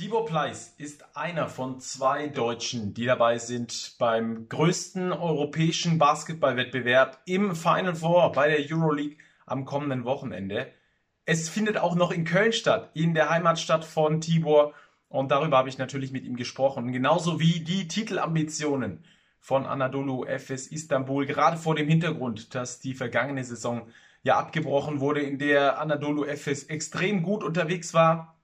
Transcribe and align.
Tibor 0.00 0.24
Pleiss 0.24 0.72
ist 0.78 1.14
einer 1.14 1.46
von 1.46 1.78
zwei 1.78 2.28
Deutschen, 2.28 2.94
die 2.94 3.04
dabei 3.04 3.36
sind 3.36 3.96
beim 3.98 4.48
größten 4.48 5.12
europäischen 5.12 5.98
Basketballwettbewerb 5.98 7.20
im 7.26 7.54
Final 7.54 7.94
Four 7.94 8.32
bei 8.32 8.48
der 8.48 8.60
Euroleague 8.60 9.18
am 9.44 9.66
kommenden 9.66 10.06
Wochenende. 10.06 10.72
Es 11.26 11.50
findet 11.50 11.76
auch 11.76 11.96
noch 11.96 12.12
in 12.12 12.24
Köln 12.24 12.54
statt, 12.54 12.92
in 12.94 13.12
der 13.12 13.28
Heimatstadt 13.28 13.84
von 13.84 14.22
Tibor. 14.22 14.72
Und 15.10 15.32
darüber 15.32 15.58
habe 15.58 15.68
ich 15.68 15.76
natürlich 15.76 16.12
mit 16.12 16.24
ihm 16.24 16.36
gesprochen. 16.36 16.92
Genauso 16.92 17.38
wie 17.38 17.60
die 17.60 17.86
Titelambitionen 17.86 19.04
von 19.38 19.66
Anadolu 19.66 20.24
Efes 20.24 20.66
Istanbul, 20.68 21.26
gerade 21.26 21.58
vor 21.58 21.74
dem 21.74 21.88
Hintergrund, 21.88 22.54
dass 22.54 22.80
die 22.80 22.94
vergangene 22.94 23.44
Saison 23.44 23.86
ja 24.22 24.38
abgebrochen 24.38 25.00
wurde, 25.00 25.20
in 25.20 25.38
der 25.38 25.78
Anadolu 25.78 26.24
Efes 26.24 26.64
extrem 26.64 27.22
gut 27.22 27.44
unterwegs 27.44 27.92
war 27.92 28.39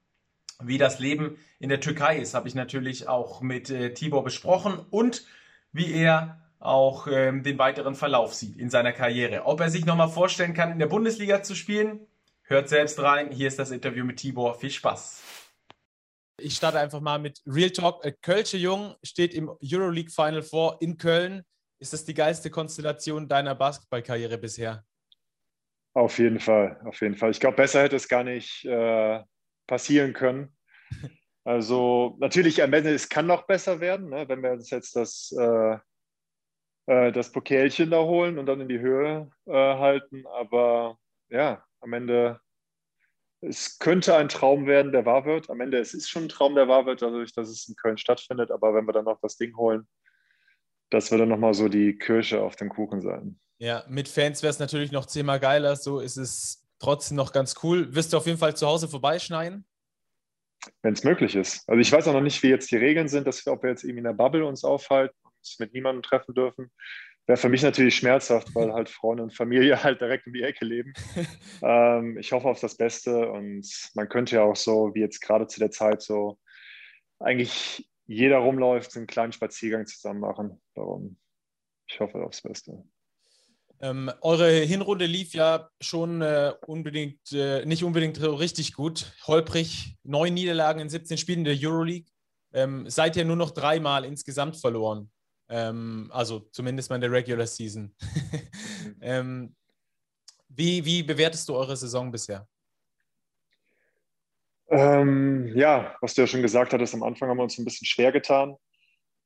wie 0.62 0.78
das 0.78 0.98
Leben 0.98 1.38
in 1.58 1.68
der 1.68 1.80
Türkei 1.80 2.18
ist, 2.18 2.34
habe 2.34 2.48
ich 2.48 2.54
natürlich 2.54 3.08
auch 3.08 3.40
mit 3.40 3.70
äh, 3.70 3.92
Tibor 3.94 4.24
besprochen 4.24 4.78
und 4.90 5.24
wie 5.72 5.92
er 5.92 6.40
auch 6.58 7.06
ähm, 7.06 7.42
den 7.42 7.58
weiteren 7.58 7.94
Verlauf 7.94 8.34
sieht 8.34 8.56
in 8.56 8.70
seiner 8.70 8.92
Karriere. 8.92 9.44
Ob 9.44 9.60
er 9.60 9.70
sich 9.70 9.84
nochmal 9.84 10.08
vorstellen 10.08 10.54
kann, 10.54 10.72
in 10.72 10.78
der 10.78 10.86
Bundesliga 10.86 11.42
zu 11.42 11.54
spielen, 11.54 12.06
hört 12.42 12.68
selbst 12.68 13.00
rein. 13.00 13.30
Hier 13.30 13.48
ist 13.48 13.58
das 13.58 13.70
Interview 13.70 14.04
mit 14.04 14.16
Tibor. 14.18 14.58
Viel 14.58 14.70
Spaß. 14.70 15.22
Ich 16.38 16.54
starte 16.54 16.78
einfach 16.78 17.00
mal 17.00 17.18
mit 17.18 17.40
Real 17.46 17.70
Talk. 17.70 18.04
Äh, 18.04 18.12
Kölsche 18.20 18.56
Jung 18.56 18.94
steht 19.02 19.34
im 19.34 19.50
Euroleague 19.62 20.10
Final 20.10 20.42
Four 20.42 20.78
in 20.80 20.96
Köln. 20.96 21.42
Ist 21.78 21.92
das 21.92 22.04
die 22.04 22.14
geilste 22.14 22.50
Konstellation 22.50 23.28
deiner 23.28 23.54
Basketballkarriere 23.54 24.38
bisher? 24.38 24.84
Auf 25.94 26.18
jeden 26.18 26.40
Fall, 26.40 26.80
auf 26.84 27.00
jeden 27.00 27.16
Fall. 27.16 27.30
Ich 27.30 27.40
glaube, 27.40 27.56
besser 27.56 27.82
hätte 27.82 27.96
es 27.96 28.08
gar 28.08 28.22
nicht 28.22 28.64
äh, 28.66 29.22
passieren 29.66 30.12
können. 30.12 30.56
Also 31.44 32.16
natürlich 32.18 32.62
am 32.62 32.72
Ende, 32.72 32.92
es 32.92 33.08
kann 33.08 33.26
noch 33.28 33.46
besser 33.46 33.80
werden, 33.80 34.08
ne, 34.10 34.28
wenn 34.28 34.42
wir 34.42 34.50
uns 34.50 34.70
jetzt 34.70 34.96
das, 34.96 35.32
äh, 35.38 35.78
äh, 36.86 37.12
das 37.12 37.30
Pokalchen 37.30 37.90
da 37.90 38.02
holen 38.02 38.38
und 38.38 38.46
dann 38.46 38.60
in 38.60 38.68
die 38.68 38.80
Höhe 38.80 39.30
äh, 39.46 39.52
halten. 39.52 40.24
Aber 40.26 40.98
ja, 41.28 41.64
am 41.80 41.92
Ende, 41.92 42.40
es 43.40 43.78
könnte 43.78 44.16
ein 44.16 44.28
Traum 44.28 44.66
werden, 44.66 44.90
der 44.90 45.06
wahr 45.06 45.24
wird. 45.24 45.48
Am 45.48 45.60
Ende, 45.60 45.78
es 45.78 45.94
ist 45.94 46.08
schon 46.08 46.24
ein 46.24 46.28
Traum, 46.28 46.56
der 46.56 46.66
wahr 46.66 46.84
wird, 46.84 47.02
dadurch, 47.02 47.32
dass 47.32 47.48
es 47.48 47.68
in 47.68 47.76
Köln 47.76 47.96
stattfindet. 47.96 48.50
Aber 48.50 48.74
wenn 48.74 48.86
wir 48.86 48.92
dann 48.92 49.04
noch 49.04 49.20
das 49.20 49.36
Ding 49.36 49.56
holen, 49.56 49.86
das 50.90 51.12
wird 51.12 51.20
dann 51.20 51.28
nochmal 51.28 51.54
so 51.54 51.68
die 51.68 51.96
Kirsche 51.96 52.42
auf 52.42 52.56
dem 52.56 52.70
Kuchen 52.70 53.00
sein. 53.00 53.38
Ja, 53.58 53.84
mit 53.88 54.08
Fans 54.08 54.42
wäre 54.42 54.50
es 54.50 54.58
natürlich 54.58 54.90
noch 54.90 55.06
zehnmal 55.06 55.38
geiler. 55.38 55.76
So 55.76 56.00
ist 56.00 56.16
es 56.16 56.65
trotzdem 56.78 57.16
noch 57.16 57.32
ganz 57.32 57.54
cool. 57.62 57.94
Wirst 57.94 58.12
du 58.12 58.16
auf 58.16 58.26
jeden 58.26 58.38
Fall 58.38 58.56
zu 58.56 58.66
Hause 58.66 58.88
vorbeischneiden? 58.88 59.66
Wenn 60.82 60.94
es 60.94 61.04
möglich 61.04 61.36
ist. 61.36 61.68
Also 61.68 61.80
ich 61.80 61.92
weiß 61.92 62.08
auch 62.08 62.12
noch 62.12 62.20
nicht, 62.20 62.42
wie 62.42 62.48
jetzt 62.48 62.70
die 62.70 62.76
Regeln 62.76 63.08
sind, 63.08 63.26
dass 63.26 63.44
wir, 63.44 63.52
ob 63.52 63.62
wir 63.62 63.70
jetzt 63.70 63.84
irgendwie 63.84 63.98
in 63.98 64.04
der 64.04 64.12
Bubble 64.12 64.44
uns 64.44 64.64
aufhalten 64.64 65.16
und 65.22 65.32
uns 65.36 65.58
mit 65.58 65.72
niemandem 65.72 66.02
treffen 66.02 66.34
dürfen. 66.34 66.70
Wäre 67.26 67.36
für 67.36 67.48
mich 67.48 67.62
natürlich 67.62 67.96
schmerzhaft, 67.96 68.54
weil 68.54 68.72
halt 68.72 68.88
Freunde 68.88 69.24
und 69.24 69.34
Familie 69.34 69.82
halt 69.84 70.00
direkt 70.00 70.26
um 70.26 70.32
die 70.32 70.42
Ecke 70.42 70.64
leben. 70.64 70.92
ähm, 71.62 72.18
ich 72.18 72.32
hoffe 72.32 72.48
auf 72.48 72.60
das 72.60 72.76
Beste 72.76 73.30
und 73.30 73.66
man 73.94 74.08
könnte 74.08 74.36
ja 74.36 74.42
auch 74.42 74.56
so, 74.56 74.94
wie 74.94 75.00
jetzt 75.00 75.20
gerade 75.20 75.46
zu 75.46 75.60
der 75.60 75.70
Zeit, 75.70 76.02
so 76.02 76.38
eigentlich 77.18 77.88
jeder 78.06 78.38
rumläuft, 78.38 78.96
einen 78.96 79.06
kleinen 79.06 79.32
Spaziergang 79.32 79.86
zusammen 79.86 80.20
machen. 80.20 80.60
Darum, 80.74 81.18
ich 81.88 81.98
hoffe 82.00 82.22
aufs 82.22 82.42
Beste. 82.42 82.84
Ähm, 83.80 84.10
eure 84.22 84.50
Hinrunde 84.50 85.06
lief 85.06 85.34
ja 85.34 85.68
schon 85.80 86.22
äh, 86.22 86.52
unbedingt, 86.66 87.32
äh, 87.32 87.64
nicht 87.66 87.84
unbedingt 87.84 88.20
richtig 88.22 88.72
gut. 88.72 89.12
Holprig, 89.26 89.96
neun 90.02 90.34
Niederlagen 90.34 90.80
in 90.80 90.88
17 90.88 91.18
Spielen 91.18 91.44
der 91.44 91.56
Euroleague. 91.58 92.10
Ähm, 92.52 92.88
seid 92.88 93.16
ihr 93.16 93.24
nur 93.24 93.36
noch 93.36 93.50
dreimal 93.50 94.04
insgesamt 94.04 94.56
verloren. 94.56 95.10
Ähm, 95.48 96.08
also 96.12 96.40
zumindest 96.52 96.88
mal 96.88 96.96
in 96.96 97.02
der 97.02 97.12
Regular 97.12 97.46
Season. 97.46 97.94
ähm, 99.00 99.54
wie, 100.48 100.84
wie 100.84 101.02
bewertest 101.02 101.48
du 101.48 101.54
eure 101.54 101.76
Saison 101.76 102.10
bisher? 102.10 102.48
Ähm, 104.68 105.52
ja, 105.54 105.94
was 106.00 106.14
du 106.14 106.22
ja 106.22 106.26
schon 106.26 106.42
gesagt 106.42 106.72
hattest, 106.72 106.94
am 106.94 107.02
Anfang 107.02 107.28
haben 107.28 107.36
wir 107.36 107.44
uns 107.44 107.58
ein 107.58 107.64
bisschen 107.64 107.86
schwer 107.86 108.10
getan. 108.10 108.56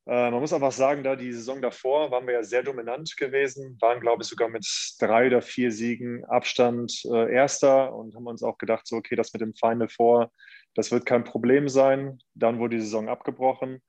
Äh, 0.06 0.30
man 0.30 0.40
muss 0.40 0.52
einfach 0.52 0.72
sagen, 0.72 1.04
da 1.04 1.16
die 1.16 1.32
Saison 1.32 1.60
davor 1.60 2.10
waren 2.10 2.26
wir 2.26 2.34
ja 2.34 2.42
sehr 2.42 2.62
dominant 2.62 3.16
gewesen, 3.16 3.76
waren, 3.80 4.00
glaube 4.00 4.22
ich, 4.22 4.28
sogar 4.28 4.48
mit 4.48 4.66
drei 4.98 5.26
oder 5.26 5.42
vier 5.42 5.70
Siegen 5.72 6.24
Abstand 6.24 7.02
äh, 7.04 7.32
Erster 7.32 7.94
und 7.94 8.14
haben 8.14 8.26
uns 8.26 8.42
auch 8.42 8.58
gedacht, 8.58 8.86
so, 8.86 8.96
okay, 8.96 9.16
das 9.16 9.32
mit 9.32 9.42
dem 9.42 9.54
Final 9.54 9.88
Four, 9.88 10.32
das 10.74 10.90
wird 10.90 11.06
kein 11.06 11.24
Problem 11.24 11.68
sein. 11.68 12.18
Dann 12.34 12.58
wurde 12.58 12.76
die 12.76 12.82
Saison 12.82 13.08
abgebrochen. 13.08 13.82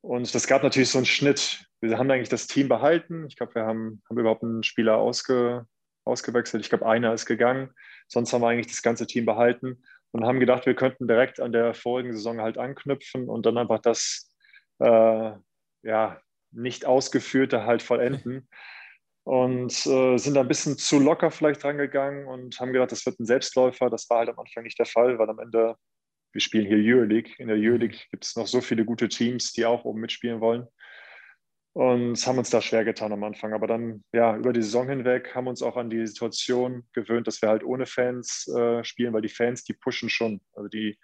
Und 0.00 0.32
das 0.34 0.46
gab 0.46 0.62
natürlich 0.62 0.90
so 0.90 0.98
einen 0.98 1.06
Schnitt. 1.06 1.64
Wir 1.80 1.98
haben 1.98 2.10
eigentlich 2.10 2.28
das 2.28 2.46
Team 2.46 2.68
behalten. 2.68 3.26
Ich 3.28 3.36
glaube, 3.36 3.56
wir 3.56 3.66
haben, 3.66 4.02
haben 4.08 4.18
überhaupt 4.18 4.42
einen 4.42 4.62
Spieler 4.62 4.96
ausge, 4.96 5.66
ausgewechselt. 6.04 6.62
Ich 6.62 6.68
glaube, 6.68 6.86
einer 6.86 7.12
ist 7.12 7.26
gegangen. 7.26 7.70
Sonst 8.06 8.32
haben 8.32 8.42
wir 8.42 8.48
eigentlich 8.48 8.68
das 8.68 8.82
ganze 8.82 9.06
Team 9.06 9.26
behalten 9.26 9.82
und 10.12 10.24
haben 10.24 10.40
gedacht, 10.40 10.66
wir 10.66 10.74
könnten 10.74 11.06
direkt 11.08 11.40
an 11.40 11.52
der 11.52 11.74
vorigen 11.74 12.12
Saison 12.12 12.40
halt 12.40 12.58
anknüpfen 12.58 13.28
und 13.28 13.44
dann 13.44 13.58
einfach 13.58 13.80
das 13.80 14.27
äh, 14.78 15.32
ja, 15.82 16.20
nicht 16.50 16.86
ausgeführte 16.86 17.64
halt 17.64 17.82
vollenden. 17.82 18.48
Und 19.24 19.86
äh, 19.86 20.16
sind 20.16 20.34
da 20.34 20.40
ein 20.40 20.48
bisschen 20.48 20.78
zu 20.78 20.98
locker 20.98 21.30
vielleicht 21.30 21.62
rangegangen 21.62 22.26
und 22.26 22.58
haben 22.58 22.72
gedacht, 22.72 22.92
das 22.92 23.04
wird 23.04 23.20
ein 23.20 23.26
Selbstläufer. 23.26 23.90
Das 23.90 24.08
war 24.08 24.20
halt 24.20 24.30
am 24.30 24.38
Anfang 24.38 24.62
nicht 24.62 24.78
der 24.78 24.86
Fall, 24.86 25.18
weil 25.18 25.28
am 25.28 25.38
Ende, 25.38 25.76
wir 26.32 26.40
spielen 26.40 26.66
hier 26.66 26.78
Euroleague. 26.78 27.34
In 27.36 27.48
der 27.48 27.58
Euroleague 27.58 27.98
gibt 28.10 28.24
es 28.24 28.36
noch 28.36 28.46
so 28.46 28.62
viele 28.62 28.86
gute 28.86 29.08
Teams, 29.08 29.52
die 29.52 29.66
auch 29.66 29.84
oben 29.84 30.00
mitspielen 30.00 30.40
wollen. 30.40 30.66
Und 31.74 32.26
haben 32.26 32.38
uns 32.38 32.48
da 32.48 32.62
schwer 32.62 32.86
getan 32.86 33.12
am 33.12 33.22
Anfang. 33.22 33.52
Aber 33.52 33.66
dann, 33.66 34.02
ja, 34.14 34.34
über 34.34 34.54
die 34.54 34.62
Saison 34.62 34.88
hinweg 34.88 35.34
haben 35.34 35.46
uns 35.46 35.62
auch 35.62 35.76
an 35.76 35.90
die 35.90 36.06
Situation 36.06 36.88
gewöhnt, 36.94 37.26
dass 37.26 37.42
wir 37.42 37.50
halt 37.50 37.62
ohne 37.62 37.84
Fans 37.84 38.48
äh, 38.56 38.82
spielen, 38.82 39.12
weil 39.12 39.20
die 39.20 39.28
Fans, 39.28 39.62
die 39.62 39.74
pushen 39.74 40.08
schon. 40.08 40.40
Also 40.54 40.68
die 40.70 40.98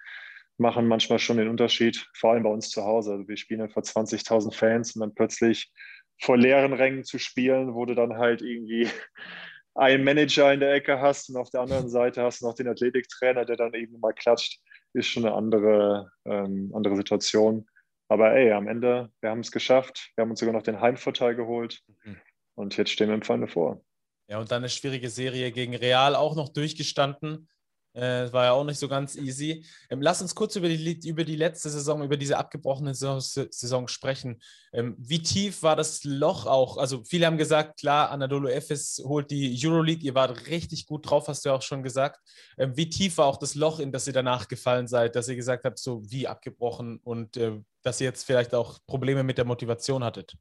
machen 0.58 0.86
manchmal 0.86 1.18
schon 1.18 1.36
den 1.36 1.48
Unterschied, 1.48 2.06
vor 2.14 2.32
allem 2.32 2.44
bei 2.44 2.50
uns 2.50 2.70
zu 2.70 2.84
Hause. 2.84 3.12
Also 3.12 3.28
wir 3.28 3.36
spielen 3.36 3.60
dann 3.60 3.70
vor 3.70 3.82
20.000 3.82 4.54
Fans 4.54 4.94
und 4.94 5.00
dann 5.00 5.14
plötzlich 5.14 5.72
vor 6.20 6.36
leeren 6.36 6.72
Rängen 6.72 7.04
zu 7.04 7.18
spielen, 7.18 7.74
wo 7.74 7.84
du 7.84 7.94
dann 7.94 8.16
halt 8.16 8.40
irgendwie 8.40 8.88
einen 9.74 10.04
Manager 10.04 10.52
in 10.52 10.60
der 10.60 10.72
Ecke 10.72 11.00
hast 11.00 11.28
und 11.28 11.36
auf 11.36 11.50
der 11.50 11.62
anderen 11.62 11.88
Seite 11.88 12.22
hast 12.22 12.40
du 12.40 12.46
noch 12.46 12.54
den 12.54 12.68
Athletiktrainer, 12.68 13.44
der 13.44 13.56
dann 13.56 13.74
eben 13.74 13.98
mal 13.98 14.12
klatscht, 14.12 14.60
ist 14.92 15.08
schon 15.08 15.26
eine 15.26 15.34
andere, 15.34 16.10
ähm, 16.24 16.70
andere 16.72 16.96
Situation. 16.96 17.66
Aber 18.08 18.32
ey, 18.32 18.52
am 18.52 18.68
Ende, 18.68 19.10
wir 19.20 19.30
haben 19.30 19.40
es 19.40 19.50
geschafft. 19.50 20.12
Wir 20.14 20.22
haben 20.22 20.30
uns 20.30 20.38
sogar 20.38 20.54
noch 20.54 20.62
den 20.62 20.80
Heimvorteil 20.80 21.34
geholt. 21.34 21.80
Mhm. 22.04 22.20
Und 22.54 22.76
jetzt 22.76 22.90
stehen 22.90 23.08
wir 23.08 23.14
im 23.14 23.22
Feinde 23.22 23.48
vor. 23.48 23.82
Ja, 24.28 24.38
und 24.38 24.50
dann 24.50 24.62
eine 24.62 24.68
schwierige 24.68 25.10
Serie 25.10 25.50
gegen 25.50 25.74
Real 25.74 26.14
auch 26.14 26.36
noch 26.36 26.48
durchgestanden. 26.50 27.48
Äh, 27.94 28.32
war 28.32 28.44
ja 28.44 28.52
auch 28.52 28.64
nicht 28.64 28.78
so 28.78 28.88
ganz 28.88 29.14
easy. 29.14 29.64
Ähm, 29.88 30.02
lass 30.02 30.20
uns 30.20 30.34
kurz 30.34 30.56
über 30.56 30.68
die, 30.68 31.08
über 31.08 31.22
die 31.22 31.36
letzte 31.36 31.70
Saison, 31.70 32.02
über 32.02 32.16
diese 32.16 32.36
abgebrochene 32.36 32.92
Saison, 32.92 33.20
Saison 33.20 33.86
sprechen. 33.86 34.42
Ähm, 34.72 34.96
wie 34.98 35.22
tief 35.22 35.62
war 35.62 35.76
das 35.76 36.02
Loch 36.02 36.46
auch? 36.46 36.76
Also 36.76 37.04
viele 37.04 37.26
haben 37.26 37.38
gesagt, 37.38 37.78
klar, 37.78 38.10
Anadolu 38.10 38.48
Efes 38.48 39.00
holt 39.04 39.30
die 39.30 39.56
Euroleague, 39.64 40.04
ihr 40.04 40.16
wart 40.16 40.48
richtig 40.48 40.86
gut 40.86 41.08
drauf, 41.08 41.28
hast 41.28 41.44
du 41.44 41.50
ja 41.50 41.54
auch 41.54 41.62
schon 41.62 41.84
gesagt. 41.84 42.20
Ähm, 42.58 42.76
wie 42.76 42.88
tief 42.88 43.16
war 43.18 43.26
auch 43.26 43.36
das 43.36 43.54
Loch, 43.54 43.78
in 43.78 43.92
das 43.92 44.08
ihr 44.08 44.12
danach 44.12 44.48
gefallen 44.48 44.88
seid, 44.88 45.14
dass 45.14 45.28
ihr 45.28 45.36
gesagt 45.36 45.64
habt, 45.64 45.78
so 45.78 46.02
wie 46.10 46.26
abgebrochen 46.26 46.98
und 47.04 47.36
äh, 47.36 47.60
dass 47.82 48.00
ihr 48.00 48.06
jetzt 48.06 48.24
vielleicht 48.24 48.54
auch 48.54 48.80
Probleme 48.88 49.22
mit 49.22 49.38
der 49.38 49.44
Motivation 49.44 50.02
hattet? 50.02 50.36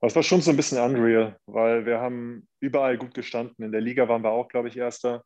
Das 0.00 0.14
war 0.14 0.22
schon 0.22 0.40
so 0.40 0.50
ein 0.50 0.56
bisschen 0.56 0.78
unreal, 0.78 1.36
weil 1.46 1.84
wir 1.84 2.00
haben 2.00 2.46
überall 2.60 2.96
gut 2.98 3.14
gestanden. 3.14 3.64
In 3.64 3.72
der 3.72 3.80
Liga 3.80 4.08
waren 4.08 4.22
wir 4.22 4.30
auch, 4.30 4.48
glaube 4.48 4.68
ich, 4.68 4.76
Erster. 4.76 5.24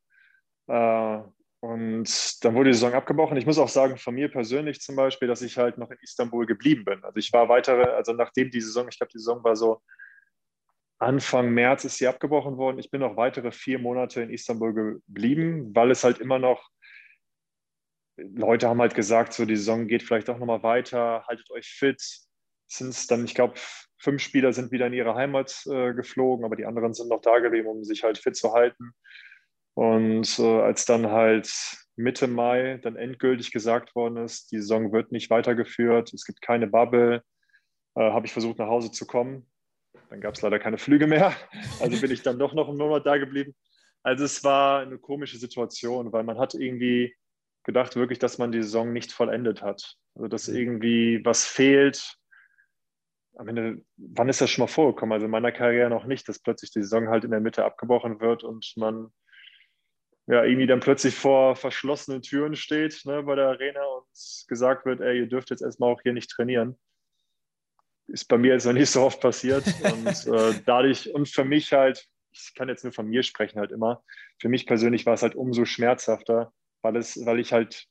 Äh, 0.72 1.22
und 1.60 2.44
dann 2.44 2.54
wurde 2.54 2.70
die 2.70 2.74
Saison 2.74 2.94
abgebrochen. 2.94 3.36
Ich 3.36 3.46
muss 3.46 3.58
auch 3.58 3.68
sagen, 3.68 3.96
von 3.96 4.14
mir 4.14 4.28
persönlich 4.28 4.80
zum 4.80 4.96
Beispiel, 4.96 5.28
dass 5.28 5.42
ich 5.42 5.58
halt 5.58 5.78
noch 5.78 5.90
in 5.90 5.98
Istanbul 6.02 6.46
geblieben 6.46 6.84
bin. 6.84 7.04
Also 7.04 7.18
ich 7.18 7.32
war 7.32 7.48
weitere, 7.48 7.84
also 7.84 8.12
nachdem 8.14 8.50
die 8.50 8.60
Saison, 8.60 8.88
ich 8.88 8.98
glaube, 8.98 9.12
die 9.12 9.18
Saison 9.18 9.44
war 9.44 9.54
so 9.54 9.80
Anfang 10.98 11.50
März 11.50 11.84
ist 11.84 11.98
sie 11.98 12.06
abgebrochen 12.06 12.56
worden. 12.56 12.78
Ich 12.78 12.90
bin 12.90 13.00
noch 13.00 13.16
weitere 13.16 13.50
vier 13.50 13.78
Monate 13.78 14.22
in 14.22 14.30
Istanbul 14.30 14.72
geblieben, 14.72 15.74
weil 15.74 15.90
es 15.90 16.04
halt 16.04 16.18
immer 16.18 16.38
noch, 16.38 16.68
Leute 18.16 18.68
haben 18.68 18.80
halt 18.80 18.94
gesagt, 18.94 19.32
so 19.32 19.44
die 19.44 19.56
Saison 19.56 19.88
geht 19.88 20.02
vielleicht 20.02 20.30
auch 20.30 20.38
nochmal 20.38 20.62
weiter, 20.62 21.24
haltet 21.28 21.50
euch 21.50 21.66
fit. 21.68 22.00
Sind 22.66 23.10
dann, 23.10 23.24
ich 23.24 23.34
glaube, 23.34 23.54
fünf 23.98 24.22
Spieler 24.22 24.52
sind 24.52 24.72
wieder 24.72 24.86
in 24.86 24.92
ihre 24.94 25.14
Heimat 25.14 25.64
äh, 25.66 25.92
geflogen, 25.92 26.44
aber 26.44 26.56
die 26.56 26.66
anderen 26.66 26.94
sind 26.94 27.08
noch 27.08 27.20
da 27.20 27.40
geblieben, 27.40 27.68
um 27.68 27.84
sich 27.84 28.04
halt 28.04 28.18
fit 28.18 28.36
zu 28.36 28.52
halten. 28.52 28.94
Und 29.74 30.38
äh, 30.38 30.60
als 30.60 30.84
dann 30.84 31.10
halt 31.10 31.50
Mitte 31.96 32.26
Mai 32.26 32.78
dann 32.82 32.96
endgültig 32.96 33.52
gesagt 33.52 33.94
worden 33.94 34.18
ist, 34.18 34.50
die 34.52 34.58
Saison 34.58 34.92
wird 34.92 35.12
nicht 35.12 35.30
weitergeführt, 35.30 36.12
es 36.12 36.24
gibt 36.24 36.42
keine 36.42 36.66
Bubble, 36.66 37.22
äh, 37.94 38.10
habe 38.10 38.26
ich 38.26 38.32
versucht 38.32 38.58
nach 38.58 38.68
Hause 38.68 38.90
zu 38.90 39.06
kommen. 39.06 39.46
Dann 40.10 40.20
gab 40.20 40.34
es 40.34 40.42
leider 40.42 40.58
keine 40.58 40.78
Flüge 40.78 41.06
mehr. 41.06 41.34
Also 41.80 42.00
bin 42.00 42.10
ich 42.10 42.22
dann 42.22 42.38
doch 42.38 42.54
noch 42.54 42.68
einen 42.68 42.78
Monat 42.78 43.06
da 43.06 43.16
geblieben. 43.16 43.54
Also 44.02 44.24
es 44.24 44.42
war 44.44 44.80
eine 44.80 44.98
komische 44.98 45.36
Situation, 45.36 46.12
weil 46.12 46.24
man 46.24 46.38
hat 46.38 46.54
irgendwie 46.54 47.14
gedacht 47.64 47.96
wirklich, 47.96 48.18
dass 48.18 48.38
man 48.38 48.52
die 48.52 48.62
Saison 48.62 48.92
nicht 48.92 49.12
vollendet 49.12 49.62
hat. 49.62 49.96
Also 50.14 50.28
dass 50.28 50.48
mhm. 50.48 50.56
irgendwie 50.56 51.24
was 51.24 51.44
fehlt. 51.44 52.16
Am 53.36 53.48
Ende, 53.48 53.82
wann 53.96 54.28
ist 54.28 54.40
das 54.40 54.50
schon 54.50 54.62
mal 54.62 54.68
vorgekommen? 54.68 55.12
Also 55.12 55.26
in 55.26 55.30
meiner 55.30 55.52
Karriere 55.52 55.88
noch 55.88 56.04
nicht, 56.04 56.28
dass 56.28 56.40
plötzlich 56.40 56.70
die 56.70 56.82
Saison 56.82 57.08
halt 57.08 57.24
in 57.24 57.30
der 57.30 57.40
Mitte 57.40 57.64
abgebrochen 57.64 58.20
wird 58.20 58.44
und 58.44 58.72
man 58.76 59.10
ja 60.26 60.44
irgendwie 60.44 60.66
dann 60.66 60.80
plötzlich 60.80 61.14
vor 61.14 61.56
verschlossenen 61.56 62.22
Türen 62.22 62.54
steht 62.54 63.04
ne, 63.04 63.22
bei 63.22 63.34
der 63.34 63.48
Arena 63.48 63.82
und 63.84 64.06
gesagt 64.48 64.86
wird, 64.86 65.00
ey, 65.00 65.20
ihr 65.20 65.26
dürft 65.26 65.50
jetzt 65.50 65.62
erstmal 65.62 65.92
auch 65.92 66.00
hier 66.02 66.12
nicht 66.12 66.30
trainieren. 66.30 66.78
Ist 68.08 68.26
bei 68.26 68.38
mir 68.38 68.52
jetzt 68.52 68.66
noch 68.66 68.72
nicht 68.72 68.90
so 68.90 69.02
oft 69.02 69.20
passiert. 69.20 69.64
und 69.82 70.26
äh, 70.26 70.60
dadurch, 70.64 71.12
und 71.12 71.28
für 71.28 71.44
mich 71.44 71.72
halt, 71.72 72.06
ich 72.30 72.54
kann 72.54 72.68
jetzt 72.68 72.84
nur 72.84 72.92
von 72.92 73.08
mir 73.08 73.22
sprechen 73.22 73.58
halt 73.58 73.72
immer, 73.72 74.02
für 74.40 74.48
mich 74.48 74.66
persönlich 74.66 75.06
war 75.06 75.14
es 75.14 75.22
halt 75.22 75.34
umso 75.34 75.64
schmerzhafter, 75.64 76.52
weil, 76.82 76.96
es, 76.96 77.24
weil 77.24 77.40
ich 77.40 77.52
halt 77.52 77.86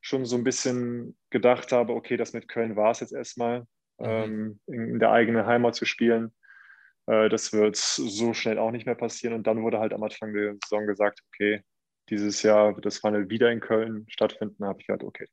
schon 0.00 0.24
so 0.24 0.36
ein 0.36 0.44
bisschen 0.44 1.16
gedacht 1.30 1.72
habe, 1.72 1.94
okay, 1.94 2.16
das 2.16 2.32
mit 2.32 2.48
Köln 2.48 2.76
war 2.76 2.90
es 2.90 3.00
jetzt 3.00 3.12
erstmal, 3.12 3.60
mhm. 3.98 4.06
ähm, 4.06 4.60
in, 4.66 4.88
in, 4.90 4.98
der 4.98 5.12
eigenen 5.12 5.46
Heimat 5.46 5.74
zu 5.74 5.84
spielen. 5.84 6.34
Äh, 7.06 7.28
das 7.28 7.52
wird 7.52 7.76
so 7.76 8.34
schnell 8.34 8.58
auch 8.58 8.70
nicht 8.70 8.86
mehr 8.86 8.94
passieren. 8.94 9.34
Und 9.34 9.46
dann 9.46 9.62
wurde 9.62 9.78
halt 9.78 9.92
am 9.92 10.02
Anfang 10.02 10.32
der 10.32 10.56
Saison 10.64 10.86
gesagt, 10.86 11.20
okay, 11.28 11.62
dieses 12.10 12.42
Jahr 12.42 12.74
wird 12.74 12.86
das 12.86 12.98
Final 12.98 13.30
wieder 13.30 13.50
in 13.50 13.60
Köln 13.60 14.06
stattfinden. 14.08 14.56
Da 14.58 14.66
habe 14.68 14.80
ich 14.80 14.86
gedacht, 14.86 15.04
okay, 15.04 15.26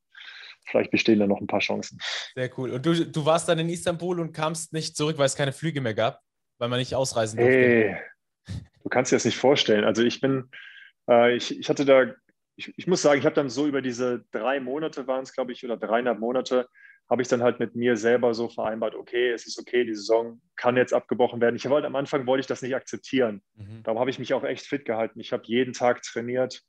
vielleicht 0.65 0.91
bestehen 0.91 1.19
da 1.19 1.27
noch 1.27 1.41
ein 1.41 1.47
paar 1.47 1.59
Chancen. 1.59 1.99
Sehr 2.35 2.49
cool. 2.57 2.71
Und 2.71 2.85
du, 2.85 3.05
du 3.05 3.25
warst 3.25 3.49
dann 3.49 3.59
in 3.59 3.69
Istanbul 3.69 4.19
und 4.19 4.33
kamst 4.33 4.73
nicht 4.73 4.95
zurück, 4.95 5.17
weil 5.17 5.25
es 5.25 5.35
keine 5.35 5.53
Flüge 5.53 5.81
mehr 5.81 5.93
gab, 5.93 6.21
weil 6.57 6.69
man 6.69 6.79
nicht 6.79 6.95
ausreisen 6.95 7.37
durfte. 7.37 7.57
Hey, 7.57 7.97
du 8.83 8.89
kannst 8.89 9.11
dir 9.11 9.15
das 9.15 9.25
nicht 9.25 9.37
vorstellen. 9.37 9.83
Also 9.83 10.03
ich 10.03 10.21
bin, 10.21 10.49
äh, 11.09 11.35
ich, 11.35 11.59
ich 11.59 11.69
hatte 11.69 11.85
da 11.85 12.13
ich, 12.57 12.73
ich 12.75 12.87
muss 12.87 13.01
sagen, 13.01 13.19
ich 13.19 13.25
habe 13.25 13.35
dann 13.35 13.49
so 13.49 13.67
über 13.67 13.81
diese 13.81 14.25
drei 14.31 14.59
Monate 14.59 15.07
waren 15.07 15.23
es, 15.23 15.33
glaube 15.33 15.53
ich, 15.53 15.63
oder 15.63 15.77
dreieinhalb 15.77 16.19
Monate, 16.19 16.67
habe 17.09 17.21
ich 17.21 17.27
dann 17.27 17.41
halt 17.41 17.59
mit 17.59 17.75
mir 17.75 17.95
selber 17.95 18.33
so 18.33 18.49
vereinbart, 18.49 18.95
okay, 18.95 19.31
es 19.31 19.47
ist 19.47 19.59
okay, 19.59 19.85
die 19.85 19.95
Saison 19.95 20.41
kann 20.55 20.75
jetzt 20.75 20.93
abgebrochen 20.93 21.39
werden. 21.39 21.55
Ich 21.55 21.69
wollte 21.69 21.87
am 21.87 21.95
Anfang 21.95 22.27
wollte 22.27 22.41
ich 22.41 22.47
das 22.47 22.61
nicht 22.61 22.75
akzeptieren. 22.75 23.41
Mhm. 23.55 23.83
Darum 23.83 23.99
habe 23.99 24.09
ich 24.09 24.19
mich 24.19 24.33
auch 24.33 24.43
echt 24.43 24.65
fit 24.65 24.83
gehalten. 24.83 25.19
Ich 25.19 25.31
habe 25.31 25.43
jeden 25.45 25.73
Tag 25.73 26.01
trainiert 26.01 26.63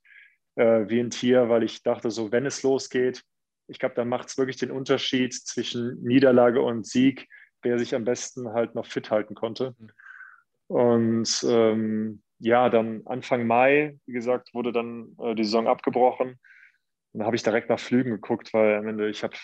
äh, 0.55 0.89
wie 0.89 1.01
ein 1.01 1.11
Tier, 1.11 1.49
weil 1.49 1.65
ich 1.65 1.83
dachte, 1.83 2.11
so 2.11 2.31
wenn 2.31 2.47
es 2.47 2.63
losgeht, 2.63 3.25
ich 3.67 3.79
glaube, 3.79 3.97
dann 3.97 4.09
macht 4.09 4.29
es 4.29 4.39
wirklich 4.39 4.57
den 4.57 4.71
Unterschied 4.71 5.35
zwischen 5.35 6.03
Niederlage 6.03 6.63
und 6.63 6.87
Sieg, 6.87 7.27
wer 7.63 7.79
sich 7.79 7.95
am 7.95 8.05
besten 8.05 8.53
halt 8.53 8.75
noch 8.75 8.87
fit 8.87 9.11
halten 9.11 9.35
konnte. 9.35 9.75
Mhm. 9.79 9.91
Und 10.69 11.47
ähm, 11.49 12.23
ja, 12.39 12.69
dann 12.69 13.03
Anfang 13.07 13.47
Mai, 13.47 13.99
wie 14.07 14.13
gesagt, 14.13 14.55
wurde 14.55 14.71
dann 14.71 15.17
äh, 15.19 15.35
die 15.35 15.45
Saison 15.45 15.67
abgebrochen. 15.67 16.39
Und 17.13 17.19
dann 17.19 17.27
habe 17.27 17.37
ich 17.37 17.43
direkt 17.43 17.69
nach 17.69 17.81
Flügen 17.81 18.11
geguckt, 18.11 18.55
weil 18.55 18.77
am 18.77 18.87
Ende, 18.87 19.09
ich 19.09 19.25
habe 19.25 19.35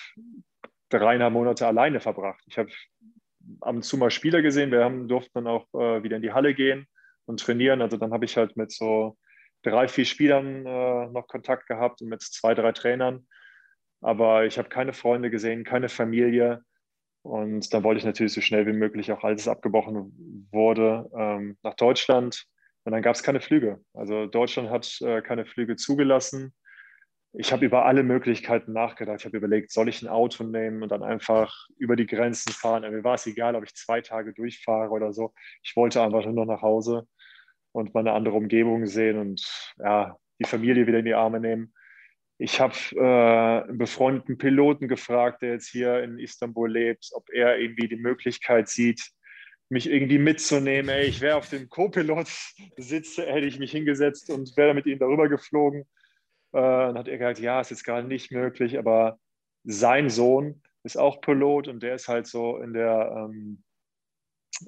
dreieinhalb 0.88 1.32
Monate 1.32 1.66
alleine 1.66 2.00
verbracht. 2.00 2.42
Ich 2.46 2.58
habe 2.58 2.70
ab 3.60 3.74
und 3.74 3.82
zu 3.82 3.96
mal 3.96 4.10
Spieler 4.10 4.42
gesehen, 4.42 4.70
wir 4.70 4.84
haben, 4.84 5.08
durften 5.08 5.32
dann 5.34 5.46
auch 5.46 5.66
äh, 5.74 6.02
wieder 6.02 6.16
in 6.16 6.22
die 6.22 6.32
Halle 6.32 6.54
gehen 6.54 6.86
und 7.26 7.40
trainieren. 7.40 7.82
Also 7.82 7.96
dann 7.96 8.12
habe 8.12 8.24
ich 8.24 8.36
halt 8.36 8.56
mit 8.56 8.72
so 8.72 9.18
drei, 9.62 9.88
vier 9.88 10.04
Spielern 10.04 10.66
äh, 10.66 11.06
noch 11.08 11.26
Kontakt 11.26 11.66
gehabt 11.66 12.02
und 12.02 12.08
mit 12.08 12.22
zwei, 12.22 12.54
drei 12.54 12.72
Trainern. 12.72 13.26
Aber 14.00 14.44
ich 14.44 14.58
habe 14.58 14.68
keine 14.68 14.92
Freunde 14.92 15.30
gesehen, 15.30 15.64
keine 15.64 15.88
Familie. 15.88 16.62
Und 17.22 17.72
dann 17.72 17.82
wollte 17.84 17.98
ich 17.98 18.04
natürlich 18.04 18.34
so 18.34 18.42
schnell 18.42 18.66
wie 18.66 18.74
möglich, 18.74 19.10
auch 19.10 19.24
als 19.24 19.42
es 19.42 19.48
abgebrochen 19.48 20.48
wurde, 20.52 21.10
ähm, 21.16 21.56
nach 21.62 21.74
Deutschland 21.74 22.46
und 22.84 22.92
dann 22.92 23.02
gab 23.02 23.14
es 23.14 23.22
keine 23.22 23.40
Flüge. 23.40 23.80
Also 23.94 24.26
Deutschland 24.26 24.70
hat 24.70 25.00
äh, 25.00 25.22
keine 25.22 25.46
Flüge 25.46 25.76
zugelassen. 25.76 26.54
Ich 27.36 27.52
habe 27.52 27.66
über 27.66 27.84
alle 27.84 28.04
Möglichkeiten 28.04 28.72
nachgedacht. 28.72 29.20
Ich 29.20 29.26
habe 29.26 29.36
überlegt, 29.36 29.72
soll 29.72 29.88
ich 29.88 30.02
ein 30.02 30.08
Auto 30.08 30.44
nehmen 30.44 30.82
und 30.84 30.90
dann 30.90 31.02
einfach 31.02 31.66
über 31.76 31.96
die 31.96 32.06
Grenzen 32.06 32.52
fahren. 32.52 32.82
Mir 32.82 33.02
war 33.02 33.14
es 33.14 33.26
egal, 33.26 33.56
ob 33.56 33.64
ich 33.64 33.74
zwei 33.74 34.00
Tage 34.00 34.32
durchfahre 34.32 34.90
oder 34.90 35.12
so. 35.12 35.34
Ich 35.62 35.74
wollte 35.74 36.00
einfach 36.00 36.24
nur 36.24 36.32
noch 36.32 36.44
nach 36.46 36.62
Hause 36.62 37.08
und 37.72 37.92
mal 37.92 38.00
eine 38.00 38.12
andere 38.12 38.36
Umgebung 38.36 38.86
sehen 38.86 39.18
und 39.18 39.72
ja, 39.78 40.16
die 40.38 40.44
Familie 40.44 40.86
wieder 40.86 41.00
in 41.00 41.06
die 41.06 41.14
Arme 41.14 41.40
nehmen. 41.40 41.74
Ich 42.38 42.60
habe 42.60 42.74
äh, 42.92 43.68
einen 43.68 43.78
befreundeten 43.78 44.38
Piloten 44.38 44.86
gefragt, 44.86 45.42
der 45.42 45.52
jetzt 45.52 45.68
hier 45.68 46.02
in 46.04 46.18
Istanbul 46.18 46.70
lebt, 46.70 47.10
ob 47.14 47.28
er 47.30 47.58
irgendwie 47.58 47.88
die 47.88 47.96
Möglichkeit 47.96 48.68
sieht, 48.68 49.10
mich 49.68 49.90
irgendwie 49.90 50.18
mitzunehmen. 50.18 50.88
Ey, 50.88 51.06
ich 51.06 51.20
wäre 51.20 51.36
auf 51.36 51.48
dem 51.48 51.68
Co-Pilot-Sitz, 51.68 53.18
hätte 53.18 53.46
ich 53.46 53.58
mich 53.58 53.72
hingesetzt 53.72 54.30
und 54.30 54.56
wäre 54.56 54.74
mit 54.74 54.86
ihm 54.86 55.00
darüber 55.00 55.28
geflogen. 55.28 55.84
Äh, 56.54 56.60
dann 56.60 56.98
hat 56.98 57.08
er 57.08 57.18
gesagt, 57.18 57.40
ja, 57.40 57.60
ist 57.60 57.70
jetzt 57.70 57.84
gerade 57.84 58.06
nicht 58.06 58.30
möglich, 58.30 58.78
aber 58.78 59.18
sein 59.64 60.08
Sohn 60.08 60.62
ist 60.84 60.96
auch 60.96 61.20
Pilot 61.20 61.66
und 61.66 61.82
der 61.82 61.96
ist 61.96 62.06
halt 62.06 62.28
so 62.28 62.58
in 62.58 62.72
der, 62.72 63.12
ähm, 63.16 63.64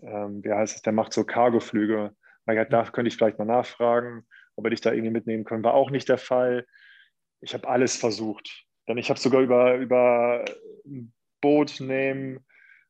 ähm, 0.03 0.43
wie 0.43 0.53
heißt 0.53 0.77
es, 0.77 0.83
der 0.83 0.93
macht 0.93 1.13
so 1.13 1.25
Cargoflüge. 1.25 2.17
Da 2.45 2.65
könnte 2.65 3.09
ich 3.09 3.17
vielleicht 3.17 3.39
mal 3.39 3.45
nachfragen, 3.45 4.27
ob 4.57 4.65
er 4.65 4.71
dich 4.71 4.81
da 4.81 4.93
irgendwie 4.93 5.13
mitnehmen 5.13 5.45
können. 5.45 5.63
War 5.63 5.75
auch 5.75 5.91
nicht 5.91 6.09
der 6.09 6.19
Fall. 6.19 6.67
Ich 7.41 7.55
habe 7.55 7.69
alles 7.69 7.97
versucht. 7.97 8.65
Dann 8.87 8.99
ich 8.99 9.09
habe 9.09 9.21
sogar 9.21 9.43
über, 9.43 9.77
über 9.77 10.45
ein 10.85 11.13
Boot 11.41 11.81
nehmen, 11.81 12.45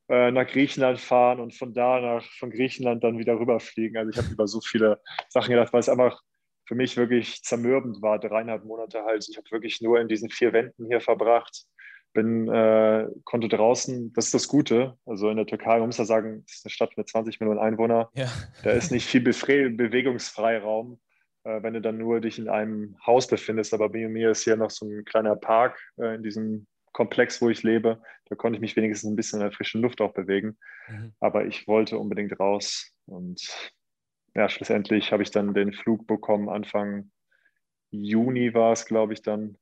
äh, 0.08 0.30
nach 0.30 0.46
Griechenland 0.46 1.00
fahren 1.00 1.40
und 1.40 1.54
von 1.54 1.74
da 1.74 2.00
nach 2.00 2.24
von 2.38 2.50
Griechenland 2.50 3.04
dann 3.04 3.18
wieder 3.18 3.38
rüberfliegen. 3.38 3.98
Also 3.98 4.10
ich 4.10 4.16
habe 4.16 4.32
über 4.32 4.46
so 4.46 4.60
viele 4.60 5.02
Sachen 5.28 5.50
gedacht, 5.50 5.72
weil 5.72 5.80
es 5.80 5.88
einfach 5.88 6.22
für 6.66 6.74
mich 6.74 6.96
wirklich 6.96 7.42
zermürbend 7.42 8.02
war, 8.02 8.18
dreieinhalb 8.18 8.64
Monate 8.64 9.04
halt. 9.04 9.26
Ich 9.28 9.36
habe 9.36 9.50
wirklich 9.50 9.80
nur 9.80 10.00
in 10.00 10.08
diesen 10.08 10.30
vier 10.30 10.52
Wänden 10.52 10.86
hier 10.86 11.00
verbracht, 11.00 11.64
bin, 12.12 12.48
äh, 12.48 13.06
konnte 13.24 13.48
draußen, 13.48 14.12
das 14.14 14.26
ist 14.26 14.34
das 14.34 14.48
Gute, 14.48 14.96
also 15.04 15.30
in 15.30 15.36
der 15.36 15.46
Türkei, 15.46 15.78
man 15.78 15.86
muss 15.86 15.98
ja 15.98 16.04
sagen, 16.04 16.44
es 16.46 16.56
ist 16.56 16.66
eine 16.66 16.70
Stadt 16.70 16.96
mit 16.96 17.08
20 17.08 17.40
Millionen 17.40 17.60
Einwohnern, 17.60 18.06
ja. 18.14 18.28
da 18.64 18.70
ist 18.70 18.90
nicht 18.90 19.06
viel 19.06 19.20
Befre 19.20 19.68
Bewegungsfreiraum, 19.68 20.98
äh, 21.44 21.62
wenn 21.62 21.74
du 21.74 21.80
dann 21.80 21.98
nur 21.98 22.20
dich 22.20 22.38
in 22.38 22.48
einem 22.48 22.96
Haus 23.06 23.26
befindest, 23.26 23.74
aber 23.74 23.90
bei 23.90 24.08
mir 24.08 24.30
ist 24.30 24.44
hier 24.44 24.56
noch 24.56 24.70
so 24.70 24.86
ein 24.86 25.04
kleiner 25.04 25.36
Park 25.36 25.78
äh, 25.98 26.14
in 26.14 26.22
diesem 26.22 26.66
Komplex, 26.92 27.42
wo 27.42 27.50
ich 27.50 27.62
lebe. 27.62 28.00
Da 28.24 28.36
konnte 28.36 28.56
ich 28.56 28.62
mich 28.62 28.74
wenigstens 28.74 29.10
ein 29.10 29.16
bisschen 29.16 29.40
in 29.40 29.44
der 29.44 29.52
frischen 29.52 29.82
Luft 29.82 30.00
auch 30.00 30.14
bewegen. 30.14 30.56
Mhm. 30.88 31.12
Aber 31.20 31.44
ich 31.44 31.68
wollte 31.68 31.98
unbedingt 31.98 32.40
raus. 32.40 32.90
Und 33.04 33.46
ja, 34.36 34.48
schlussendlich 34.48 35.12
habe 35.12 35.22
ich 35.22 35.30
dann 35.30 35.54
den 35.54 35.72
Flug 35.72 36.06
bekommen. 36.06 36.48
Anfang 36.48 37.10
Juni 37.90 38.54
war 38.54 38.72
es, 38.72 38.86
glaube 38.86 39.12
ich, 39.12 39.22
dann. 39.22 39.58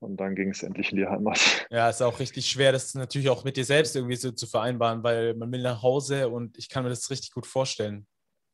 Und 0.00 0.16
dann 0.16 0.34
ging 0.34 0.50
es 0.50 0.64
endlich 0.64 0.90
in 0.90 0.98
die 0.98 1.06
Heimat. 1.06 1.38
Ja, 1.70 1.88
ist 1.88 2.02
auch 2.02 2.18
richtig 2.18 2.46
schwer, 2.46 2.72
das 2.72 2.94
natürlich 2.94 3.30
auch 3.30 3.44
mit 3.44 3.56
dir 3.56 3.64
selbst 3.64 3.94
irgendwie 3.94 4.16
so 4.16 4.32
zu 4.32 4.46
vereinbaren, 4.46 5.02
weil 5.02 5.34
man 5.34 5.50
will 5.52 5.62
nach 5.62 5.80
Hause 5.82 6.28
und 6.28 6.58
ich 6.58 6.68
kann 6.68 6.82
mir 6.82 6.90
das 6.90 7.08
richtig 7.08 7.30
gut 7.30 7.46
vorstellen. 7.46 8.06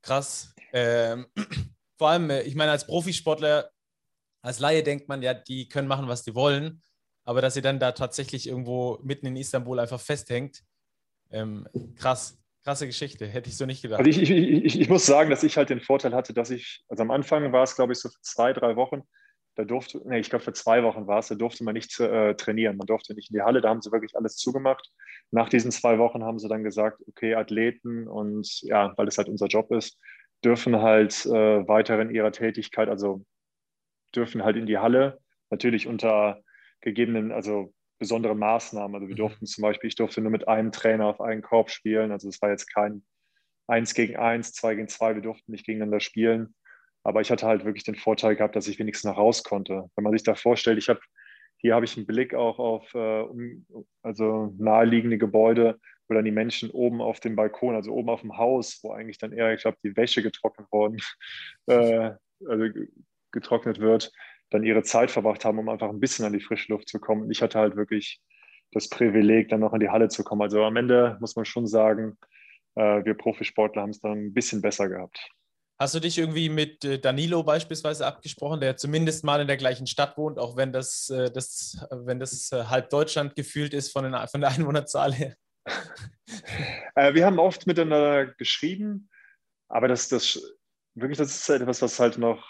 Krass. 0.02 0.54
Ähm, 0.72 1.26
vor 1.98 2.10
allem, 2.10 2.30
äh, 2.30 2.42
ich 2.42 2.54
meine, 2.54 2.70
als 2.70 2.86
Profisportler, 2.86 3.70
als 4.42 4.60
Laie 4.60 4.82
denkt 4.82 5.08
man 5.08 5.22
ja, 5.22 5.34
die 5.34 5.68
können 5.68 5.88
machen, 5.88 6.06
was 6.06 6.22
die 6.22 6.34
wollen 6.34 6.82
aber 7.28 7.42
dass 7.42 7.52
sie 7.52 7.60
dann 7.60 7.78
da 7.78 7.92
tatsächlich 7.92 8.48
irgendwo 8.48 9.00
mitten 9.02 9.26
in 9.26 9.36
Istanbul 9.36 9.80
einfach 9.80 10.00
festhängt, 10.00 10.64
ähm, 11.30 11.68
krass, 11.96 12.38
krasse 12.68 12.86
Geschichte, 12.86 13.26
hätte 13.26 13.48
ich 13.48 13.56
so 13.56 13.64
nicht 13.64 13.80
gedacht. 13.80 13.98
Also 13.98 14.10
ich, 14.10 14.20
ich, 14.20 14.30
ich, 14.30 14.80
ich, 14.82 14.88
muss 14.90 15.06
sagen, 15.06 15.30
dass 15.30 15.42
ich 15.42 15.56
halt 15.56 15.70
den 15.70 15.80
Vorteil 15.80 16.12
hatte, 16.12 16.34
dass 16.34 16.50
ich, 16.50 16.84
also 16.90 17.02
am 17.02 17.10
Anfang 17.10 17.50
war 17.50 17.62
es, 17.62 17.74
glaube 17.74 17.94
ich, 17.94 17.98
so 17.98 18.10
für 18.10 18.20
zwei, 18.20 18.52
drei 18.52 18.76
Wochen, 18.76 19.04
da 19.54 19.64
durfte, 19.64 20.02
nee, 20.04 20.18
ich 20.18 20.28
glaube 20.28 20.44
für 20.44 20.52
zwei 20.52 20.82
Wochen 20.82 21.06
war 21.06 21.20
es, 21.20 21.28
da 21.28 21.34
durfte 21.34 21.64
man 21.64 21.72
nicht 21.72 21.98
äh, 21.98 22.34
trainieren, 22.34 22.76
man 22.76 22.86
durfte 22.86 23.14
nicht 23.14 23.30
in 23.30 23.36
die 23.36 23.42
Halle, 23.42 23.62
da 23.62 23.70
haben 23.70 23.80
sie 23.80 23.90
wirklich 23.90 24.14
alles 24.16 24.36
zugemacht. 24.36 24.86
Nach 25.30 25.48
diesen 25.48 25.70
zwei 25.70 25.98
Wochen 25.98 26.22
haben 26.22 26.38
sie 26.38 26.46
dann 26.46 26.62
gesagt, 26.62 27.00
okay, 27.08 27.34
Athleten 27.34 28.06
und 28.06 28.60
ja, 28.60 28.92
weil 28.98 29.06
das 29.06 29.16
halt 29.16 29.30
unser 29.30 29.46
Job 29.46 29.72
ist, 29.72 29.98
dürfen 30.44 30.82
halt 30.82 31.24
äh, 31.24 31.66
weiter 31.66 31.98
in 32.02 32.10
ihrer 32.10 32.32
Tätigkeit, 32.32 32.90
also 32.90 33.24
dürfen 34.14 34.44
halt 34.44 34.56
in 34.56 34.66
die 34.66 34.76
Halle, 34.76 35.18
natürlich 35.48 35.86
unter 35.86 36.42
gegebenen, 36.82 37.32
also 37.32 37.72
besondere 37.98 38.34
Maßnahmen. 38.34 38.94
Also 38.94 39.08
wir 39.08 39.14
mhm. 39.14 39.18
durften 39.18 39.46
zum 39.46 39.62
Beispiel, 39.62 39.88
ich 39.88 39.96
durfte 39.96 40.20
nur 40.20 40.30
mit 40.30 40.48
einem 40.48 40.72
Trainer 40.72 41.06
auf 41.06 41.20
einen 41.20 41.42
Korb 41.42 41.70
spielen. 41.70 42.12
Also 42.12 42.28
es 42.28 42.40
war 42.40 42.50
jetzt 42.50 42.72
kein 42.72 43.02
Eins 43.66 43.94
gegen 43.94 44.16
Eins, 44.16 44.52
Zwei 44.52 44.74
gegen 44.74 44.88
Zwei. 44.88 45.14
Wir 45.14 45.22
durften 45.22 45.52
nicht 45.52 45.66
gegeneinander 45.66 46.00
spielen. 46.00 46.54
Aber 47.04 47.20
ich 47.20 47.30
hatte 47.30 47.46
halt 47.46 47.64
wirklich 47.64 47.84
den 47.84 47.94
Vorteil 47.94 48.36
gehabt, 48.36 48.56
dass 48.56 48.68
ich 48.68 48.78
wenigstens 48.78 49.10
noch 49.10 49.18
raus 49.18 49.44
konnte. 49.44 49.90
Wenn 49.94 50.04
man 50.04 50.12
sich 50.12 50.22
da 50.22 50.34
vorstellt, 50.34 50.78
ich 50.78 50.88
habe 50.88 51.00
hier 51.58 51.74
habe 51.74 51.84
ich 51.84 51.96
einen 51.96 52.06
Blick 52.06 52.34
auch 52.34 52.58
auf 52.58 52.94
äh, 52.94 53.20
um, 53.22 53.66
also 54.02 54.54
naheliegende 54.58 55.18
Gebäude, 55.18 55.78
wo 56.06 56.14
dann 56.14 56.24
die 56.24 56.30
Menschen 56.30 56.70
oben 56.70 57.02
auf 57.02 57.20
dem 57.20 57.36
Balkon, 57.36 57.74
also 57.74 57.92
oben 57.92 58.08
auf 58.08 58.20
dem 58.20 58.36
Haus, 58.38 58.78
wo 58.82 58.92
eigentlich 58.92 59.18
dann 59.18 59.32
eher, 59.32 59.52
ich 59.52 59.62
glaube, 59.62 59.76
die 59.82 59.96
Wäsche 59.96 60.22
getrocknet 60.22 60.70
worden, 60.70 60.98
äh, 61.66 62.12
also 62.46 62.64
getrocknet 63.32 63.80
wird, 63.80 64.12
dann 64.50 64.64
ihre 64.64 64.82
Zeit 64.82 65.10
verbracht 65.10 65.44
haben, 65.44 65.58
um 65.58 65.68
einfach 65.68 65.88
ein 65.88 66.00
bisschen 66.00 66.24
an 66.24 66.32
die 66.32 66.40
frische 66.40 66.72
Luft 66.72 66.88
zu 66.88 66.98
kommen. 66.98 67.22
Und 67.22 67.30
ich 67.30 67.42
hatte 67.42 67.58
halt 67.58 67.76
wirklich 67.76 68.20
das 68.72 68.88
Privileg, 68.88 69.48
dann 69.48 69.60
noch 69.60 69.72
in 69.72 69.80
die 69.80 69.90
Halle 69.90 70.08
zu 70.08 70.24
kommen. 70.24 70.42
Also 70.42 70.62
am 70.64 70.76
Ende 70.76 71.16
muss 71.20 71.36
man 71.36 71.44
schon 71.44 71.66
sagen, 71.66 72.18
äh, 72.74 73.04
wir 73.04 73.14
Profisportler 73.14 73.82
haben 73.82 73.90
es 73.90 74.00
dann 74.00 74.26
ein 74.26 74.34
bisschen 74.34 74.62
besser 74.62 74.88
gehabt. 74.88 75.18
Hast 75.80 75.94
du 75.94 76.00
dich 76.00 76.18
irgendwie 76.18 76.48
mit 76.48 76.84
äh, 76.84 76.98
Danilo 76.98 77.42
beispielsweise 77.42 78.06
abgesprochen, 78.06 78.60
der 78.60 78.76
zumindest 78.76 79.24
mal 79.24 79.40
in 79.40 79.46
der 79.46 79.56
gleichen 79.56 79.86
Stadt 79.86 80.16
wohnt, 80.18 80.38
auch 80.38 80.56
wenn 80.56 80.72
das, 80.72 81.08
äh, 81.10 81.30
das, 81.30 81.86
wenn 81.90 82.18
das 82.18 82.50
halb 82.52 82.90
Deutschland 82.90 83.36
gefühlt 83.36 83.74
ist 83.74 83.92
von, 83.92 84.04
den, 84.04 84.28
von 84.28 84.40
der 84.40 84.50
Einwohnerzahl 84.50 85.12
her? 85.14 85.34
wir 86.96 87.26
haben 87.26 87.38
oft 87.38 87.66
miteinander 87.66 88.26
geschrieben, 88.26 89.10
aber 89.68 89.86
das, 89.86 90.08
das 90.08 90.42
wirklich, 90.94 91.18
das 91.18 91.36
ist 91.36 91.48
etwas, 91.48 91.82
was 91.82 92.00
halt 92.00 92.18
noch 92.18 92.44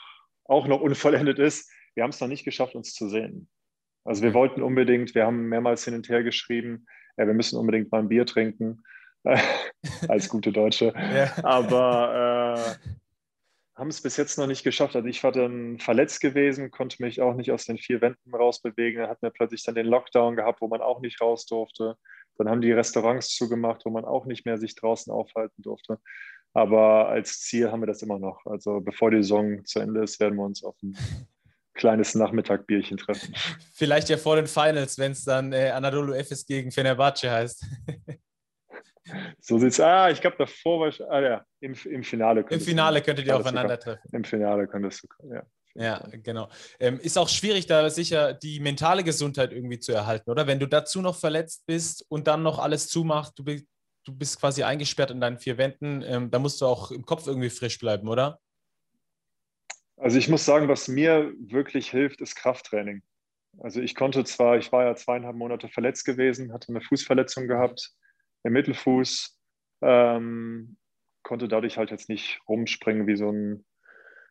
auch 0.44 0.66
noch 0.66 0.80
unvollendet 0.80 1.38
ist. 1.38 1.70
Wir 1.94 2.02
haben 2.02 2.10
es 2.10 2.20
noch 2.20 2.28
nicht 2.28 2.44
geschafft, 2.44 2.74
uns 2.74 2.94
zu 2.94 3.08
sehen. 3.08 3.48
Also 4.04 4.22
wir 4.22 4.34
wollten 4.34 4.62
unbedingt, 4.62 5.14
wir 5.14 5.26
haben 5.26 5.48
mehrmals 5.48 5.84
hin 5.84 5.94
und 5.94 6.08
her 6.08 6.22
geschrieben, 6.22 6.86
ja, 7.16 7.26
wir 7.26 7.34
müssen 7.34 7.58
unbedingt 7.58 7.90
mal 7.90 7.98
ein 7.98 8.08
Bier 8.08 8.24
trinken, 8.26 8.82
als 10.08 10.28
gute 10.28 10.52
Deutsche. 10.52 10.94
Ja. 11.14 11.32
Aber 11.44 12.56
äh, 12.56 12.88
haben 13.78 13.88
es 13.88 14.02
bis 14.02 14.16
jetzt 14.16 14.38
noch 14.38 14.46
nicht 14.46 14.64
geschafft. 14.64 14.96
Also 14.96 15.06
ich 15.06 15.22
war 15.22 15.30
dann 15.32 15.78
verletzt 15.78 16.20
gewesen, 16.20 16.70
konnte 16.70 17.02
mich 17.02 17.20
auch 17.20 17.34
nicht 17.34 17.52
aus 17.52 17.64
den 17.64 17.78
vier 17.78 18.00
Wänden 18.00 18.34
rausbewegen. 18.34 19.00
Dann 19.00 19.10
hatten 19.10 19.22
wir 19.22 19.30
plötzlich 19.30 19.62
dann 19.62 19.76
den 19.76 19.86
Lockdown 19.86 20.36
gehabt, 20.36 20.60
wo 20.60 20.68
man 20.68 20.80
auch 20.80 21.00
nicht 21.00 21.20
raus 21.20 21.46
durfte. 21.46 21.96
Dann 22.36 22.48
haben 22.48 22.60
die 22.60 22.72
Restaurants 22.72 23.28
zugemacht, 23.28 23.84
wo 23.84 23.90
man 23.90 24.04
auch 24.04 24.26
nicht 24.26 24.46
mehr 24.46 24.58
sich 24.58 24.74
draußen 24.74 25.12
aufhalten 25.12 25.62
durfte. 25.62 26.00
Aber 26.54 27.08
als 27.08 27.40
Ziel 27.40 27.70
haben 27.70 27.82
wir 27.82 27.86
das 27.86 28.02
immer 28.02 28.18
noch. 28.18 28.44
Also 28.46 28.80
bevor 28.80 29.10
die 29.10 29.18
Saison 29.18 29.64
zu 29.64 29.78
Ende 29.78 30.02
ist, 30.02 30.18
werden 30.18 30.36
wir 30.36 30.44
uns 30.44 30.64
auf 30.64 30.76
ein 30.82 30.96
kleines 31.78 32.14
Nachmittagbierchen 32.14 32.98
treffen. 32.98 33.34
Vielleicht 33.72 34.10
ja 34.10 34.18
vor 34.18 34.36
den 34.36 34.46
Finals, 34.46 34.98
wenn 34.98 35.12
es 35.12 35.24
dann 35.24 35.52
äh, 35.52 35.70
Anadolu 35.70 36.12
Efes 36.12 36.44
gegen 36.44 36.70
Fenerbahce 36.70 37.30
heißt. 37.30 37.64
so 39.40 39.58
sieht's. 39.58 39.80
Ah, 39.80 40.10
ich 40.10 40.20
glaube 40.20 40.36
davor 40.36 40.80
war 40.80 40.88
ich. 40.88 41.02
Ah 41.02 41.20
ja, 41.20 41.44
im, 41.60 41.74
im 41.84 42.02
Finale. 42.02 42.44
Im 42.50 42.60
Finale 42.60 43.00
könntet 43.00 43.26
ihr 43.26 43.36
aufeinandertreffen. 43.36 44.10
Im 44.12 44.24
Finale 44.24 44.66
könntest 44.66 45.02
du, 45.02 45.32
ja. 45.32 45.42
Ja, 45.74 46.02
genau. 46.24 46.48
Ähm, 46.80 46.98
ist 46.98 47.16
auch 47.16 47.28
schwierig, 47.28 47.66
da 47.66 47.88
sicher 47.88 48.34
die 48.34 48.58
mentale 48.58 49.04
Gesundheit 49.04 49.52
irgendwie 49.52 49.78
zu 49.78 49.92
erhalten, 49.92 50.28
oder? 50.28 50.48
Wenn 50.48 50.58
du 50.58 50.66
dazu 50.66 51.00
noch 51.00 51.14
verletzt 51.14 51.64
bist 51.66 52.04
und 52.08 52.26
dann 52.26 52.42
noch 52.42 52.58
alles 52.58 52.88
zumacht, 52.88 53.38
du, 53.38 53.44
du 53.44 54.12
bist 54.12 54.40
quasi 54.40 54.64
eingesperrt 54.64 55.12
in 55.12 55.20
deinen 55.20 55.38
vier 55.38 55.56
Wänden, 55.56 56.02
ähm, 56.02 56.32
da 56.32 56.40
musst 56.40 56.60
du 56.60 56.66
auch 56.66 56.90
im 56.90 57.04
Kopf 57.04 57.28
irgendwie 57.28 57.50
frisch 57.50 57.78
bleiben, 57.78 58.08
oder? 58.08 58.40
Also 60.00 60.18
ich 60.18 60.28
muss 60.28 60.44
sagen, 60.44 60.68
was 60.68 60.88
mir 60.88 61.32
wirklich 61.38 61.90
hilft, 61.90 62.20
ist 62.20 62.36
Krafttraining. 62.36 63.02
Also 63.60 63.80
ich 63.80 63.94
konnte 63.94 64.24
zwar, 64.24 64.56
ich 64.56 64.70
war 64.70 64.84
ja 64.84 64.94
zweieinhalb 64.94 65.36
Monate 65.36 65.68
verletzt 65.68 66.04
gewesen, 66.04 66.52
hatte 66.52 66.68
eine 66.68 66.80
Fußverletzung 66.80 67.48
gehabt 67.48 67.92
im 68.44 68.52
Mittelfuß, 68.52 69.36
ähm, 69.82 70.76
konnte 71.24 71.48
dadurch 71.48 71.76
halt 71.76 71.90
jetzt 71.90 72.08
nicht 72.08 72.40
rumspringen 72.48 73.06
wie 73.06 73.16
so 73.16 73.32
ein 73.32 73.64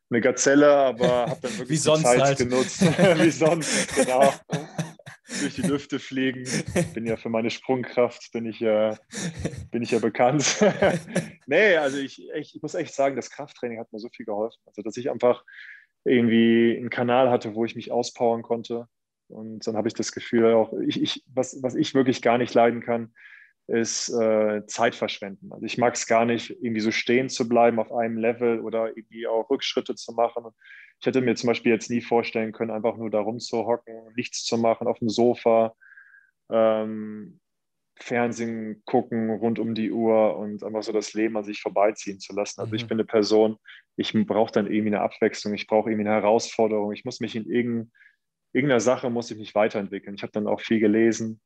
eine 0.09 0.21
Gazelle, 0.21 0.73
aber 0.73 1.27
habe 1.27 1.39
dann 1.41 1.57
wirklich 1.57 1.81
Zeit 1.81 2.21
halt. 2.21 2.37
genutzt. 2.37 2.81
Wie 3.21 3.29
sonst, 3.29 3.93
genau. 3.93 4.33
Durch 5.41 5.55
die 5.55 5.61
Lüfte 5.61 5.99
fliegen. 5.99 6.45
Bin 6.93 7.05
ja 7.05 7.17
für 7.17 7.29
meine 7.29 7.49
Sprungkraft, 7.49 8.31
bin 8.31 8.45
ich 8.45 8.59
ja, 8.59 8.97
bin 9.71 9.81
ich 9.81 9.91
ja 9.91 9.99
bekannt. 9.99 10.63
nee, 11.47 11.75
also 11.75 11.97
ich, 11.97 12.27
ich, 12.35 12.55
ich 12.55 12.61
muss 12.61 12.75
echt 12.75 12.93
sagen, 12.93 13.15
das 13.15 13.29
Krafttraining 13.29 13.79
hat 13.79 13.91
mir 13.91 13.99
so 13.99 14.09
viel 14.09 14.25
geholfen. 14.25 14.59
Also, 14.65 14.81
dass 14.81 14.97
ich 14.97 15.09
einfach 15.09 15.43
irgendwie 16.03 16.75
einen 16.77 16.89
Kanal 16.89 17.29
hatte, 17.29 17.55
wo 17.55 17.65
ich 17.65 17.75
mich 17.75 17.91
auspowern 17.91 18.41
konnte. 18.41 18.87
Und 19.27 19.67
dann 19.67 19.75
habe 19.75 19.87
ich 19.87 19.93
das 19.93 20.11
Gefühl 20.11 20.53
auch, 20.53 20.73
ich, 20.87 21.01
ich, 21.01 21.23
was, 21.33 21.61
was 21.61 21.75
ich 21.75 21.93
wirklich 21.93 22.21
gar 22.21 22.37
nicht 22.37 22.53
leiden 22.53 22.81
kann, 22.81 23.13
ist 23.67 24.09
äh, 24.09 24.65
Zeit 24.67 24.95
verschwenden. 24.95 25.51
Also 25.51 25.65
ich 25.65 25.77
mag 25.77 25.95
es 25.95 26.07
gar 26.07 26.23
nicht, 26.23 26.51
irgendwie 26.61 26.79
so 26.79 26.91
stehen 26.91 27.27
zu 27.27 27.49
bleiben 27.49 27.79
auf 27.79 27.91
einem 27.91 28.17
Level 28.17 28.61
oder 28.61 28.95
irgendwie 28.95 29.27
auch 29.27 29.49
Rückschritte 29.49 29.95
zu 29.95 30.13
machen. 30.13 30.45
Ich 30.99 31.05
hätte 31.05 31.21
mir 31.21 31.35
zum 31.35 31.47
Beispiel 31.47 31.71
jetzt 31.71 31.89
nie 31.89 32.01
vorstellen 32.01 32.51
können, 32.51 32.71
einfach 32.71 32.97
nur 32.97 33.09
da 33.09 33.19
rumzuhocken, 33.19 34.13
nichts 34.15 34.43
zu 34.43 34.57
machen 34.57 34.87
auf 34.87 34.99
dem 34.99 35.09
Sofa, 35.09 35.75
ähm, 36.49 37.39
Fernsehen 37.99 38.83
gucken 38.85 39.29
rund 39.29 39.59
um 39.59 39.73
die 39.73 39.91
Uhr 39.91 40.37
und 40.37 40.63
einfach 40.63 40.83
so 40.83 40.91
das 40.91 41.13
Leben 41.13 41.37
an 41.37 41.43
sich 41.43 41.61
vorbeiziehen 41.61 42.19
zu 42.19 42.33
lassen. 42.33 42.61
Also 42.61 42.71
mhm. 42.71 42.75
ich 42.75 42.87
bin 42.87 42.95
eine 42.97 43.05
Person, 43.05 43.57
ich 43.95 44.13
brauche 44.13 44.51
dann 44.51 44.67
irgendwie 44.67 44.95
eine 44.95 45.01
Abwechslung, 45.01 45.53
ich 45.53 45.67
brauche 45.67 45.89
irgendwie 45.89 46.07
eine 46.07 46.21
Herausforderung, 46.21 46.91
ich 46.91 47.05
muss 47.05 47.19
mich 47.19 47.35
in 47.35 47.49
irgendeiner 48.53 48.79
Sache 48.79 49.09
muss 49.09 49.31
ich 49.31 49.37
mich 49.37 49.55
weiterentwickeln. 49.55 50.15
Ich 50.15 50.21
habe 50.21 50.31
dann 50.31 50.47
auch 50.47 50.61
viel 50.61 50.79
gelesen, 50.79 51.41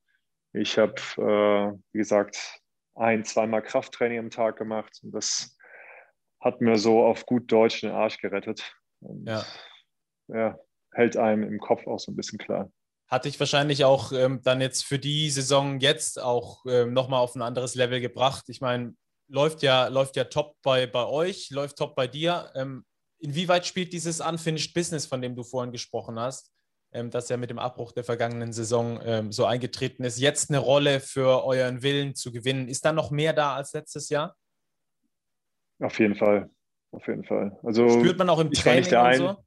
ich 0.54 0.78
habe, 0.78 0.96
äh, 1.18 1.78
wie 1.94 1.98
gesagt, 1.98 2.62
ein, 2.96 3.24
zweimal 3.24 3.62
Krafttraining 3.62 4.20
am 4.20 4.30
Tag 4.30 4.58
gemacht 4.58 5.00
und 5.04 5.12
das 5.12 5.58
hat 6.42 6.60
mir 6.60 6.78
so 6.78 7.06
auf 7.06 7.26
gut 7.26 7.52
Deutsch 7.52 7.82
den 7.82 7.92
Arsch 7.92 8.18
gerettet. 8.18 8.76
Und, 9.02 9.28
ja. 9.28 9.46
ja. 10.28 10.60
hält 10.92 11.18
einem 11.18 11.44
im 11.44 11.60
Kopf 11.60 11.88
auch 11.88 12.00
so 12.00 12.12
ein 12.12 12.16
bisschen 12.16 12.40
klar. 12.40 12.72
Hat 13.08 13.26
dich 13.26 13.40
wahrscheinlich 13.40 13.84
auch 13.84 14.14
ähm, 14.14 14.42
dann 14.42 14.62
jetzt 14.62 14.86
für 14.86 14.98
die 14.98 15.30
Saison 15.30 15.80
jetzt 15.80 16.22
auch 16.22 16.66
ähm, 16.66 16.94
nochmal 16.94 17.20
auf 17.20 17.36
ein 17.36 17.42
anderes 17.42 17.76
Level 17.76 18.00
gebracht. 18.00 18.46
Ich 18.48 18.62
meine, 18.62 18.96
läuft 19.28 19.64
ja, 19.64 19.88
läuft 19.88 20.16
ja 20.16 20.26
top 20.26 20.56
bei, 20.62 20.88
bei 20.88 21.06
euch, 21.06 21.50
läuft 21.50 21.78
top 21.78 21.96
bei 21.96 22.08
dir. 22.08 22.52
Ähm, 22.56 22.86
inwieweit 23.20 23.66
spielt 23.66 23.94
dieses 23.94 24.22
Unfinished 24.22 24.74
Business, 24.74 25.06
von 25.06 25.22
dem 25.22 25.36
du 25.36 25.44
vorhin 25.44 25.72
gesprochen 25.72 26.20
hast, 26.20 26.54
ähm, 26.94 27.10
das 27.10 27.30
ja 27.30 27.38
mit 27.38 27.50
dem 27.50 27.60
Abbruch 27.60 27.92
der 27.92 28.04
vergangenen 28.04 28.54
Saison 28.54 29.00
ähm, 29.04 29.32
so 29.32 29.46
eingetreten 29.46 30.04
ist, 30.04 30.20
jetzt 30.20 30.50
eine 30.50 30.60
Rolle 30.60 31.00
für 31.00 31.44
euren 31.44 31.82
Willen 31.82 32.16
zu 32.16 32.32
gewinnen. 32.32 32.68
Ist 32.68 32.86
da 32.86 32.92
noch 32.92 33.12
mehr 33.12 33.34
da 33.34 33.56
als 33.56 33.74
letztes 33.74 34.10
Jahr? 34.10 34.36
Auf 35.80 35.98
jeden 36.00 36.16
Fall. 36.16 36.50
Auf 36.92 37.08
jeden 37.08 37.24
Fall. 37.24 37.58
Also, 37.64 37.90
Spürt 37.90 38.18
man 38.18 38.30
auch 38.30 38.40
im 38.40 38.52
Training 38.52 38.94
und 38.94 39.16
so? 39.16 39.38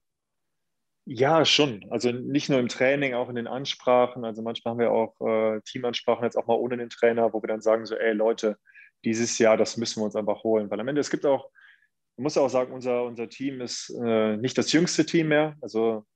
Ja, 1.07 1.45
schon. 1.45 1.85
Also 1.91 2.13
nicht 2.13 2.49
nur 2.49 2.59
im 2.59 2.69
Training, 2.69 3.13
auch 3.13 3.29
in 3.29 3.35
den 3.35 3.47
Ansprachen. 3.47 4.25
Also 4.25 4.41
manchmal 4.41 4.73
haben 4.73 4.79
wir 4.79 4.91
auch 4.91 5.21
äh, 5.21 5.61
Teamansprachen 5.61 6.25
jetzt 6.25 6.37
auch 6.37 6.47
mal 6.47 6.55
ohne 6.55 6.79
den 6.79 6.89
Trainer, 6.89 7.35
wo 7.35 7.43
wir 7.43 7.49
dann 7.49 7.61
sagen 7.61 7.85
so, 7.85 7.95
ey 7.95 8.15
Leute, 8.15 8.57
dieses 9.05 9.39
Jahr, 9.39 9.59
das 9.59 9.77
müssen 9.77 10.01
wir 10.01 10.07
uns 10.07 10.17
einfach 10.17 10.43
holen. 10.45 10.71
Weil 10.71 10.81
am 10.81 10.89
Ende, 10.89 11.03
es 11.03 11.11
gibt 11.11 11.27
auch, 11.27 11.51
man 12.17 12.23
muss 12.23 12.39
auch 12.39 12.49
sagen, 12.49 12.73
unser, 12.73 13.05
unser 13.05 13.29
Team 13.29 13.61
ist 13.61 13.91
äh, 14.03 14.39
nicht 14.39 14.57
das 14.57 14.73
jüngste 14.73 15.05
Team 15.05 15.29
mehr. 15.29 15.57
Also 15.61 16.07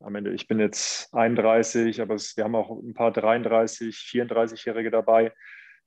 am 0.00 0.14
Ende, 0.14 0.34
ich 0.34 0.46
bin 0.46 0.60
jetzt 0.60 1.14
31, 1.14 2.02
aber 2.02 2.14
es, 2.14 2.36
wir 2.36 2.44
haben 2.44 2.54
auch 2.54 2.70
ein 2.70 2.92
paar 2.92 3.12
33, 3.12 3.96
34-Jährige 3.96 4.90
dabei. 4.90 5.32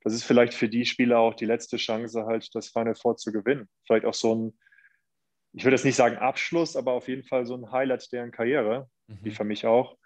Das 0.02 0.14
ist 0.14 0.24
vielleicht 0.24 0.56
für 0.56 0.70
die 0.70 0.86
Spieler 0.86 1.20
auch 1.20 1.36
die 1.36 1.46
letzte 1.46 1.78
Chance, 1.78 2.26
halt 2.26 2.50
das 2.56 2.70
Final 2.70 2.96
Four 2.96 3.18
zu 3.18 3.32
gewinnen. 3.32 3.70
Vielleicht 3.86 4.06
auch 4.06 4.14
so 4.16 4.34
ein, 4.34 4.60
ich 5.54 5.64
würde 5.64 5.76
jetzt 5.76 5.86
nicht 5.86 5.96
sagen 5.96 6.18
Abschluss, 6.18 6.76
aber 6.76 6.94
auf 6.94 7.08
jeden 7.08 7.24
Fall 7.24 7.46
so 7.46 7.56
ein 7.56 7.72
Highlight 7.72 8.12
deren 8.12 8.32
Karriere, 8.32 8.88
mhm. 9.08 9.18
wie 9.22 9.32
für 9.32 9.44
mich 9.44 9.66
auch. 9.66 9.98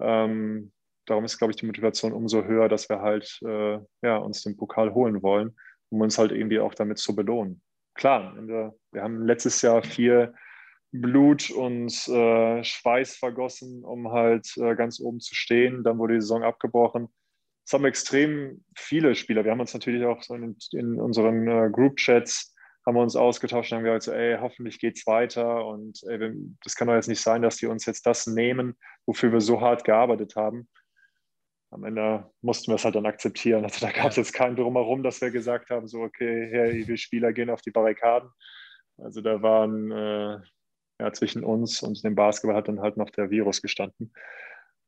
Ähm, 0.00 0.72
darum 1.06 1.24
ist, 1.24 1.38
glaube 1.38 1.52
ich, 1.52 1.56
die 1.56 1.66
Motivation 1.66 2.12
umso 2.12 2.44
höher, 2.44 2.68
dass 2.68 2.88
wir 2.88 3.00
halt 3.00 3.38
äh, 3.44 3.78
ja, 4.02 4.16
uns 4.16 4.42
den 4.42 4.56
Pokal 4.56 4.94
holen 4.94 5.22
wollen, 5.22 5.56
um 5.90 6.00
uns 6.00 6.18
halt 6.18 6.32
irgendwie 6.32 6.60
auch 6.60 6.74
damit 6.74 6.98
zu 6.98 7.14
belohnen. 7.14 7.60
Klar, 7.94 8.34
wir 8.36 9.02
haben 9.02 9.26
letztes 9.26 9.60
Jahr 9.62 9.82
vier 9.82 10.32
Blut 10.92 11.50
und 11.50 11.92
äh, 12.08 12.64
Schweiß 12.64 13.16
vergossen, 13.16 13.84
um 13.84 14.10
halt 14.10 14.56
äh, 14.56 14.74
ganz 14.74 15.00
oben 15.00 15.20
zu 15.20 15.34
stehen. 15.34 15.84
Dann 15.84 15.98
wurde 15.98 16.14
die 16.14 16.20
Saison 16.20 16.42
abgebrochen. 16.42 17.08
Es 17.64 17.72
haben 17.72 17.84
extrem 17.84 18.64
viele 18.76 19.14
Spieler. 19.14 19.44
Wir 19.44 19.52
haben 19.52 19.60
uns 19.60 19.74
natürlich 19.74 20.04
auch 20.04 20.22
so 20.22 20.34
in, 20.34 20.56
in, 20.72 21.00
unseren 21.00 21.46
äh, 21.46 21.70
Group-Chats 21.70 22.54
haben 22.86 22.94
wir 22.94 23.02
uns 23.02 23.16
ausgetauscht 23.16 23.72
und 23.72 23.78
haben 23.78 23.84
gesagt, 23.84 24.04
so, 24.04 24.12
ey, 24.12 24.38
hoffentlich 24.40 24.82
es 24.82 25.06
weiter 25.06 25.66
und 25.66 26.00
ey, 26.08 26.32
das 26.64 26.74
kann 26.76 26.88
doch 26.88 26.94
jetzt 26.94 27.08
nicht 27.08 27.20
sein, 27.20 27.42
dass 27.42 27.56
die 27.56 27.66
uns 27.66 27.86
jetzt 27.86 28.06
das 28.06 28.26
nehmen, 28.26 28.76
wofür 29.06 29.32
wir 29.32 29.40
so 29.40 29.60
hart 29.60 29.84
gearbeitet 29.84 30.34
haben. 30.36 30.68
Am 31.72 31.84
Ende 31.84 32.28
mussten 32.40 32.72
wir 32.72 32.76
es 32.76 32.84
halt 32.84 32.96
dann 32.96 33.06
akzeptieren. 33.06 33.64
Also 33.64 33.86
da 33.86 33.92
gab 33.92 34.10
es 34.10 34.16
jetzt 34.16 34.32
keinen 34.32 34.56
Drumherum, 34.56 35.02
dass 35.02 35.20
wir 35.20 35.30
gesagt 35.30 35.70
haben, 35.70 35.86
so, 35.86 36.00
okay, 36.00 36.48
hey, 36.50 36.86
wir 36.86 36.96
Spieler 36.96 37.32
gehen 37.32 37.50
auf 37.50 37.62
die 37.62 37.70
Barrikaden. 37.70 38.30
Also 38.98 39.20
da 39.20 39.40
waren 39.40 39.90
äh, 39.92 40.40
ja, 41.00 41.12
zwischen 41.12 41.44
uns 41.44 41.82
und 41.82 42.02
dem 42.04 42.14
Basketball 42.14 42.56
hat 42.56 42.68
dann 42.68 42.80
halt 42.80 42.96
noch 42.96 43.10
der 43.10 43.30
Virus 43.30 43.62
gestanden. 43.62 44.12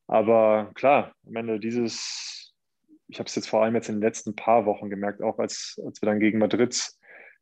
Aber 0.07 0.73
klar, 0.75 1.15
am 1.27 1.37
Ende 1.37 1.61
dieses, 1.61 2.53
ich 3.09 3.19
habe 3.19 3.29
es 3.29 3.35
jetzt 3.35 3.49
vor 3.49 3.63
allem 3.63 3.75
jetzt 3.75 3.89
in 3.89 3.97
den 3.97 4.03
letzten 4.03 4.35
paar 4.35 4.67
Wochen 4.67 4.91
gemerkt, 4.91 5.23
auch 5.23 5.39
als, 5.39 5.81
als 5.87 6.03
wir 6.03 6.07
dann 6.07 6.21
gegen 6.21 6.39
Madrid 6.39 6.75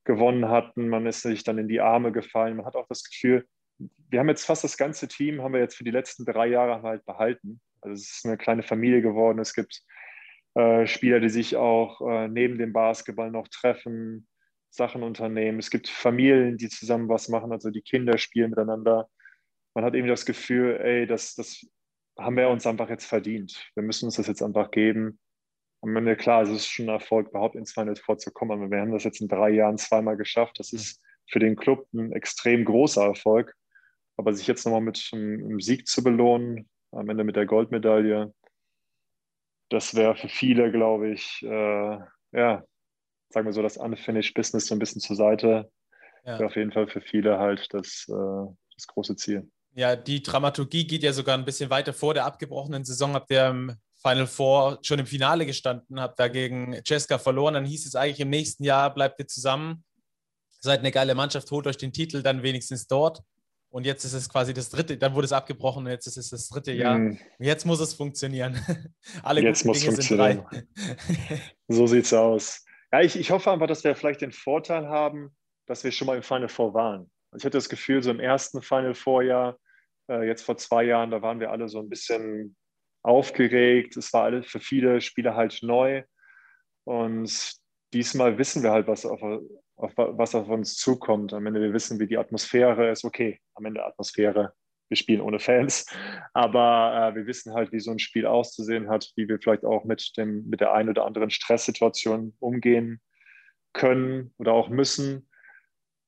gewonnen 0.04 0.48
hatten, 0.48 0.88
man 0.88 1.06
ist 1.06 1.22
sich 1.22 1.44
dann 1.44 1.58
in 1.58 1.68
die 1.68 1.80
Arme 1.80 2.12
gefallen, 2.12 2.56
man 2.56 2.66
hat 2.66 2.76
auch 2.76 2.88
das 2.88 3.04
Gefühl, 3.04 3.46
wir 4.08 4.20
haben 4.20 4.28
jetzt 4.28 4.44
fast 4.44 4.64
das 4.64 4.76
ganze 4.76 5.08
Team, 5.08 5.42
haben 5.42 5.54
wir 5.54 5.60
jetzt 5.60 5.76
für 5.76 5.84
die 5.84 5.90
letzten 5.90 6.24
drei 6.24 6.46
Jahre 6.46 6.82
halt 6.82 7.04
behalten. 7.06 7.60
Also 7.80 7.94
es 7.94 8.16
ist 8.16 8.26
eine 8.26 8.36
kleine 8.36 8.62
Familie 8.62 9.02
geworden, 9.02 9.38
es 9.38 9.54
gibt 9.54 9.82
äh, 10.54 10.86
Spieler, 10.86 11.20
die 11.20 11.28
sich 11.28 11.56
auch 11.56 12.00
äh, 12.00 12.28
neben 12.28 12.58
dem 12.58 12.72
Basketball 12.72 13.30
noch 13.30 13.48
treffen, 13.48 14.26
Sachen 14.70 15.02
unternehmen. 15.02 15.58
Es 15.58 15.70
gibt 15.70 15.88
Familien, 15.88 16.56
die 16.56 16.68
zusammen 16.68 17.08
was 17.08 17.28
machen, 17.28 17.52
also 17.52 17.70
die 17.70 17.82
Kinder 17.82 18.18
spielen 18.18 18.50
miteinander. 18.50 19.08
Man 19.74 19.84
hat 19.84 19.94
irgendwie 19.94 20.10
das 20.10 20.26
Gefühl, 20.26 20.78
ey, 20.82 21.06
das, 21.06 21.34
das 21.34 21.66
haben 22.18 22.36
wir 22.36 22.48
uns 22.48 22.66
einfach 22.66 22.90
jetzt 22.90 23.06
verdient. 23.06 23.70
Wir 23.74 23.82
müssen 23.82 24.06
uns 24.06 24.16
das 24.16 24.26
jetzt 24.26 24.42
einfach 24.42 24.70
geben. 24.70 25.18
Und 25.80 25.94
wenn 25.94 26.04
wir 26.04 26.16
klar, 26.16 26.42
es 26.42 26.50
ist 26.50 26.66
schon 26.66 26.86
ein 26.86 26.94
Erfolg, 26.94 27.28
überhaupt 27.28 27.56
ins 27.56 27.72
Final 27.72 27.96
Four 27.96 28.18
zu 28.18 28.30
kommen. 28.30 28.52
Aber 28.52 28.70
wir 28.70 28.80
haben 28.80 28.92
das 28.92 29.04
jetzt 29.04 29.20
in 29.20 29.28
drei 29.28 29.50
Jahren 29.50 29.78
zweimal 29.78 30.16
geschafft. 30.16 30.58
Das 30.58 30.72
ist 30.72 31.00
für 31.26 31.38
den 31.38 31.56
Club 31.56 31.86
ein 31.94 32.12
extrem 32.12 32.64
großer 32.64 33.04
Erfolg. 33.04 33.54
Aber 34.16 34.34
sich 34.34 34.46
jetzt 34.46 34.66
nochmal 34.66 34.82
mit 34.82 35.10
einem 35.12 35.60
Sieg 35.60 35.86
zu 35.86 36.02
belohnen, 36.02 36.68
am 36.92 37.08
Ende 37.08 37.24
mit 37.24 37.36
der 37.36 37.46
Goldmedaille, 37.46 38.34
das 39.70 39.94
wäre 39.94 40.16
für 40.16 40.28
viele, 40.28 40.70
glaube 40.70 41.10
ich, 41.10 41.42
äh, 41.42 41.98
ja, 42.32 42.64
sagen 43.30 43.46
wir 43.46 43.52
so, 43.52 43.62
das 43.62 43.76
Unfinished 43.76 44.34
Business 44.34 44.66
so 44.66 44.74
ein 44.74 44.80
bisschen 44.80 45.00
zur 45.00 45.16
Seite. 45.16 45.70
Ja. 46.24 46.38
Wäre 46.38 46.46
auf 46.46 46.56
jeden 46.56 46.72
Fall 46.72 46.88
für 46.88 47.00
viele 47.00 47.38
halt 47.38 47.68
das, 47.72 48.06
äh, 48.08 48.52
das 48.74 48.86
große 48.88 49.16
Ziel. 49.16 49.48
Ja, 49.72 49.96
die 49.96 50.22
Dramaturgie 50.22 50.86
geht 50.86 51.04
ja 51.04 51.12
sogar 51.12 51.38
ein 51.38 51.44
bisschen 51.44 51.70
weiter 51.70 51.92
vor 51.92 52.12
der 52.12 52.24
abgebrochenen 52.24 52.84
Saison. 52.84 53.14
Habt 53.14 53.30
ihr 53.30 53.46
im 53.46 53.76
Final 54.02 54.26
Four 54.26 54.78
schon 54.82 54.98
im 54.98 55.06
Finale 55.06 55.46
gestanden, 55.46 56.00
habt 56.00 56.18
dagegen 56.18 56.80
Cesca 56.86 57.18
verloren. 57.18 57.54
Dann 57.54 57.64
hieß 57.64 57.86
es 57.86 57.94
eigentlich, 57.94 58.20
im 58.20 58.30
nächsten 58.30 58.64
Jahr 58.64 58.92
bleibt 58.92 59.20
ihr 59.20 59.26
zusammen, 59.26 59.84
seid 60.60 60.80
eine 60.80 60.90
geile 60.90 61.14
Mannschaft, 61.14 61.50
holt 61.50 61.66
euch 61.66 61.76
den 61.76 61.92
Titel 61.92 62.22
dann 62.22 62.42
wenigstens 62.42 62.86
dort. 62.86 63.22
Und 63.68 63.86
jetzt 63.86 64.04
ist 64.04 64.14
es 64.14 64.28
quasi 64.28 64.52
das 64.52 64.68
dritte, 64.68 64.96
dann 64.96 65.14
wurde 65.14 65.26
es 65.26 65.32
abgebrochen 65.32 65.84
und 65.84 65.92
jetzt 65.92 66.06
ist 66.06 66.16
es 66.16 66.30
das 66.30 66.48
dritte 66.48 66.72
Jahr. 66.72 66.98
Mm. 66.98 67.18
Jetzt 67.38 67.64
muss 67.64 67.78
es 67.78 67.94
funktionieren. 67.94 68.58
Alle 69.22 69.42
jetzt 69.42 69.64
muss 69.64 69.78
Dinge 69.78 69.92
funktionieren. 69.92 70.44
so 71.68 71.86
sieht 71.86 72.04
es 72.04 72.12
aus. 72.12 72.64
Ja, 72.90 73.00
ich, 73.00 73.14
ich 73.16 73.30
hoffe 73.30 73.52
einfach, 73.52 73.68
dass 73.68 73.84
wir 73.84 73.94
vielleicht 73.94 74.22
den 74.22 74.32
Vorteil 74.32 74.88
haben, 74.88 75.36
dass 75.66 75.84
wir 75.84 75.92
schon 75.92 76.06
mal 76.06 76.16
im 76.16 76.24
Final 76.24 76.48
Four 76.48 76.74
waren. 76.74 77.10
Also 77.30 77.42
ich 77.42 77.44
hatte 77.44 77.58
das 77.58 77.68
Gefühl, 77.68 78.02
so 78.02 78.10
im 78.10 78.18
ersten 78.18 78.60
Final 78.60 78.94
Four-Jahr, 78.94 79.56
äh, 80.10 80.26
jetzt 80.26 80.42
vor 80.42 80.56
zwei 80.56 80.82
Jahren, 80.82 81.12
da 81.12 81.22
waren 81.22 81.38
wir 81.38 81.52
alle 81.52 81.68
so 81.68 81.78
ein 81.78 81.88
bisschen 81.88 82.56
aufgeregt. 83.02 83.96
Es 83.96 84.12
war 84.12 84.24
alles 84.24 84.46
für 84.46 84.60
viele 84.60 85.00
Spieler 85.00 85.34
halt 85.34 85.60
neu. 85.62 86.02
Und 86.84 87.54
diesmal 87.92 88.38
wissen 88.38 88.62
wir 88.62 88.70
halt, 88.70 88.86
was 88.86 89.06
auf, 89.06 89.22
auf, 89.76 89.92
was 89.96 90.34
auf 90.34 90.48
uns 90.48 90.76
zukommt. 90.76 91.32
Am 91.32 91.46
Ende 91.46 91.60
wir 91.60 91.72
wissen, 91.72 91.98
wie 91.98 92.06
die 92.06 92.18
Atmosphäre 92.18 92.90
ist. 92.90 93.04
Okay, 93.04 93.40
am 93.54 93.64
Ende 93.64 93.84
Atmosphäre. 93.84 94.52
Wir 94.88 94.96
spielen 94.96 95.20
ohne 95.20 95.38
Fans, 95.38 95.86
aber 96.34 97.12
äh, 97.12 97.14
wir 97.14 97.26
wissen 97.28 97.54
halt, 97.54 97.70
wie 97.70 97.78
so 97.78 97.92
ein 97.92 98.00
Spiel 98.00 98.26
auszusehen 98.26 98.88
hat, 98.88 99.08
wie 99.14 99.28
wir 99.28 99.38
vielleicht 99.38 99.64
auch 99.64 99.84
mit, 99.84 100.16
dem, 100.16 100.48
mit 100.48 100.60
der 100.60 100.72
einen 100.72 100.88
oder 100.88 101.06
anderen 101.06 101.30
Stresssituation 101.30 102.34
umgehen 102.40 103.00
können 103.72 104.34
oder 104.36 104.52
auch 104.52 104.68
müssen 104.68 105.29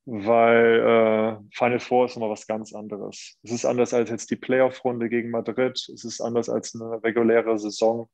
weil 0.04 0.80
äh, 0.80 1.56
Final 1.56 1.80
Four 1.80 2.06
ist 2.06 2.16
immer 2.16 2.28
was 2.28 2.46
ganz 2.46 2.74
anderes. 2.74 3.38
Es 3.42 3.52
ist 3.52 3.64
anders 3.64 3.94
als 3.94 4.10
jetzt 4.10 4.30
die 4.30 4.36
Playoff-Runde 4.36 5.08
gegen 5.08 5.30
Madrid. 5.30 5.76
Es 5.92 6.04
ist 6.04 6.20
anders 6.20 6.48
als 6.48 6.74
eine 6.74 7.02
reguläre 7.02 7.58
Saison. 7.58 8.08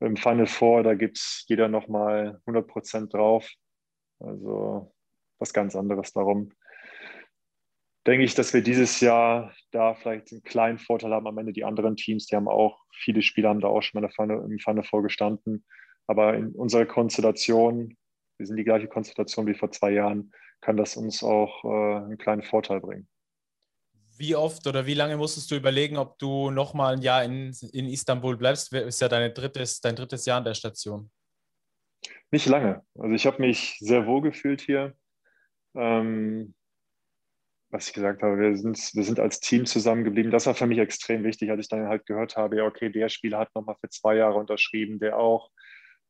Im 0.00 0.16
Final 0.16 0.46
Four, 0.46 0.82
da 0.82 0.94
gibt 0.94 1.44
jeder 1.46 1.68
nochmal 1.68 2.40
100 2.46 2.66
Prozent 2.66 3.14
drauf. 3.14 3.48
Also 4.18 4.92
was 5.38 5.52
ganz 5.52 5.74
anderes. 5.74 6.12
Darum 6.12 6.52
denke 8.06 8.24
ich, 8.24 8.34
dass 8.34 8.52
wir 8.52 8.62
dieses 8.62 9.00
Jahr 9.00 9.54
da 9.70 9.94
vielleicht 9.94 10.32
einen 10.32 10.42
kleinen 10.42 10.78
Vorteil 10.78 11.12
haben. 11.12 11.26
Am 11.26 11.38
Ende 11.38 11.52
die 11.52 11.64
anderen 11.64 11.96
Teams, 11.96 12.26
die 12.26 12.36
haben 12.36 12.48
auch, 12.48 12.78
viele 12.92 13.22
Spieler 13.22 13.48
haben 13.48 13.60
da 13.60 13.68
auch 13.68 13.82
schon 13.82 14.00
mal 14.00 14.10
im 14.44 14.58
Final 14.58 14.84
Four 14.84 15.02
gestanden. 15.02 15.64
Aber 16.06 16.34
in 16.34 16.52
unserer 16.52 16.84
Konstellation, 16.84 17.96
wir 18.36 18.46
sind 18.46 18.56
die 18.56 18.64
gleiche 18.64 18.88
Konstellation 18.88 19.46
wie 19.46 19.54
vor 19.54 19.70
zwei 19.70 19.92
Jahren, 19.92 20.32
kann 20.62 20.76
das 20.76 20.96
uns 20.96 21.22
auch 21.22 21.64
äh, 21.64 22.04
einen 22.04 22.18
kleinen 22.18 22.42
Vorteil 22.42 22.80
bringen. 22.80 23.06
Wie 24.16 24.36
oft 24.36 24.66
oder 24.66 24.86
wie 24.86 24.94
lange 24.94 25.16
musstest 25.16 25.50
du 25.50 25.56
überlegen, 25.56 25.96
ob 25.96 26.18
du 26.18 26.50
nochmal 26.50 26.94
ein 26.94 27.02
Jahr 27.02 27.24
in, 27.24 27.54
in 27.72 27.88
Istanbul 27.88 28.36
bleibst? 28.36 28.72
Ist 28.72 29.00
ja 29.00 29.08
deine 29.08 29.32
drittes, 29.32 29.80
dein 29.80 29.96
drittes 29.96 30.24
Jahr 30.24 30.38
an 30.38 30.44
der 30.44 30.54
Station. 30.54 31.10
Nicht 32.30 32.46
lange. 32.46 32.82
Also 32.98 33.14
ich 33.14 33.26
habe 33.26 33.42
mich 33.42 33.76
sehr 33.80 34.06
wohl 34.06 34.22
gefühlt 34.22 34.60
hier. 34.60 34.94
Ähm, 35.74 36.54
was 37.70 37.88
ich 37.88 37.94
gesagt 37.94 38.22
habe, 38.22 38.38
wir 38.38 38.56
sind, 38.56 38.76
wir 38.94 39.02
sind 39.02 39.18
als 39.18 39.40
Team 39.40 39.64
zusammengeblieben. 39.64 40.30
Das 40.30 40.46
war 40.46 40.54
für 40.54 40.66
mich 40.66 40.78
extrem 40.78 41.24
wichtig, 41.24 41.50
als 41.50 41.60
ich 41.62 41.68
dann 41.68 41.88
halt 41.88 42.06
gehört 42.06 42.36
habe, 42.36 42.58
ja, 42.58 42.64
okay, 42.64 42.90
der 42.90 43.08
Spieler 43.08 43.38
hat 43.38 43.54
nochmal 43.54 43.76
für 43.80 43.88
zwei 43.88 44.16
Jahre 44.16 44.38
unterschrieben, 44.38 45.00
der 45.00 45.18
auch 45.18 45.50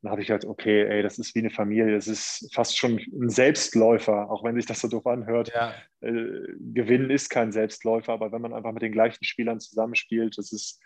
dann 0.03 0.11
habe 0.11 0.21
ich 0.21 0.29
halt, 0.31 0.43
okay, 0.43 0.85
ey, 0.85 1.01
das 1.01 1.17
ist 1.17 1.33
wie 1.33 1.39
eine 1.39 1.49
Familie, 1.49 1.95
das 1.95 2.07
ist 2.07 2.53
fast 2.53 2.77
schon 2.77 2.99
ein 3.13 3.29
Selbstläufer, 3.29 4.29
auch 4.29 4.43
wenn 4.43 4.55
sich 4.55 4.65
das 4.65 4.81
so 4.81 4.89
doof 4.89 5.07
anhört. 5.07 5.53
Ja. 5.55 5.73
Äh, 6.01 6.41
Gewinnen 6.73 7.09
ist 7.09 7.29
kein 7.29 7.53
Selbstläufer, 7.53 8.11
aber 8.11 8.33
wenn 8.33 8.41
man 8.41 8.53
einfach 8.53 8.73
mit 8.73 8.81
den 8.81 8.91
gleichen 8.91 9.23
Spielern 9.23 9.61
zusammenspielt, 9.61 10.37
das 10.37 10.51
ist 10.51 10.81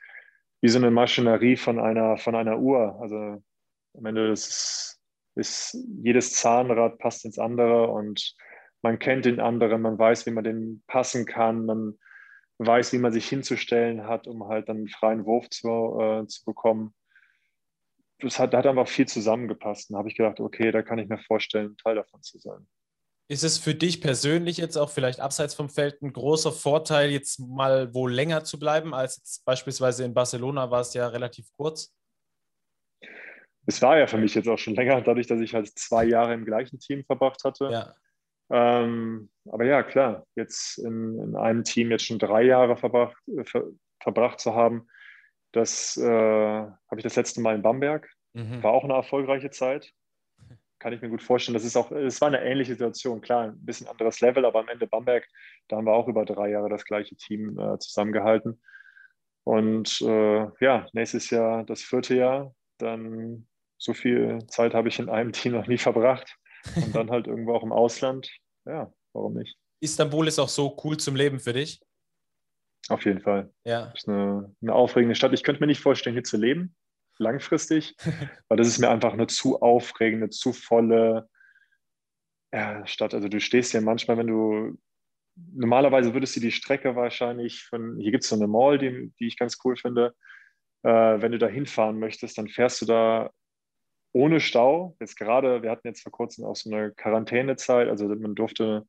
wie 0.62 0.70
so 0.70 0.78
eine 0.78 0.92
Maschinerie 0.92 1.58
von 1.58 1.80
einer, 1.80 2.18
von 2.18 2.36
einer 2.36 2.60
Uhr. 2.60 3.00
Also 3.02 3.42
am 3.96 4.06
Ende 4.06 4.32
ist, 4.32 5.00
ist 5.34 5.76
jedes 6.04 6.34
Zahnrad 6.34 7.00
passt 7.00 7.26
ins 7.26 7.39
andere 7.39 7.88
und 7.88 8.36
man 8.84 9.00
kennt 9.00 9.26
den 9.26 9.39
anderen, 9.39 9.82
man 9.82 9.98
weiß, 9.98 10.28
wie 10.28 10.32
man 10.32 10.44
den 10.44 10.84
passen 10.86 11.26
kann, 11.26 11.65
man 11.65 11.98
weiß, 12.60 12.94
wie 12.94 13.00
man 13.00 13.12
sich 13.12 13.28
hinzustellen 13.28 14.04
hat, 14.06 14.28
um 14.28 14.48
halt 14.48 14.70
dann 14.70 14.78
einen 14.78 14.89
freien 14.89 15.26
Wurf 15.26 15.50
zu, 15.50 16.00
äh, 16.00 16.28
zu 16.28 16.46
bekommen 16.46 16.94
das 18.20 18.40
hat, 18.40 18.54
hat 18.54 18.66
einfach 18.66 18.88
viel 18.88 19.08
zusammengepasst. 19.08 19.90
Und 19.90 19.98
habe 19.98 20.10
ich 20.10 20.16
gedacht, 20.16 20.40
okay, 20.40 20.72
da 20.72 20.82
kann 20.82 21.00
ich 21.00 21.08
mir 21.08 21.20
vorstellen, 21.20 21.78
Teil 21.78 21.96
davon 21.96 22.22
zu 22.22 22.40
sein. 22.40 22.68
Ist 23.30 23.44
es 23.44 23.58
für 23.58 23.76
dich 23.76 24.02
persönlich 24.02 24.58
jetzt 24.58 24.78
auch 24.78 24.90
vielleicht 24.90 25.20
abseits 25.20 25.54
vom 25.54 25.70
Feld 25.70 26.02
ein 26.02 26.14
großer 26.14 26.52
Vorteil, 26.52 27.12
jetzt 27.12 27.40
mal 27.40 27.94
wo 27.94 28.08
länger 28.08 28.46
zu 28.46 28.58
bleiben, 28.58 28.94
als 28.94 29.18
jetzt 29.18 29.44
beispielsweise 29.44 30.06
in 30.06 30.14
Barcelona 30.14 30.72
war 30.72 30.80
es 30.80 30.94
ja 30.94 31.08
relativ 31.08 31.52
kurz? 31.52 31.94
Es 33.66 33.82
war 33.82 33.98
ja 33.98 34.08
für 34.08 34.18
mich 34.18 34.34
jetzt 34.34 34.48
auch 34.48 34.58
schon 34.58 34.76
länger, 34.76 35.02
dadurch, 35.02 35.28
dass 35.28 35.42
ich 35.42 35.54
halt 35.54 35.68
zwei 35.78 36.06
Jahre 36.06 36.34
im 36.34 36.46
gleichen 36.46 36.80
Team 36.80 37.04
verbracht 37.04 37.44
hatte. 37.44 37.70
Ja. 37.70 37.96
Ähm, 38.50 39.30
aber 39.52 39.66
ja, 39.66 39.84
klar, 39.84 40.26
jetzt 40.36 40.78
in, 40.78 41.20
in, 41.20 41.36
einem 41.36 41.66
Team 41.66 41.92
jetzt 41.92 42.06
schon 42.06 42.20
drei 42.20 42.44
Jahre 42.44 42.78
verbracht, 42.78 43.18
äh, 43.28 43.44
ver, 43.44 43.66
verbracht 44.02 44.40
zu 44.40 44.56
haben, 44.56 44.88
das 45.52 45.98
äh, 45.98 46.06
habe 46.08 46.98
ich 46.98 47.04
das 47.04 47.16
letzte 47.16 47.42
Mal 47.42 47.56
in 47.56 47.62
Bamberg. 47.62 48.10
Mhm. 48.34 48.62
War 48.64 48.72
auch 48.72 48.84
eine 48.84 48.94
erfolgreiche 48.94 49.50
Zeit. 49.50 49.92
Kann 50.80 50.94
ich 50.94 51.02
mir 51.02 51.10
gut 51.10 51.24
vorstellen. 51.24 51.56
Das 51.56 51.64
ist 51.64 51.76
auch, 51.76 51.92
es 51.92 52.22
war 52.22 52.28
eine 52.28 52.44
ähnliche 52.44 52.74
Situation. 52.74 53.22
Klar, 53.22 53.46
ein 53.46 53.66
bisschen 53.66 53.88
anderes 53.88 54.22
Level, 54.22 54.46
aber 54.46 54.60
am 54.60 54.68
Ende 54.68 54.86
Bamberg, 54.86 55.28
da 55.68 55.78
haben 55.78 55.86
wir 55.86 55.94
auch 55.94 56.08
über 56.08 56.24
drei 56.24 56.50
Jahre 56.50 56.70
das 56.70 56.86
gleiche 56.86 57.16
Team 57.16 57.58
äh, 57.58 57.80
zusammengehalten. 57.80 58.62
Und 59.44 60.02
äh, 60.02 60.48
ja, 60.60 60.86
nächstes 60.94 61.30
Jahr 61.30 61.64
das 61.64 61.82
vierte 61.82 62.16
Jahr. 62.16 62.54
Dann 62.78 63.48
so 63.78 63.94
viel 63.94 64.46
Zeit 64.48 64.74
habe 64.74 64.90
ich 64.90 65.00
in 65.00 65.10
einem 65.10 65.32
Team 65.32 65.54
noch 65.54 65.68
nie 65.68 65.78
verbracht. 65.78 66.38
Und 66.76 66.96
dann 66.96 67.10
halt 67.10 67.28
irgendwo 67.28 67.56
auch 67.56 67.64
im 67.64 67.72
Ausland. 67.72 68.30
Ja, 68.66 68.92
warum 69.14 69.34
nicht? 69.34 69.58
Istanbul 69.80 70.28
ist 70.28 70.40
auch 70.40 70.50
so 70.50 70.78
cool 70.84 70.98
zum 70.98 71.16
Leben 71.16 71.40
für 71.40 71.54
dich? 71.54 71.80
Auf 72.89 73.06
jeden 73.06 73.21
Fall. 73.21 73.52
Ja. 73.65 73.88
Das 73.88 74.04
ist 74.04 74.10
eine, 74.10 74.54
eine 74.62 74.73
aufregende 74.73 75.15
Stadt. 75.15 75.34
Ich 75.34 75.43
könnte 75.43 75.62
mir 75.62 75.67
nicht 75.67 75.82
vorstellen, 75.82 76.15
hier 76.15 76.23
zu 76.23 76.38
leben, 76.38 76.76
langfristig, 77.17 77.95
weil 78.47 78.58
das 78.58 78.67
ist 78.67 78.80
mir 78.80 78.89
einfach 78.89 79.13
eine 79.13 79.28
zu 79.28 79.62
aufregende, 79.62 80.30
zu 80.30 80.54
volle 80.54 81.30
ja, 82.54 82.86
Stadt. 82.88 83.13
Also 83.13 83.28
du 83.28 83.39
stehst 83.39 83.71
hier 83.71 83.82
manchmal, 83.82 84.17
wenn 84.17 84.28
du 84.28 84.78
normalerweise 85.54 86.13
würdest 86.13 86.36
du 86.36 86.39
die 86.39 86.52
Strecke 86.52 86.95
wahrscheinlich 86.95 87.63
von, 87.63 87.97
hier 87.97 88.12
gibt 88.12 88.23
es 88.23 88.30
so 88.30 88.36
eine 88.36 88.47
Mall, 88.47 88.78
die, 88.78 89.12
die 89.19 89.28
ich 89.28 89.38
ganz 89.38 89.58
cool 89.63 89.78
finde. 89.78 90.15
Äh, 90.84 91.21
wenn 91.21 91.32
du 91.32 91.38
da 91.38 91.47
hinfahren 91.47 92.00
möchtest, 92.00 92.38
dann 92.38 92.47
fährst 92.47 92.82
du 92.82 92.86
da 92.86 93.32
ohne 94.13 94.39
Stau. 94.39 94.95
Jetzt 95.00 95.17
gerade, 95.17 95.62
wir 95.62 95.69
hatten 95.69 95.88
jetzt 95.88 96.02
vor 96.02 96.12
kurzem 96.12 96.45
auch 96.45 96.56
so 96.56 96.71
eine 96.71 96.91
Quarantänezeit, 96.91 97.88
also 97.88 98.08
man 98.08 98.36
durfte 98.36 98.88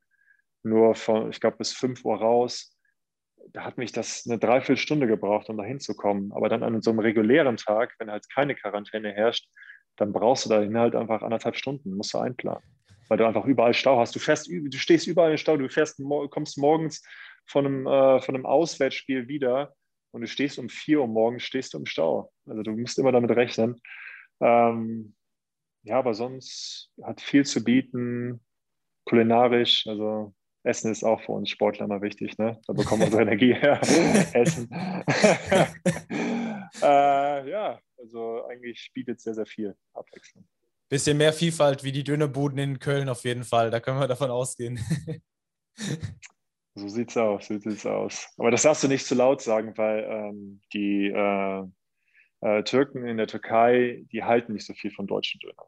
nur 0.62 0.94
von, 0.94 1.30
ich 1.30 1.40
glaube, 1.40 1.58
bis 1.58 1.72
5 1.72 2.04
Uhr 2.04 2.16
raus 2.16 2.77
da 3.52 3.64
hat 3.64 3.78
mich 3.78 3.92
das 3.92 4.26
eine 4.26 4.38
Dreiviertelstunde 4.38 5.06
gebraucht, 5.06 5.48
um 5.48 5.56
da 5.56 5.64
hinzukommen. 5.64 6.32
Aber 6.32 6.48
dann 6.48 6.62
an 6.62 6.80
so 6.82 6.90
einem 6.90 7.00
regulären 7.00 7.56
Tag, 7.56 7.94
wenn 7.98 8.10
halt 8.10 8.28
keine 8.32 8.54
Quarantäne 8.54 9.12
herrscht, 9.12 9.48
dann 9.96 10.12
brauchst 10.12 10.44
du 10.44 10.50
dahin 10.50 10.78
halt 10.78 10.94
einfach 10.94 11.22
anderthalb 11.22 11.56
Stunden, 11.56 11.96
musst 11.96 12.14
du 12.14 12.18
einplanen. 12.18 12.62
Weil 13.08 13.18
du 13.18 13.26
einfach 13.26 13.44
überall 13.44 13.74
Stau 13.74 13.98
hast. 13.98 14.14
Du, 14.14 14.18
fährst, 14.18 14.48
du 14.48 14.78
stehst 14.78 15.06
überall 15.06 15.32
im 15.32 15.38
Stau, 15.38 15.56
du 15.56 15.68
fährst, 15.68 16.00
kommst 16.30 16.58
morgens 16.58 17.02
von 17.46 17.66
einem, 17.66 17.86
äh, 17.86 18.20
von 18.20 18.34
einem 18.34 18.46
Auswärtsspiel 18.46 19.28
wieder 19.28 19.74
und 20.12 20.20
du 20.20 20.26
stehst 20.26 20.58
um 20.58 20.68
vier 20.68 21.00
Uhr 21.00 21.08
morgens 21.08 21.42
stehst 21.42 21.74
du 21.74 21.78
im 21.78 21.86
Stau. 21.86 22.30
Also 22.46 22.62
du 22.62 22.72
musst 22.72 22.98
immer 22.98 23.12
damit 23.12 23.30
rechnen. 23.30 23.80
Ähm, 24.40 25.14
ja, 25.82 25.98
aber 25.98 26.14
sonst 26.14 26.90
hat 27.02 27.20
viel 27.20 27.46
zu 27.46 27.64
bieten, 27.64 28.44
kulinarisch. 29.04 29.86
Also 29.86 30.34
Essen 30.68 30.92
ist 30.92 31.02
auch 31.02 31.20
für 31.22 31.32
uns 31.32 31.50
Sportler 31.50 31.86
immer 31.86 32.02
wichtig, 32.02 32.38
ne? 32.38 32.60
Da 32.66 32.74
bekommen 32.74 33.00
wir 33.00 33.06
unsere 33.20 33.22
Energie 33.22 33.54
her. 33.54 33.80
Essen. 34.34 34.68
äh, 36.82 37.50
ja, 37.50 37.80
also 37.96 38.44
eigentlich 38.46 38.90
bietet 38.92 39.20
sehr, 39.20 39.34
sehr 39.34 39.46
viel 39.46 39.74
Abwechslung. 39.94 40.46
Bisschen 40.88 41.16
mehr 41.16 41.32
Vielfalt 41.32 41.84
wie 41.84 41.92
die 41.92 42.04
Dönerbuden 42.04 42.58
in 42.58 42.78
Köln 42.78 43.08
auf 43.08 43.24
jeden 43.24 43.44
Fall. 43.44 43.70
Da 43.70 43.80
können 43.80 43.98
wir 43.98 44.08
davon 44.08 44.30
ausgehen. 44.30 44.78
so 46.74 46.88
sieht's 46.88 47.16
aus, 47.16 47.46
so 47.46 47.58
sieht's 47.58 47.86
aus. 47.86 48.28
Aber 48.38 48.50
das 48.50 48.62
darfst 48.62 48.84
du 48.84 48.88
nicht 48.88 49.06
zu 49.06 49.14
laut 49.14 49.42
sagen, 49.42 49.76
weil 49.76 50.04
ähm, 50.04 50.60
die 50.72 51.08
äh, 51.08 51.64
äh, 52.40 52.62
Türken 52.62 53.06
in 53.06 53.16
der 53.16 53.26
Türkei, 53.26 54.04
die 54.12 54.24
halten 54.24 54.52
nicht 54.52 54.66
so 54.66 54.74
viel 54.74 54.90
von 54.90 55.06
deutschen 55.06 55.40
Dönern. 55.40 55.66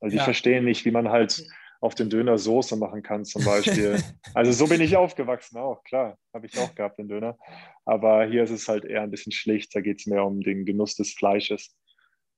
Also 0.00 0.12
die 0.12 0.18
ja. 0.18 0.24
verstehen 0.24 0.64
nicht, 0.64 0.84
wie 0.84 0.90
man 0.90 1.08
halt 1.08 1.44
auf 1.80 1.94
den 1.94 2.10
Döner 2.10 2.38
Soße 2.38 2.76
machen 2.76 3.02
kannst 3.02 3.32
zum 3.32 3.44
Beispiel. 3.44 3.98
also 4.34 4.52
so 4.52 4.66
bin 4.66 4.80
ich 4.80 4.96
aufgewachsen 4.96 5.58
auch, 5.58 5.82
klar, 5.82 6.18
habe 6.34 6.46
ich 6.46 6.58
auch 6.58 6.74
gehabt, 6.74 6.98
den 6.98 7.08
Döner. 7.08 7.38
Aber 7.86 8.26
hier 8.26 8.44
ist 8.44 8.50
es 8.50 8.68
halt 8.68 8.84
eher 8.84 9.02
ein 9.02 9.10
bisschen 9.10 9.32
schlicht, 9.32 9.74
da 9.74 9.80
geht 9.80 10.00
es 10.00 10.06
mehr 10.06 10.24
um 10.24 10.42
den 10.42 10.66
Genuss 10.66 10.94
des 10.94 11.14
Fleisches. 11.14 11.74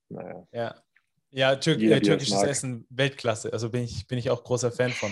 Naja. 0.09 0.47
Ja, 0.53 0.75
ja 1.31 1.57
Tür 1.57 1.77
Jeder, 1.77 2.01
türkisches 2.01 2.43
Essen, 2.43 2.87
Weltklasse, 2.91 3.53
also 3.53 3.69
bin 3.69 3.83
ich, 3.83 4.07
bin 4.07 4.19
ich 4.19 4.31
auch 4.31 4.45
großer 4.45 4.71
Fan 4.71 4.91
von. 4.91 5.11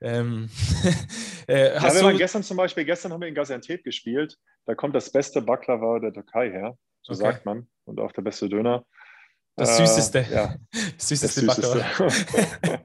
Ähm, 0.00 0.48
äh, 1.46 1.74
ja, 1.74 1.94
wir 1.94 2.02
waren 2.02 2.16
gestern 2.16 2.42
zum 2.42 2.56
Beispiel, 2.56 2.86
gestern 2.86 3.12
haben 3.12 3.20
wir 3.20 3.28
in 3.28 3.34
Gaziantep 3.34 3.84
gespielt, 3.84 4.38
da 4.64 4.74
kommt 4.74 4.94
das 4.94 5.12
beste 5.12 5.42
Baklava 5.42 5.98
der 5.98 6.14
Türkei 6.14 6.50
her, 6.50 6.78
so 7.02 7.12
okay. 7.12 7.22
sagt 7.22 7.44
man, 7.44 7.68
und 7.84 8.00
auch 8.00 8.12
der 8.12 8.22
beste 8.22 8.48
Döner. 8.48 8.86
Das 9.56 9.76
süßeste. 9.76 10.18
Äh, 10.20 10.34
ja. 10.34 10.56
Das 10.96 11.08
süßeste, 11.08 11.46
das 11.46 11.56
süßeste. 11.56 12.84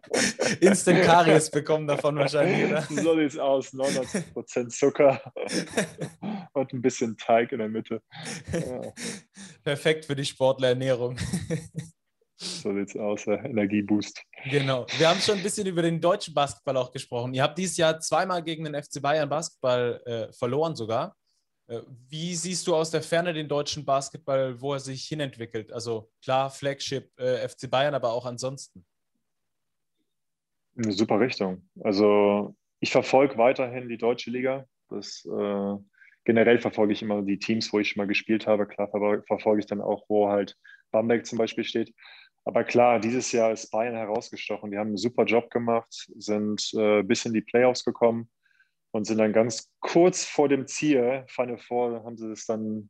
Instant 0.61 1.01
Karies 1.03 1.49
bekommen 1.49 1.85
davon 1.85 2.15
wahrscheinlich, 2.15 2.65
oder? 2.69 2.81
So 2.81 3.15
sieht 3.15 3.31
es 3.31 3.37
aus. 3.37 3.73
99% 3.73 4.69
Zucker 4.69 5.21
und 6.53 6.73
ein 6.73 6.81
bisschen 6.81 7.17
Teig 7.17 7.51
in 7.51 7.59
der 7.59 7.69
Mitte. 7.69 8.01
Ja. 8.53 8.93
Perfekt 9.63 10.05
für 10.05 10.15
die 10.15 10.25
Sportlerernährung. 10.25 11.17
So 12.37 12.73
sieht 12.73 12.89
es 12.89 12.95
aus, 12.97 13.27
Energieboost. 13.27 14.21
Genau. 14.49 14.85
Wir 14.97 15.09
haben 15.09 15.19
schon 15.19 15.37
ein 15.37 15.43
bisschen 15.43 15.67
über 15.67 15.81
den 15.81 16.01
deutschen 16.01 16.33
Basketball 16.33 16.77
auch 16.77 16.91
gesprochen. 16.91 17.33
Ihr 17.33 17.43
habt 17.43 17.57
dieses 17.57 17.77
Jahr 17.77 17.99
zweimal 17.99 18.43
gegen 18.43 18.65
den 18.65 18.81
FC 18.81 19.01
Bayern 19.01 19.29
Basketball 19.29 20.01
äh, 20.05 20.33
verloren 20.33 20.75
sogar. 20.75 21.15
Äh, 21.67 21.81
wie 22.09 22.35
siehst 22.35 22.67
du 22.67 22.75
aus 22.75 22.91
der 22.91 23.01
Ferne 23.01 23.33
den 23.33 23.47
deutschen 23.47 23.85
Basketball, 23.85 24.59
wo 24.61 24.73
er 24.73 24.79
sich 24.79 25.05
hinentwickelt? 25.05 25.71
Also 25.71 26.11
klar, 26.23 26.49
Flagship 26.49 27.09
äh, 27.19 27.47
FC 27.47 27.69
Bayern, 27.69 27.95
aber 27.95 28.11
auch 28.11 28.25
ansonsten. 28.25 28.85
Eine 30.77 30.91
super 30.91 31.19
Richtung. 31.19 31.67
Also 31.81 32.55
ich 32.79 32.91
verfolge 32.91 33.37
weiterhin 33.37 33.87
die 33.87 33.97
deutsche 33.97 34.29
Liga. 34.29 34.65
Das, 34.89 35.25
äh, 35.25 35.75
generell 36.25 36.59
verfolge 36.59 36.93
ich 36.93 37.01
immer 37.01 37.21
die 37.21 37.39
Teams, 37.39 37.71
wo 37.71 37.79
ich 37.79 37.89
schon 37.89 38.01
mal 38.01 38.07
gespielt 38.07 38.45
habe. 38.45 38.67
Klar 38.67 38.89
verfolge 39.25 39.59
ich 39.59 39.65
dann 39.65 39.81
auch, 39.81 40.03
wo 40.09 40.29
halt 40.29 40.57
Bamberg 40.91 41.25
zum 41.25 41.37
Beispiel 41.37 41.63
steht. 41.63 41.93
Aber 42.43 42.63
klar, 42.63 42.99
dieses 42.99 43.31
Jahr 43.31 43.51
ist 43.51 43.71
Bayern 43.71 43.95
herausgestochen. 43.95 44.69
Die 44.69 44.77
haben 44.77 44.89
einen 44.89 44.97
super 44.97 45.23
Job 45.23 45.49
gemacht, 45.49 46.07
sind 46.15 46.71
äh, 46.73 47.01
bis 47.01 47.25
in 47.25 47.33
die 47.33 47.41
Playoffs 47.41 47.83
gekommen 47.83 48.29
und 48.95 49.03
sind 49.03 49.17
dann 49.17 49.33
ganz 49.33 49.69
kurz 49.81 50.23
vor 50.23 50.47
dem 50.47 50.67
Ziel, 50.67 51.25
Final 51.27 51.57
Four, 51.57 52.05
haben 52.05 52.15
sie 52.15 52.31
es 52.31 52.45
dann, 52.45 52.89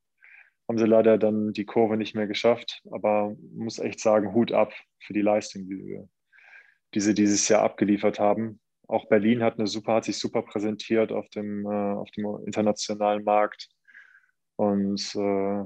haben 0.68 0.78
sie 0.78 0.86
leider 0.86 1.18
dann 1.18 1.52
die 1.52 1.66
Kurve 1.66 1.98
nicht 1.98 2.14
mehr 2.14 2.28
geschafft. 2.28 2.84
Aber 2.92 3.36
muss 3.56 3.80
echt 3.80 4.00
sagen, 4.00 4.36
Hut 4.36 4.52
ab 4.52 4.72
für 5.04 5.14
die 5.14 5.24
Leistung, 5.24 5.68
die, 5.68 5.84
wir, 5.84 6.08
die 6.94 7.00
sie 7.00 7.16
dieses 7.16 7.50
Jahr 7.50 7.64
abgeliefert 7.64 8.20
haben. 8.20 8.60
Auch 8.88 9.08
Berlin 9.08 9.42
hat 9.42 9.58
eine 9.58 9.66
super, 9.66 9.96
hat 9.96 10.04
sich 10.04 10.20
super 10.20 10.44
präsentiert 10.44 11.12
auf 11.12 11.28
dem, 11.30 11.66
äh, 11.66 11.94
auf 11.96 12.12
dem 12.12 12.38
internationalen 12.46 13.24
Markt. 13.24 13.68
Und 14.58 15.02
äh, 15.16 15.64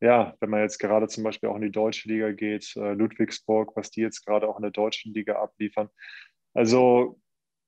ja, 0.00 0.34
wenn 0.40 0.48
man 0.48 0.62
jetzt 0.62 0.78
gerade 0.78 1.06
zum 1.06 1.22
Beispiel 1.22 1.50
auch 1.50 1.56
in 1.56 1.62
die 1.62 1.70
deutsche 1.70 2.08
Liga 2.08 2.32
geht, 2.32 2.74
äh, 2.76 2.94
Ludwigsburg, 2.94 3.76
was 3.76 3.90
die 3.90 4.00
jetzt 4.00 4.24
gerade 4.24 4.48
auch 4.48 4.56
in 4.56 4.62
der 4.62 4.70
deutschen 4.70 5.12
Liga 5.12 5.34
abliefern. 5.34 5.90
Also 6.54 7.20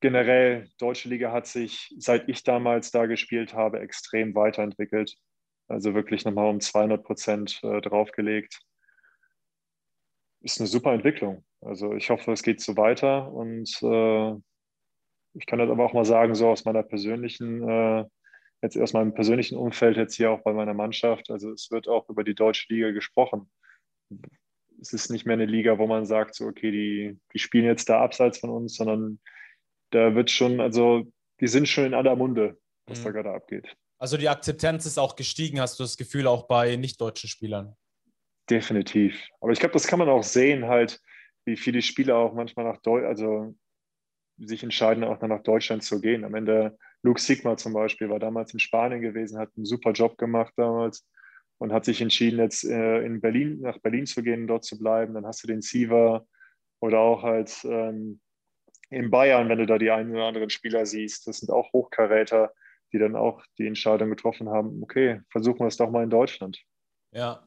generell, 0.05 0.69
deutsche 0.77 1.09
Liga 1.09 1.33
hat 1.33 1.47
sich, 1.47 1.95
seit 1.97 2.29
ich 2.29 2.43
damals 2.43 2.91
da 2.91 3.07
gespielt 3.07 3.55
habe, 3.55 3.81
extrem 3.81 4.35
weiterentwickelt. 4.35 5.17
Also 5.67 5.95
wirklich 5.95 6.27
nochmal 6.27 6.51
um 6.51 6.61
200 6.61 7.03
Prozent 7.03 7.59
äh, 7.63 7.81
draufgelegt. 7.81 8.61
Ist 10.43 10.61
eine 10.61 10.67
super 10.67 10.93
Entwicklung. 10.93 11.43
Also 11.63 11.95
ich 11.95 12.11
hoffe, 12.11 12.33
es 12.33 12.43
geht 12.43 12.61
so 12.61 12.77
weiter. 12.77 13.33
Und 13.33 13.71
äh, 13.81 14.35
ich 15.33 15.47
kann 15.47 15.59
das 15.59 15.71
aber 15.71 15.87
auch 15.87 15.95
mal 15.95 16.05
sagen, 16.05 16.35
so 16.35 16.51
aus 16.51 16.67
meiner 16.67 16.83
persönlichen, 16.83 17.67
äh, 17.67 18.05
jetzt 18.61 18.77
aus 18.77 18.93
meinem 18.93 19.15
persönlichen 19.15 19.57
Umfeld, 19.57 19.97
jetzt 19.97 20.17
hier 20.17 20.33
auch 20.33 20.43
bei 20.43 20.53
meiner 20.53 20.75
Mannschaft. 20.75 21.31
Also 21.31 21.51
es 21.51 21.71
wird 21.71 21.89
auch 21.89 22.11
über 22.11 22.25
die 22.25 22.35
deutsche 22.35 22.71
Liga 22.71 22.91
gesprochen. 22.91 23.51
Es 24.83 24.93
ist 24.93 25.11
nicht 25.11 25.25
mehr 25.25 25.33
eine 25.33 25.47
Liga, 25.47 25.79
wo 25.79 25.87
man 25.87 26.05
sagt, 26.05 26.35
so, 26.35 26.45
okay, 26.45 26.71
die, 26.71 27.19
die 27.33 27.39
spielen 27.39 27.65
jetzt 27.65 27.89
da 27.89 28.03
abseits 28.03 28.41
von 28.41 28.51
uns, 28.51 28.77
sondern 28.77 29.19
da 29.95 30.15
wird 30.15 30.31
schon, 30.31 30.61
also 30.61 31.05
die 31.41 31.47
sind 31.47 31.69
schon 31.69 31.85
in 31.85 31.95
aller 31.95 32.17
Munde, 32.17 32.59
was 32.87 33.01
mhm. 33.01 33.05
da 33.05 33.11
gerade 33.11 33.33
abgeht. 33.33 33.77
Also 33.99 34.17
die 34.17 34.29
Akzeptanz 34.29 34.87
ist 34.87 34.99
auch 34.99 35.17
gestiegen, 35.17 35.61
hast 35.61 35.79
du 35.79 35.85
das 35.85 35.97
Gefühl, 35.97 36.27
auch 36.27 36.47
bei 36.47 36.77
nicht-deutschen 36.77 37.29
Spielern? 37.29 37.77
Definitiv. 38.51 39.23
Aber 39.41 39.53
ich 39.53 39.61
glaube, 39.61 39.73
das 39.73 39.87
kann 39.87 39.99
man 39.99 40.09
auch 40.09 40.25
sehen, 40.25 40.67
halt, 40.67 41.01
wie 41.47 41.57
viele 41.57 41.81
Spieler 41.81 42.17
auch 42.17 42.35
manchmal 42.35 42.67
nach 42.67 42.79
Deutschland, 42.79 43.09
also 43.09 43.55
sich 44.39 44.63
entscheiden, 44.63 45.05
auch 45.05 45.21
nach 45.23 45.43
Deutschland 45.43 45.85
zu 45.85 46.01
gehen. 46.01 46.25
Am 46.25 46.35
Ende, 46.35 46.77
Luke 47.03 47.21
Sigma 47.21 47.57
zum 47.57 47.73
Beispiel, 47.73 48.11
war 48.11 48.19
damals 48.19 48.53
in 48.53 48.59
Spanien 48.59 49.01
gewesen, 49.01 49.39
hat 49.39 49.51
einen 49.57 49.65
super 49.65 49.93
Job 49.93 50.19
gemacht 50.19 50.53
damals 50.57 51.07
und 51.59 51.73
hat 51.73 51.85
sich 51.85 52.01
entschieden, 52.01 52.41
jetzt 52.41 52.65
äh, 52.65 53.01
in 53.03 53.21
Berlin, 53.21 53.61
nach 53.61 53.79
Berlin 53.79 54.07
zu 54.07 54.23
gehen, 54.23 54.49
dort 54.49 54.65
zu 54.65 54.77
bleiben. 54.77 55.15
Dann 55.15 55.25
hast 55.25 55.43
du 55.45 55.47
den 55.47 55.63
Siever 55.63 56.27
oder 56.81 56.99
auch 56.99 57.23
halt 57.23 57.57
ähm, 57.65 58.21
in 58.95 59.11
Bayern, 59.11 59.49
wenn 59.49 59.59
du 59.59 59.67
da 59.67 59.79
die 59.79 59.91
einen 59.91 60.13
oder 60.13 60.25
anderen 60.25 60.51
Spieler 60.51 60.87
siehst, 60.87 61.27
das 61.27 61.39
sind 61.39 61.51
auch 61.51 61.73
Hochkaräter, 61.73 62.53
die 62.93 62.99
dann 62.99 63.17
auch 63.17 63.43
die 63.59 63.67
Entscheidung 63.67 64.11
getroffen 64.11 64.49
haben, 64.49 64.83
okay, 64.83 65.21
versuchen 65.31 65.61
wir 65.61 65.67
es 65.67 65.77
doch 65.77 65.91
mal 65.91 66.05
in 66.05 66.11
Deutschland. 66.11 66.63
Ja. 67.13 67.47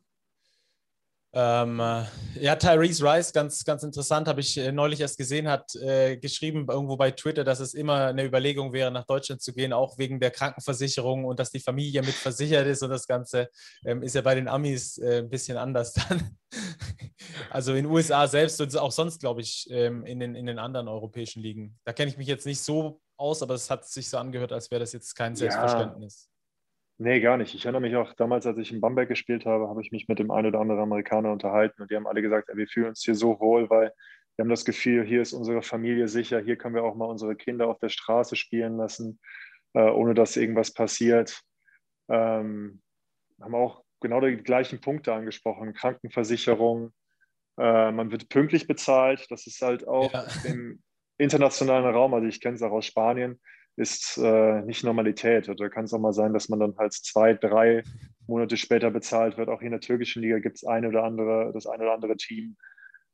Ähm, 1.34 1.80
äh, 1.80 2.06
ja, 2.40 2.56
Tyrese 2.56 3.04
Rice, 3.04 3.34
ganz, 3.34 3.64
ganz 3.64 3.84
interessant, 3.84 4.28
habe 4.28 4.40
ich 4.40 4.58
äh, 4.58 4.72
neulich 4.72 5.02
erst 5.02 5.18
gesehen, 5.18 5.48
hat 5.48 5.76
äh, 5.76 6.18
geschrieben 6.18 6.66
irgendwo 6.70 6.96
bei 6.96 7.12
Twitter, 7.12 7.44
dass 7.44 7.60
es 7.60 7.74
immer 7.74 8.06
eine 8.08 8.24
Überlegung 8.24 8.72
wäre, 8.72 8.92
nach 8.92 9.06
Deutschland 9.06 9.42
zu 9.42 9.54
gehen, 9.54 9.74
auch 9.74 9.98
wegen 9.98 10.20
der 10.20 10.32
Krankenversicherung 10.32 11.26
und 11.26 11.40
dass 11.40 11.52
die 11.52 11.60
Familie 11.60 12.02
mit 12.02 12.14
versichert 12.14 12.66
ist 12.68 12.82
und 12.82 12.90
das 12.90 13.08
Ganze 13.08 13.50
ähm, 13.86 14.04
ist 14.04 14.16
ja 14.16 14.22
bei 14.22 14.36
den 14.36 14.48
Amis 14.48 14.98
äh, 14.98 15.20
ein 15.20 15.30
bisschen 15.30 15.58
anders 15.58 15.94
dann. 15.94 16.38
Also 17.50 17.72
in 17.72 17.84
den 17.84 17.92
USA 17.92 18.28
selbst 18.28 18.60
und 18.62 18.76
auch 18.78 18.92
sonst, 18.92 19.20
glaube 19.20 19.42
ich, 19.42 19.68
ähm, 19.70 20.06
in 20.06 20.20
den, 20.20 20.36
in 20.36 20.46
den 20.46 20.60
anderen 20.60 20.88
europäischen 20.88 21.42
Ligen. 21.42 21.78
Da 21.84 21.94
kenne 21.94 22.10
ich 22.10 22.18
mich 22.18 22.28
jetzt 22.28 22.46
nicht 22.46 22.62
so 22.62 23.02
aus, 23.18 23.42
aber 23.42 23.54
es 23.54 23.70
hat 23.70 23.86
sich 23.86 24.10
so 24.10 24.18
angehört, 24.18 24.52
als 24.52 24.72
wäre 24.72 24.80
das 24.80 24.94
jetzt 24.94 25.14
kein 25.16 25.36
Selbstverständnis. 25.36 26.30
Ja. 26.30 26.37
Nee, 27.00 27.20
gar 27.20 27.38
nicht. 27.38 27.54
Ich 27.54 27.66
erinnere 27.66 27.82
mich 27.82 27.96
auch 27.96 28.14
damals, 28.14 28.48
als 28.48 28.58
ich 28.58 28.72
in 28.72 28.82
Bamberg 28.82 29.08
gespielt 29.08 29.46
habe, 29.46 29.68
habe 29.70 29.82
ich 29.82 29.92
mich 29.92 30.08
mit 30.08 30.18
dem 30.18 30.32
einen 30.32 30.48
oder 30.48 30.60
anderen 30.60 30.82
Amerikaner 30.82 31.32
unterhalten 31.32 31.82
und 31.82 31.92
die 31.92 31.96
haben 31.96 32.08
alle 32.08 32.24
gesagt, 32.24 32.50
ey, 32.50 32.58
wir 32.58 32.68
fühlen 32.68 32.90
uns 32.90 33.04
hier 33.04 33.14
so 33.14 33.40
wohl, 33.40 33.70
weil 33.70 33.94
wir 34.36 34.44
haben 34.44 34.50
das 34.50 34.66
Gefühl, 34.66 35.06
hier 35.06 35.22
ist 35.22 35.34
unsere 35.34 35.62
Familie 35.62 36.08
sicher, 36.08 36.40
hier 36.40 36.58
können 36.58 36.76
wir 36.76 36.84
auch 36.84 36.96
mal 36.96 37.06
unsere 37.06 37.36
Kinder 37.36 37.68
auf 37.68 37.80
der 37.80 37.90
Straße 37.90 38.36
spielen 38.36 38.78
lassen, 38.78 39.20
äh, 39.74 39.82
ohne 39.82 40.16
dass 40.16 40.38
irgendwas 40.38 40.74
passiert. 40.74 41.42
Ähm, 42.10 42.82
haben 43.40 43.56
auch 43.56 43.84
genau 44.00 44.22
die 44.22 44.38
gleichen 44.38 44.82
Punkte 44.82 45.14
angesprochen, 45.14 45.74
Krankenversicherung, 45.74 46.94
äh, 47.58 47.92
man 47.92 48.12
wird 48.12 48.30
pünktlich 48.30 48.68
bezahlt. 48.68 49.26
Das 49.30 49.48
ist 49.48 49.62
halt 49.62 49.88
auch 49.88 50.14
ja. 50.14 50.28
im 50.46 50.82
internationalen 51.18 51.86
Raum, 51.86 52.14
also 52.14 52.28
ich 52.28 52.40
kenne 52.42 52.56
es 52.56 52.62
auch 52.62 52.72
aus 52.72 52.86
Spanien, 52.86 53.40
ist 53.78 54.18
äh, 54.18 54.62
nicht 54.64 54.84
Normalität. 54.84 55.48
Also 55.48 55.64
da 55.64 55.70
kann 55.70 55.86
es 55.86 55.94
auch 55.94 56.00
mal 56.00 56.14
sein, 56.14 56.34
dass 56.34 56.50
man 56.50 56.60
dann 56.60 56.76
halt 56.78 56.94
zwei, 56.94 57.34
drei 57.34 57.84
Monate 58.28 58.58
später 58.58 58.92
bezahlt 58.92 59.38
wird. 59.38 59.50
Auch 59.50 59.60
hier 59.60 59.68
in 59.68 59.72
der 59.72 59.82
türkischen 59.82 60.22
Liga 60.22 60.40
gibt 60.40 60.58
es 60.58 60.66
eine 60.66 60.90
oder 60.90 61.04
andere, 61.04 61.52
das 61.54 61.68
eine 61.68 61.84
oder 61.84 61.94
andere 61.94 62.18
Team, 62.18 62.58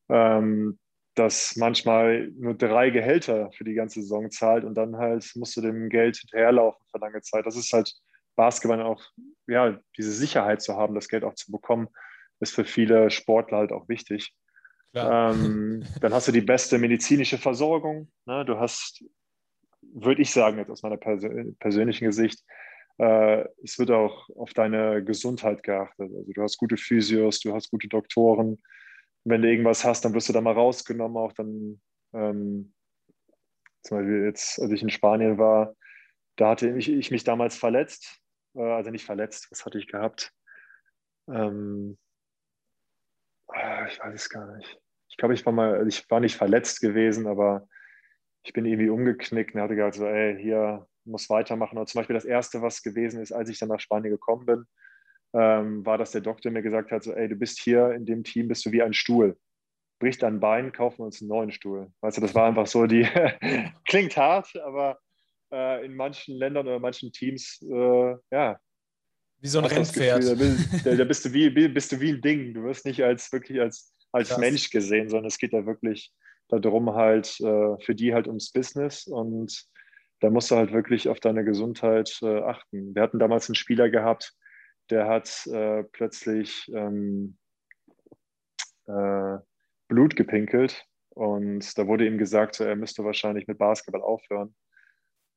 ähm, 0.10 0.80
das 1.16 1.56
manchmal 1.58 2.30
nur 2.40 2.56
drei 2.56 2.90
Gehälter 2.90 3.52
für 3.52 3.66
die 3.66 3.76
ganze 3.76 4.02
Saison 4.02 4.32
zahlt 4.32 4.64
und 4.64 4.76
dann 4.76 4.98
halt 4.98 5.32
musst 5.36 5.56
du 5.56 5.62
dem 5.62 5.90
Geld 5.90 6.18
hinterherlaufen 6.18 6.84
für 6.92 6.98
lange 6.98 7.22
Zeit. 7.22 7.46
Das 7.46 7.56
ist 7.56 7.72
halt 7.72 7.94
Basketball 8.36 8.82
auch, 8.82 9.04
ja, 9.48 9.78
diese 9.98 10.12
Sicherheit 10.12 10.62
zu 10.62 10.76
haben, 10.76 10.96
das 10.96 11.10
Geld 11.10 11.24
auch 11.24 11.36
zu 11.36 11.52
bekommen 11.52 11.90
ist 12.44 12.54
für 12.54 12.66
viele 12.66 13.10
Sportler 13.10 13.58
halt 13.58 13.72
auch 13.72 13.90
wichtig. 13.90 14.36
Ähm, 14.94 15.84
dann 16.02 16.14
hast 16.14 16.28
du 16.28 16.32
die 16.32 16.42
beste 16.42 16.78
medizinische 16.78 17.40
Versorgung. 17.40 18.12
Ne? 18.26 18.46
Du 18.46 18.60
hast, 18.60 19.04
würde 19.94 20.22
ich 20.22 20.32
sagen, 20.32 20.58
jetzt 20.58 20.70
aus 20.70 20.84
meiner 20.84 20.98
Persön 20.98 21.56
persönlichen 21.58 22.12
Sicht, 22.12 22.44
äh, 22.98 23.46
es 23.64 23.80
wird 23.80 23.92
auch 23.92 24.30
auf 24.36 24.54
deine 24.54 25.04
Gesundheit 25.04 25.64
geachtet. 25.64 26.12
Also 26.16 26.32
du 26.32 26.42
hast 26.42 26.58
gute 26.58 26.78
Physios, 26.78 27.40
du 27.40 27.54
hast 27.54 27.72
gute 27.72 27.88
Doktoren. 27.88 28.62
Wenn 29.24 29.42
du 29.42 29.50
irgendwas 29.50 29.86
hast, 29.86 30.06
dann 30.06 30.14
wirst 30.14 30.30
du 30.30 30.34
da 30.34 30.42
mal 30.42 30.54
rausgenommen. 30.54 31.18
Auch 31.18 31.34
dann, 31.34 31.82
ähm, 32.14 32.74
zum 33.84 33.98
Beispiel 33.98 34.26
jetzt, 34.26 34.60
als 34.60 34.72
ich 34.72 34.82
in 34.82 34.90
Spanien 34.90 35.38
war, 35.38 35.76
da 36.36 36.52
hatte 36.52 36.70
ich, 36.78 36.90
ich 36.90 37.12
mich 37.12 37.24
damals 37.24 37.56
verletzt. 37.56 38.20
Äh, 38.56 38.62
also 38.62 38.92
nicht 38.92 39.06
verletzt, 39.06 39.48
was 39.52 39.66
hatte 39.66 39.80
ich 39.80 39.88
gehabt? 39.88 40.32
Ähm, 41.30 41.98
Ah, 43.54 43.86
ich 43.88 44.00
weiß 44.00 44.14
es 44.16 44.30
gar 44.30 44.56
nicht. 44.58 44.80
Ich 45.10 45.18
glaube, 45.18 45.34
ich 45.34 45.46
war 45.46 45.54
mal, 45.54 45.88
ich 45.88 46.10
war 46.10 46.20
nicht 46.20 46.36
verletzt 46.36 46.82
gewesen, 46.82 47.28
aber 47.28 47.68
ich 48.44 48.54
bin 48.54 48.66
irgendwie 48.66 48.90
umgeknickt 48.90 49.56
und 49.56 49.62
hatte 49.62 49.76
gesagt, 49.76 49.96
so, 49.96 50.06
ey, 50.06 50.38
hier 50.42 50.88
muss 51.06 51.30
weitermachen. 51.30 51.78
Und 51.78 51.88
zum 51.88 52.00
Beispiel 52.00 52.14
das 52.14 52.26
Erste, 52.26 52.62
was 52.62 52.84
gewesen 52.84 53.22
ist, 53.22 53.32
als 53.32 53.50
ich 53.50 53.58
dann 53.58 53.70
nach 53.70 53.80
Spanien 53.80 54.12
gekommen 54.12 54.46
bin, 54.46 54.66
ähm, 55.34 55.86
war, 55.86 55.98
dass 55.98 56.12
der 56.12 56.22
Doktor 56.22 56.52
mir 56.52 56.62
gesagt 56.62 56.92
hat, 56.92 57.04
so, 57.04 57.14
ey, 57.14 57.28
du 57.28 57.36
bist 57.36 57.60
hier 57.60 57.92
in 57.92 58.06
dem 58.06 58.24
Team, 58.24 58.48
bist 58.48 58.66
du 58.66 58.72
wie 58.72 58.84
ein 58.84 58.94
Stuhl. 58.94 59.38
bricht 60.00 60.22
dein 60.22 60.40
Bein, 60.40 60.74
kaufen 60.74 61.00
wir 61.00 61.06
uns 61.06 61.22
einen 61.22 61.30
neuen 61.30 61.52
Stuhl. 61.52 61.92
Weißt 62.02 62.18
du, 62.18 62.22
das 62.22 62.36
war 62.36 62.48
einfach 62.48 62.68
so 62.68 62.86
die, 62.86 63.08
klingt 63.88 64.18
hart, 64.18 64.54
aber 64.58 65.00
äh, 65.52 65.86
in 65.86 65.96
manchen 65.96 66.36
Ländern 66.36 66.68
oder 66.68 66.80
manchen 66.80 67.12
Teams, 67.12 67.62
äh, 67.62 68.16
ja. 68.32 68.60
Wie 69.40 69.48
so 69.48 69.60
ein 69.60 69.66
Rennpferd. 69.66 70.22
Gefühl, 70.22 70.58
da, 70.84 70.96
da, 70.96 71.04
bist, 71.04 71.26
du 71.26 71.34
wie, 71.34 71.50
bist 71.50 71.92
du 71.92 72.00
wie 72.00 72.12
ein 72.12 72.22
Ding. 72.22 72.54
Du 72.54 72.64
wirst 72.64 72.86
nicht 72.86 73.04
als 73.04 73.32
wirklich 73.32 73.60
als, 73.60 73.94
als 74.12 74.38
Mensch 74.38 74.70
gesehen, 74.70 75.10
sondern 75.10 75.28
es 75.28 75.38
geht 75.38 75.54
da 75.54 75.66
wirklich 75.66 76.14
darum, 76.60 76.94
halt 76.94 77.40
äh, 77.40 77.78
für 77.80 77.96
die 77.96 78.14
halt 78.14 78.28
ums 78.28 78.52
Business 78.52 79.08
und 79.08 79.66
da 80.20 80.30
musst 80.30 80.52
du 80.52 80.56
halt 80.56 80.72
wirklich 80.72 81.10
auf 81.10 81.20
deine 81.20 81.44
Gesundheit 81.44 82.18
äh, 82.22 82.40
achten. 82.42 82.96
Wir 82.96 83.02
hatten 83.02 83.20
damals 83.20 83.50
einen 83.50 83.56
Spieler 83.56 83.90
gehabt, 83.90 84.34
der 84.90 85.08
hat 85.08 85.46
äh, 85.48 85.84
plötzlich 85.84 86.72
ähm, 86.74 87.38
äh, 88.86 89.38
Blut 89.88 90.16
gepinkelt 90.16 90.86
und 91.10 91.78
da 91.78 91.88
wurde 91.88 92.08
ihm 92.08 92.18
gesagt, 92.18 92.60
er 92.60 92.76
müsste 92.76 93.04
wahrscheinlich 93.04 93.48
mit 93.48 93.58
Basketball 93.58 94.02
aufhören. 94.02 94.56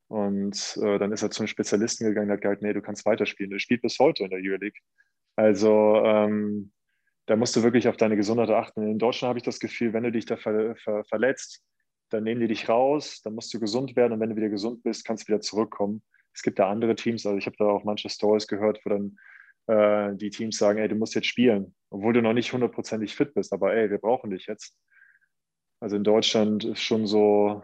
Und 0.09 0.79
äh, 0.81 0.99
dann 0.99 1.13
ist 1.13 1.23
er 1.23 1.31
zum 1.31 1.47
Spezialisten 1.47 2.07
gegangen 2.07 2.29
und 2.29 2.35
hat 2.35 2.43
gesagt, 2.43 2.63
nee, 2.63 2.73
du 2.73 2.81
kannst 2.81 3.05
weiterspielen. 3.07 3.53
Er 3.53 3.59
spielt 3.59 3.83
bis 3.83 3.99
heute 3.99 4.25
in 4.25 4.31
der 4.31 4.39
Euroleague. 4.41 4.81
Also 5.35 5.97
ähm, 6.05 6.73
da 7.27 7.37
musst 7.37 7.57
du 7.57 7.63
wirklich 7.63 7.89
auf 7.89 7.97
deine 7.97 8.17
Gesundheit 8.17 8.51
achten. 8.51 8.89
In 8.89 8.99
Deutschland 8.99 9.31
habe 9.31 9.39
ich 9.39 9.45
das 9.45 9.61
Gefühl, 9.61 9.93
wenn 9.93 10.05
du 10.05 10.13
dich 10.13 10.27
da 10.27 10.37
ver 10.37 10.77
ver 10.77 11.05
verletzt, 11.05 11.63
dann 12.11 12.25
nehmen 12.25 12.41
die 12.41 12.49
dich 12.49 12.69
raus, 12.69 13.21
dann 13.23 13.35
musst 13.35 13.53
du 13.53 13.61
gesund 13.61 13.97
werden 13.97 14.13
und 14.13 14.21
wenn 14.21 14.31
du 14.31 14.37
wieder 14.37 14.49
gesund 14.49 14.83
bist, 14.83 15.05
kannst 15.05 15.25
du 15.25 15.33
wieder 15.33 15.41
zurückkommen. 15.41 16.03
Es 16.33 16.43
gibt 16.43 16.59
da 16.59 16.71
andere 16.71 16.95
Teams, 16.95 17.27
also 17.27 17.37
ich 17.39 17.47
habe 17.47 17.57
da 17.59 17.65
auch 17.65 17.85
manche 17.85 18.09
Stories 18.09 18.47
gehört, 18.47 18.81
wo 18.85 18.91
dann 18.91 19.19
äh, 19.67 20.17
die 20.17 20.31
Teams 20.31 20.57
sagen, 20.57 20.79
ey, 20.79 20.89
du 20.89 20.95
musst 20.95 21.15
jetzt 21.15 21.27
spielen, 21.27 21.75
obwohl 21.91 22.13
du 22.13 22.23
noch 22.23 22.33
nicht 22.33 22.53
hundertprozentig 22.53 23.17
fit 23.17 23.35
bist, 23.35 23.53
aber 23.53 23.75
ey, 23.75 23.91
wir 23.91 23.99
brauchen 23.99 24.31
dich 24.31 24.47
jetzt. 24.47 24.77
Also 25.81 25.97
in 25.97 26.05
Deutschland 26.05 26.65
ist 26.65 26.81
schon 26.81 27.07
so 27.07 27.63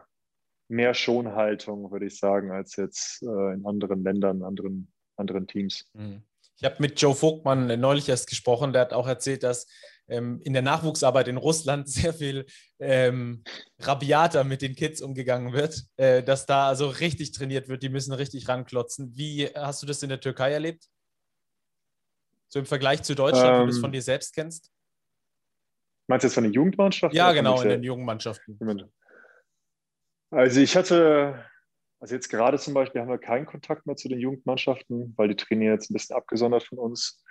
mehr 0.68 0.94
Schonhaltung, 0.94 1.90
würde 1.92 2.07
ich 2.07 2.18
sagen, 2.18 2.51
als 2.51 2.77
jetzt 2.77 3.22
äh, 3.22 3.55
in 3.55 3.64
anderen 3.64 4.03
Ländern, 4.03 4.42
anderen, 4.42 4.92
anderen 5.16 5.46
Teams. 5.46 5.88
Mhm. 5.94 6.22
Ich 6.62 6.70
habe 6.70 6.77
mit 6.79 7.01
Joe 7.01 7.12
Vogtmann 7.12 7.81
neulich 7.81 8.09
erst 8.09 8.29
gesprochen, 8.29 8.72
der 8.72 8.83
hat 8.83 8.92
auch 8.92 9.09
erzählt, 9.09 9.42
dass 9.42 9.66
ähm, 10.07 10.40
in 10.44 10.53
der 10.53 10.62
Nachwuchsarbeit 10.62 11.27
in 11.27 11.37
Russland 11.37 11.88
sehr 11.88 12.14
viel 12.14 12.46
ähm, 12.79 13.42
rabiater 13.81 14.44
mit 14.44 14.62
den 14.62 14.77
Kids 14.77 15.03
umgegangen 15.03 15.53
wird, 15.53 15.83
äh, 15.96 16.22
dass 16.22 16.46
da 16.46 16.68
also 16.68 16.87
richtig 16.87 17.33
trainiert 17.33 17.68
wird, 17.68 17.83
die 17.83 17.88
müssen 17.88 18.12
richtig 18.12 18.46
ranklotzen. 18.46 19.16
Wie 19.16 19.46
hast 19.48 19.83
du 19.83 19.87
das 19.88 20.05
in 20.05 20.09
der 20.09 20.20
Türkei 20.20 20.53
erlebt? 20.53 20.85
So 22.46 22.61
im 22.61 22.66
Vergleich 22.66 23.03
zu 23.03 23.16
Deutschland, 23.16 23.48
ähm, 23.48 23.61
wenn 23.62 23.66
du 23.66 23.72
es 23.72 23.81
von 23.81 23.90
dir 23.90 24.03
selbst 24.03 24.33
kennst? 24.33 24.70
Meinst 26.07 26.22
du 26.22 26.29
jetzt 26.29 26.35
von 26.35 26.44
den 26.44 26.53
Jugendmannschaften? 26.53 27.16
Ja, 27.16 27.33
genau, 27.33 27.61
in 27.61 27.70
den 27.70 27.83
Jugendmannschaften. 27.83 28.57
Also 30.31 30.61
ich 30.61 30.77
hatte, 30.77 31.44
also 32.03 32.17
jetzt 32.17 32.31
gerade 32.31 32.59
zum 32.59 32.75
Beispiel 32.75 33.01
haben 33.01 33.09
wir 33.09 33.19
keinen 33.19 33.47
Kontakt 33.47 33.87
mehr 33.87 33.95
zu 33.95 34.09
den 34.09 34.19
Jugendmannschaften, 34.19 35.15
weil 35.17 35.29
die 35.29 35.37
trainieren 35.37 35.75
jetzt 35.75 35.88
ein 35.88 35.93
bisschen 35.95 36.17
abgesondert 36.17 36.65
von 36.65 36.79
uns. 36.79 37.23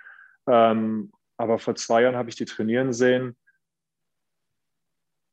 Ähm, 0.48 1.12
aber 1.36 1.58
vor 1.58 1.74
zwei 1.74 2.00
Jahren 2.00 2.16
habe 2.16 2.30
ich 2.30 2.36
die 2.36 2.46
trainieren 2.46 2.94
sehen. 2.94 3.36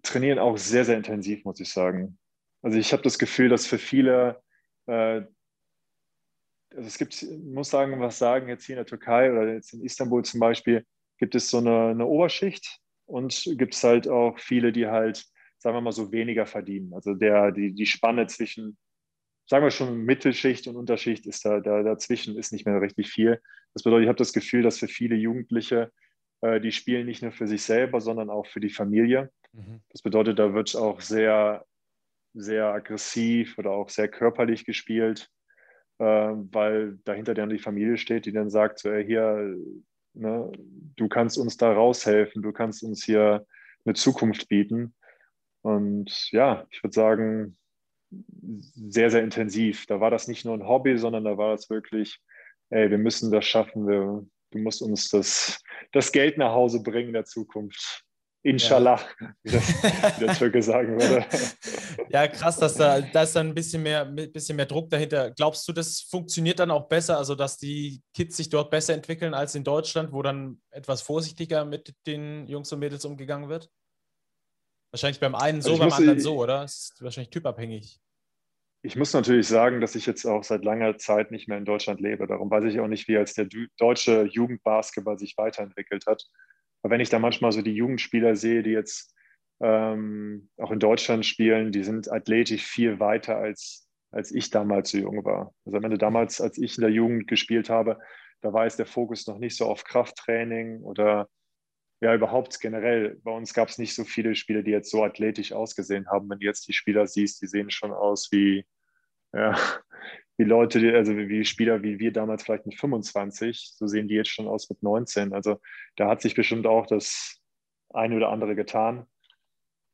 Trainieren 0.03 0.39
auch 0.39 0.57
sehr, 0.57 0.83
sehr 0.83 0.97
intensiv, 0.97 1.45
muss 1.45 1.61
ich 1.61 1.71
sagen. 1.71 2.19
Also 2.61 2.77
ich 2.77 2.91
habe 2.91 3.01
das 3.01 3.17
Gefühl, 3.17 3.47
dass 3.47 3.65
für 3.65 3.77
viele, 3.77 4.43
äh, 4.87 5.21
also 6.71 6.87
es 6.87 6.97
gibt, 6.97 7.25
muss 7.41 7.69
sagen, 7.69 7.97
was 8.01 8.19
sagen, 8.19 8.49
jetzt 8.49 8.65
hier 8.65 8.75
in 8.75 8.79
der 8.79 8.87
Türkei 8.87 9.31
oder 9.31 9.53
jetzt 9.53 9.73
in 9.73 9.85
Istanbul 9.85 10.25
zum 10.25 10.41
Beispiel, 10.41 10.85
gibt 11.17 11.33
es 11.33 11.49
so 11.49 11.59
eine, 11.59 11.91
eine 11.91 12.05
Oberschicht 12.05 12.81
und 13.05 13.41
gibt 13.55 13.73
es 13.73 13.81
halt 13.85 14.09
auch 14.09 14.37
viele, 14.37 14.73
die 14.73 14.87
halt, 14.87 15.25
sagen 15.59 15.77
wir 15.77 15.81
mal 15.81 15.93
so, 15.93 16.11
weniger 16.11 16.45
verdienen. 16.45 16.93
Also 16.93 17.13
der, 17.13 17.53
die, 17.53 17.71
die 17.73 17.85
Spanne 17.85 18.27
zwischen, 18.27 18.77
sagen 19.49 19.65
wir 19.65 19.71
schon, 19.71 20.05
Mittelschicht 20.05 20.67
und 20.67 20.75
Unterschicht 20.75 21.25
ist 21.25 21.43
da, 21.43 21.59
da 21.59 21.81
dazwischen 21.81 22.37
ist 22.37 22.53
nicht 22.53 22.67
mehr 22.67 22.79
richtig 22.81 23.09
viel. 23.09 23.41
Das 23.73 23.81
bedeutet, 23.81 24.03
ich 24.03 24.07
habe 24.07 24.17
das 24.17 24.31
Gefühl, 24.31 24.61
dass 24.61 24.77
für 24.77 24.87
viele 24.87 25.15
Jugendliche, 25.15 25.91
äh, 26.41 26.61
die 26.61 26.71
spielen 26.71 27.07
nicht 27.07 27.23
nur 27.23 27.31
für 27.31 27.47
sich 27.47 27.63
selber, 27.63 27.99
sondern 27.99 28.29
auch 28.29 28.45
für 28.45 28.59
die 28.59 28.69
Familie. 28.69 29.31
Mhm. 29.53 29.81
Das 29.89 30.03
bedeutet, 30.03 30.37
da 30.37 30.53
wird 30.53 30.75
auch 30.75 31.01
sehr, 31.01 31.65
sehr 32.35 32.67
aggressiv 32.67 33.57
oder 33.57 33.71
auch 33.71 33.89
sehr 33.89 34.07
körperlich 34.07 34.65
gespielt, 34.65 35.31
äh, 35.97 36.05
weil 36.05 36.99
dahinter 37.03 37.33
dann 37.33 37.49
die 37.49 37.57
Familie 37.57 37.97
steht, 37.97 38.27
die 38.27 38.31
dann 38.31 38.51
sagt, 38.51 38.77
so, 38.77 38.91
ey, 38.91 39.03
hier, 39.03 39.57
ne, 40.13 40.51
du 40.95 41.09
kannst 41.09 41.39
uns 41.39 41.57
da 41.57 41.73
raushelfen, 41.73 42.43
du 42.43 42.51
kannst 42.51 42.83
uns 42.83 43.03
hier 43.03 43.47
eine 43.83 43.95
Zukunft 43.95 44.47
bieten. 44.47 44.93
Und 45.61 46.29
ja, 46.31 46.67
ich 46.69 46.83
würde 46.83 46.93
sagen, 46.93 47.57
sehr, 48.41 49.11
sehr 49.11 49.23
intensiv. 49.23 49.85
Da 49.85 49.99
war 49.99 50.11
das 50.11 50.27
nicht 50.27 50.45
nur 50.45 50.55
ein 50.55 50.67
Hobby, 50.67 50.97
sondern 50.97 51.23
da 51.23 51.37
war 51.37 51.51
das 51.51 51.69
wirklich 51.69 52.19
ey, 52.69 52.89
wir 52.89 52.97
müssen 52.97 53.31
das 53.31 53.45
schaffen, 53.45 53.87
wir, 53.87 54.25
du 54.51 54.59
musst 54.59 54.81
uns 54.81 55.09
das, 55.09 55.61
das 55.91 56.11
Geld 56.11 56.37
nach 56.37 56.53
Hause 56.53 56.81
bringen 56.81 57.09
in 57.09 57.13
der 57.13 57.25
Zukunft. 57.25 58.03
Inshallah, 58.41 59.01
ja. 59.19 59.33
wie, 59.43 59.51
das, 59.51 59.83
wie 59.83 60.25
der 60.25 60.35
Türke 60.35 60.63
sagen 60.63 60.99
würde. 60.99 61.25
Ja, 62.11 62.27
krass, 62.27 62.57
dass 62.57 62.73
da, 62.73 63.01
da 63.01 63.21
ist 63.21 63.35
dann 63.35 63.49
ein 63.49 63.53
bisschen 63.53 63.83
mehr, 63.83 64.03
bisschen 64.03 64.55
mehr 64.55 64.65
Druck 64.65 64.89
dahinter. 64.89 65.29
Glaubst 65.29 65.67
du, 65.67 65.73
das 65.73 66.01
funktioniert 66.01 66.57
dann 66.57 66.71
auch 66.71 66.87
besser, 66.87 67.19
also 67.19 67.35
dass 67.35 67.57
die 67.57 68.01
Kids 68.15 68.37
sich 68.37 68.49
dort 68.49 68.71
besser 68.71 68.95
entwickeln 68.95 69.35
als 69.35 69.53
in 69.53 69.63
Deutschland, 69.63 70.11
wo 70.11 70.23
dann 70.23 70.59
etwas 70.71 71.03
vorsichtiger 71.03 71.65
mit 71.65 71.93
den 72.07 72.47
Jungs 72.47 72.73
und 72.73 72.79
Mädels 72.79 73.05
umgegangen 73.05 73.47
wird? 73.47 73.69
Wahrscheinlich 74.91 75.19
beim 75.19 75.35
einen 75.35 75.61
so, 75.61 75.71
also 75.71 75.83
beim 75.83 75.93
anderen 75.93 76.19
so, 76.19 76.37
oder? 76.37 76.61
Das 76.61 76.91
ist 76.93 77.03
wahrscheinlich 77.03 77.29
typabhängig. 77.29 77.99
Ich 78.81 78.95
muss 78.95 79.13
natürlich 79.13 79.47
sagen, 79.47 79.81
dass 79.81 79.95
ich 79.95 80.05
jetzt 80.05 80.25
auch 80.25 80.43
seit 80.43 80.63
langer 80.63 80.97
Zeit 80.97 81.31
nicht 81.31 81.47
mehr 81.47 81.57
in 81.57 81.65
Deutschland 81.65 81.99
lebe. 81.99 82.27
Darum 82.27 82.49
weiß 82.49 82.63
ich 82.63 82.79
auch 82.79 82.87
nicht, 82.87 83.07
wie 83.07 83.17
als 83.17 83.33
der 83.33 83.47
deutsche 83.77 84.23
Jugendbasketball 84.23 85.19
sich 85.19 85.37
weiterentwickelt 85.37 86.05
hat. 86.07 86.25
Aber 86.81 86.91
wenn 86.91 87.01
ich 87.01 87.09
da 87.09 87.19
manchmal 87.19 87.51
so 87.51 87.61
die 87.61 87.73
Jugendspieler 87.73 88.37
sehe, 88.37 88.63
die 88.63 88.69
jetzt 88.69 89.13
ähm, 89.61 90.49
auch 90.57 90.71
in 90.71 90.79
Deutschland 90.79 91.25
spielen, 91.25 91.73
die 91.73 91.83
sind 91.83 92.09
athletisch 92.09 92.63
viel 92.63 93.01
weiter 93.01 93.37
als, 93.37 93.89
als 94.11 94.31
ich 94.31 94.49
damals 94.49 94.91
so 94.91 94.97
jung 94.97 95.25
war. 95.25 95.53
Also 95.65 95.77
am 95.77 95.83
Ende 95.83 95.97
damals, 95.97 96.39
als 96.39 96.57
ich 96.57 96.77
in 96.77 96.81
der 96.81 96.91
Jugend 96.91 97.27
gespielt 97.27 97.69
habe, 97.69 97.99
da 98.41 98.53
war 98.53 98.63
jetzt 98.63 98.79
der 98.79 98.85
Fokus 98.85 99.27
noch 99.27 99.37
nicht 99.37 99.57
so 99.57 99.65
auf 99.65 99.83
Krafttraining 99.83 100.81
oder 100.83 101.27
ja, 102.01 102.15
überhaupt 102.15 102.59
generell. 102.59 103.19
Bei 103.23 103.31
uns 103.31 103.53
gab 103.53 103.69
es 103.69 103.77
nicht 103.77 103.93
so 103.93 104.05
viele 104.05 104.35
Spieler, 104.35 104.63
die 104.63 104.71
jetzt 104.71 104.89
so 104.89 105.03
athletisch 105.03 105.51
ausgesehen 105.51 106.07
haben. 106.07 106.29
Wenn 106.29 106.39
du 106.39 106.45
jetzt 106.45 106.67
die 106.67 106.73
Spieler 106.73 107.07
siehst, 107.07 107.41
die 107.41 107.47
sehen 107.47 107.71
schon 107.71 107.91
aus 107.91 108.31
wie, 108.31 108.65
ja, 109.33 109.55
wie 110.37 110.45
Leute, 110.45 110.95
also 110.95 111.17
wie 111.17 111.43
Spieler 111.43 111.83
wie 111.83 111.99
wir 111.99 112.13
damals 112.13 112.43
vielleicht 112.43 112.65
mit 112.65 112.79
25. 112.79 113.73
So 113.75 113.87
sehen 113.87 114.07
die 114.07 114.15
jetzt 114.15 114.29
schon 114.29 114.47
aus 114.47 114.69
mit 114.69 114.81
19. 114.81 115.33
Also 115.33 115.59
da 115.97 116.07
hat 116.07 116.21
sich 116.21 116.35
bestimmt 116.35 116.65
auch 116.67 116.85
das 116.85 117.41
eine 117.89 118.15
oder 118.15 118.29
andere 118.29 118.55
getan. 118.55 119.05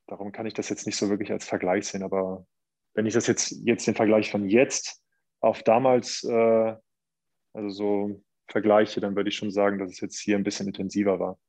Darum 0.07 0.31
kann 0.31 0.45
ich 0.45 0.53
das 0.53 0.69
jetzt 0.69 0.85
nicht 0.85 0.97
so 0.97 1.09
wirklich 1.09 1.31
als 1.31 1.47
Vergleich 1.47 1.87
sehen. 1.87 2.03
Aber 2.03 2.45
wenn 2.93 3.07
ich 3.07 3.15
das 3.15 3.25
jetzt, 3.25 3.51
jetzt 3.65 3.87
den 3.87 3.95
Vergleich 3.95 4.29
von 4.29 4.47
jetzt 4.47 5.01
auf 5.39 5.63
damals, 5.63 6.23
äh, 6.23 6.75
also 7.53 7.69
so 7.69 8.23
vergleiche, 8.47 9.01
dann 9.01 9.15
würde 9.15 9.29
ich 9.29 9.35
schon 9.37 9.49
sagen, 9.49 9.79
dass 9.79 9.89
es 9.89 9.99
jetzt 10.01 10.19
hier 10.19 10.37
ein 10.37 10.43
bisschen 10.43 10.67
intensiver 10.67 11.19
war. 11.19 11.39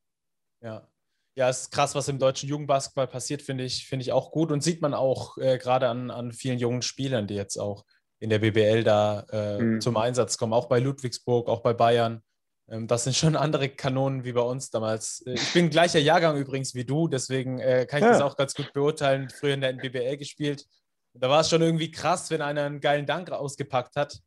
Ja. 0.61 0.87
Ja, 1.35 1.49
es 1.49 1.61
ist 1.61 1.71
krass, 1.71 1.93
was 1.93 2.07
im 2.07 2.17
deutschen 2.17 2.49
Jugendbasketball 2.49 3.05
passiert, 3.05 3.43
finde 3.43 3.63
ich, 3.63 3.87
finde 3.87 4.01
ich 4.01 4.11
auch 4.11 4.31
gut 4.31 4.51
und 4.51 4.63
sieht 4.63 4.81
man 4.81 4.95
auch 4.95 5.37
äh, 5.37 5.59
gerade 5.59 5.87
an, 5.87 6.09
an 6.09 6.31
vielen 6.31 6.57
jungen 6.57 6.81
Spielern, 6.81 7.27
die 7.27 7.35
jetzt 7.35 7.57
auch 7.57 7.85
in 8.19 8.31
der 8.31 8.39
BBL 8.39 8.83
da 8.83 9.23
äh, 9.31 9.59
mhm. 9.59 9.81
zum 9.81 9.97
Einsatz 9.97 10.39
kommen, 10.39 10.53
auch 10.53 10.67
bei 10.67 10.79
Ludwigsburg, 10.79 11.47
auch 11.47 11.61
bei 11.61 11.73
Bayern. 11.73 12.23
Ähm, 12.69 12.87
das 12.87 13.03
sind 13.03 13.15
schon 13.15 13.35
andere 13.35 13.69
Kanonen 13.69 14.23
wie 14.23 14.33
bei 14.33 14.41
uns 14.41 14.71
damals. 14.71 15.23
Äh, 15.27 15.33
ich 15.33 15.53
bin 15.53 15.69
gleicher 15.69 15.99
Jahrgang 15.99 16.37
übrigens 16.37 16.73
wie 16.73 16.85
du, 16.85 17.07
deswegen 17.07 17.59
äh, 17.59 17.85
kann 17.85 17.99
ich 17.99 18.05
ja. 18.05 18.13
das 18.13 18.21
auch 18.21 18.35
ganz 18.35 18.55
gut 18.55 18.73
beurteilen. 18.73 19.29
Früher 19.29 19.53
in 19.53 19.61
der 19.61 19.73
BBL 19.73 20.17
gespielt. 20.17 20.65
Da 21.13 21.29
war 21.29 21.41
es 21.41 21.49
schon 21.49 21.61
irgendwie 21.61 21.91
krass, 21.91 22.29
wenn 22.29 22.41
einer 22.41 22.63
einen 22.63 22.81
geilen 22.81 23.05
Dank 23.05 23.29
ausgepackt 23.31 23.95
hat. 23.95 24.19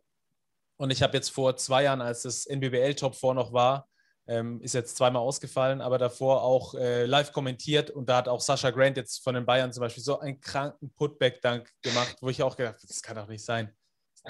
Und 0.77 0.91
ich 0.91 1.03
habe 1.03 1.17
jetzt 1.17 1.31
vor 1.31 1.57
zwei 1.57 1.85
Jahren, 1.85 2.01
als 2.01 2.23
das 2.23 2.47
NBBL 2.47 2.95
Top 2.95 3.15
4 3.15 3.35
noch 3.35 3.53
war, 3.53 3.89
ähm, 4.31 4.61
ist 4.61 4.75
jetzt 4.75 4.97
zweimal 4.97 5.23
ausgefallen, 5.23 5.81
aber 5.81 5.99
davor 5.99 6.43
auch 6.43 6.75
äh, 6.75 7.05
live 7.05 7.33
kommentiert 7.33 7.91
und 7.91 8.09
da 8.09 8.19
hat 8.19 8.29
auch 8.29 8.41
Sascha 8.41 8.71
Grant 8.71 8.97
jetzt 8.97 9.25
von 9.25 9.35
den 9.35 9.45
Bayern 9.45 9.73
zum 9.73 9.81
Beispiel 9.81 10.05
so 10.05 10.21
einen 10.21 10.41
kranken 10.41 10.93
Putback-Dank 10.95 11.69
gemacht, 11.83 12.17
wo 12.21 12.29
ich 12.29 12.41
auch 12.41 12.57
gedacht 12.57 12.77
habe, 12.77 12.87
das 12.87 13.03
kann 13.03 13.17
doch 13.17 13.27
nicht 13.27 13.45
sein. 13.45 13.75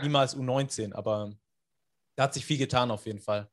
Niemals 0.00 0.34
U19, 0.34 0.94
aber 0.94 1.34
da 2.16 2.24
hat 2.24 2.34
sich 2.34 2.46
viel 2.46 2.56
getan 2.56 2.90
auf 2.90 3.04
jeden 3.04 3.20
Fall. 3.20 3.50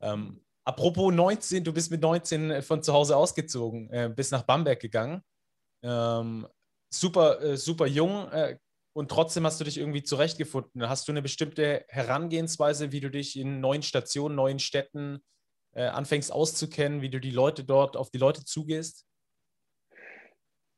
Ähm, 0.00 0.44
apropos 0.64 1.12
19, 1.12 1.64
du 1.64 1.72
bist 1.72 1.90
mit 1.90 2.00
19 2.00 2.62
von 2.62 2.80
zu 2.80 2.92
Hause 2.92 3.16
ausgezogen, 3.16 3.90
äh, 3.90 4.12
bist 4.14 4.30
nach 4.30 4.44
Bamberg 4.44 4.78
gegangen. 4.78 5.24
Ähm, 5.82 6.46
super, 6.88 7.42
äh, 7.42 7.56
super 7.56 7.86
jung 7.86 8.28
äh, 8.30 8.58
und 8.92 9.10
trotzdem 9.10 9.44
hast 9.44 9.58
du 9.58 9.64
dich 9.64 9.78
irgendwie 9.78 10.04
zurechtgefunden. 10.04 10.88
Hast 10.88 11.08
du 11.08 11.12
eine 11.12 11.22
bestimmte 11.22 11.84
Herangehensweise, 11.88 12.92
wie 12.92 13.00
du 13.00 13.10
dich 13.10 13.36
in 13.36 13.58
neuen 13.58 13.82
Stationen, 13.82 14.36
neuen 14.36 14.60
Städten 14.60 15.20
äh, 15.74 15.84
anfängst 15.84 16.32
auszukennen, 16.32 17.02
wie 17.02 17.10
du 17.10 17.20
die 17.20 17.30
Leute 17.30 17.64
dort 17.64 17.96
auf 17.96 18.10
die 18.10 18.18
Leute 18.18 18.44
zugehst? 18.44 19.06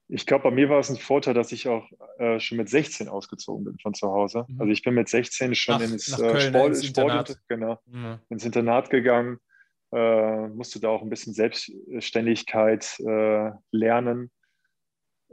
Ich 0.08 0.24
glaube, 0.24 0.44
bei 0.44 0.50
mir 0.52 0.68
war 0.68 0.78
es 0.78 0.88
ein 0.88 0.96
Vorteil, 0.96 1.34
dass 1.34 1.50
ich 1.50 1.68
auch 1.68 1.84
äh, 2.18 2.38
schon 2.38 2.58
mit 2.58 2.68
16 2.68 3.08
ausgezogen 3.08 3.64
bin 3.64 3.78
von 3.78 3.92
zu 3.92 4.08
Hause. 4.08 4.44
Mhm. 4.46 4.60
Also 4.60 4.72
ich 4.72 4.82
bin 4.82 4.94
mit 4.94 5.08
16 5.08 5.54
schon 5.54 5.74
nach, 5.74 5.80
ins, 5.82 6.08
nach 6.08 6.20
äh, 6.20 6.40
Sport, 6.40 6.68
ins, 6.68 6.86
Sport, 6.86 7.38
genau, 7.48 7.80
mhm. 7.86 8.20
ins 8.28 8.44
Internat 8.44 8.88
gegangen, 8.90 9.38
äh, 9.92 10.46
musste 10.48 10.80
da 10.80 10.90
auch 10.90 11.02
ein 11.02 11.10
bisschen 11.10 11.34
Selbstständigkeit 11.34 13.00
äh, 13.00 13.50
lernen. 13.72 14.30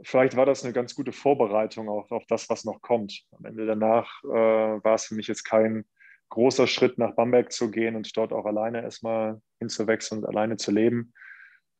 Vielleicht 0.02 0.36
war 0.36 0.44
das 0.44 0.64
eine 0.64 0.72
ganz 0.72 0.96
gute 0.96 1.12
Vorbereitung 1.12 1.88
auch 1.88 2.10
auf 2.10 2.26
das, 2.26 2.50
was 2.50 2.64
noch 2.64 2.80
kommt. 2.80 3.22
Am 3.30 3.44
Ende 3.44 3.66
danach 3.66 4.10
äh, 4.24 4.28
war 4.28 4.94
es 4.94 5.04
für 5.04 5.14
mich 5.14 5.28
jetzt 5.28 5.44
kein 5.44 5.84
großer 6.30 6.66
Schritt 6.66 6.98
nach 6.98 7.14
Bamberg 7.14 7.52
zu 7.52 7.70
gehen 7.70 7.96
und 7.96 8.16
dort 8.16 8.32
auch 8.32 8.46
alleine 8.46 8.82
erstmal 8.82 9.40
hinzuwechseln 9.58 10.22
und 10.22 10.28
alleine 10.28 10.56
zu 10.56 10.70
leben. 10.70 11.12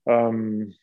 Ähm, 0.07 0.75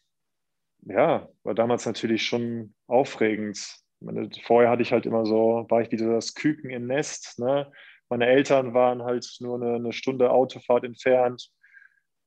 ja, 0.84 1.30
war 1.44 1.54
damals 1.54 1.86
natürlich 1.86 2.26
schon 2.26 2.74
aufregend. 2.88 3.78
Meine, 4.00 4.30
vorher 4.44 4.70
hatte 4.70 4.82
ich 4.82 4.92
halt 4.92 5.06
immer 5.06 5.26
so, 5.26 5.66
war 5.70 5.82
ich 5.82 5.92
wieder 5.92 6.12
das 6.12 6.34
Küken 6.34 6.70
im 6.72 6.88
Nest. 6.88 7.40
Ne? 7.40 7.72
Meine 8.10 8.26
Eltern 8.26 8.74
waren 8.74 9.04
halt 9.04 9.38
nur 9.40 9.56
eine, 9.56 9.76
eine 9.76 9.94
Stunde 9.94 10.32
Autofahrt 10.32 10.84
entfernt. 10.84 11.52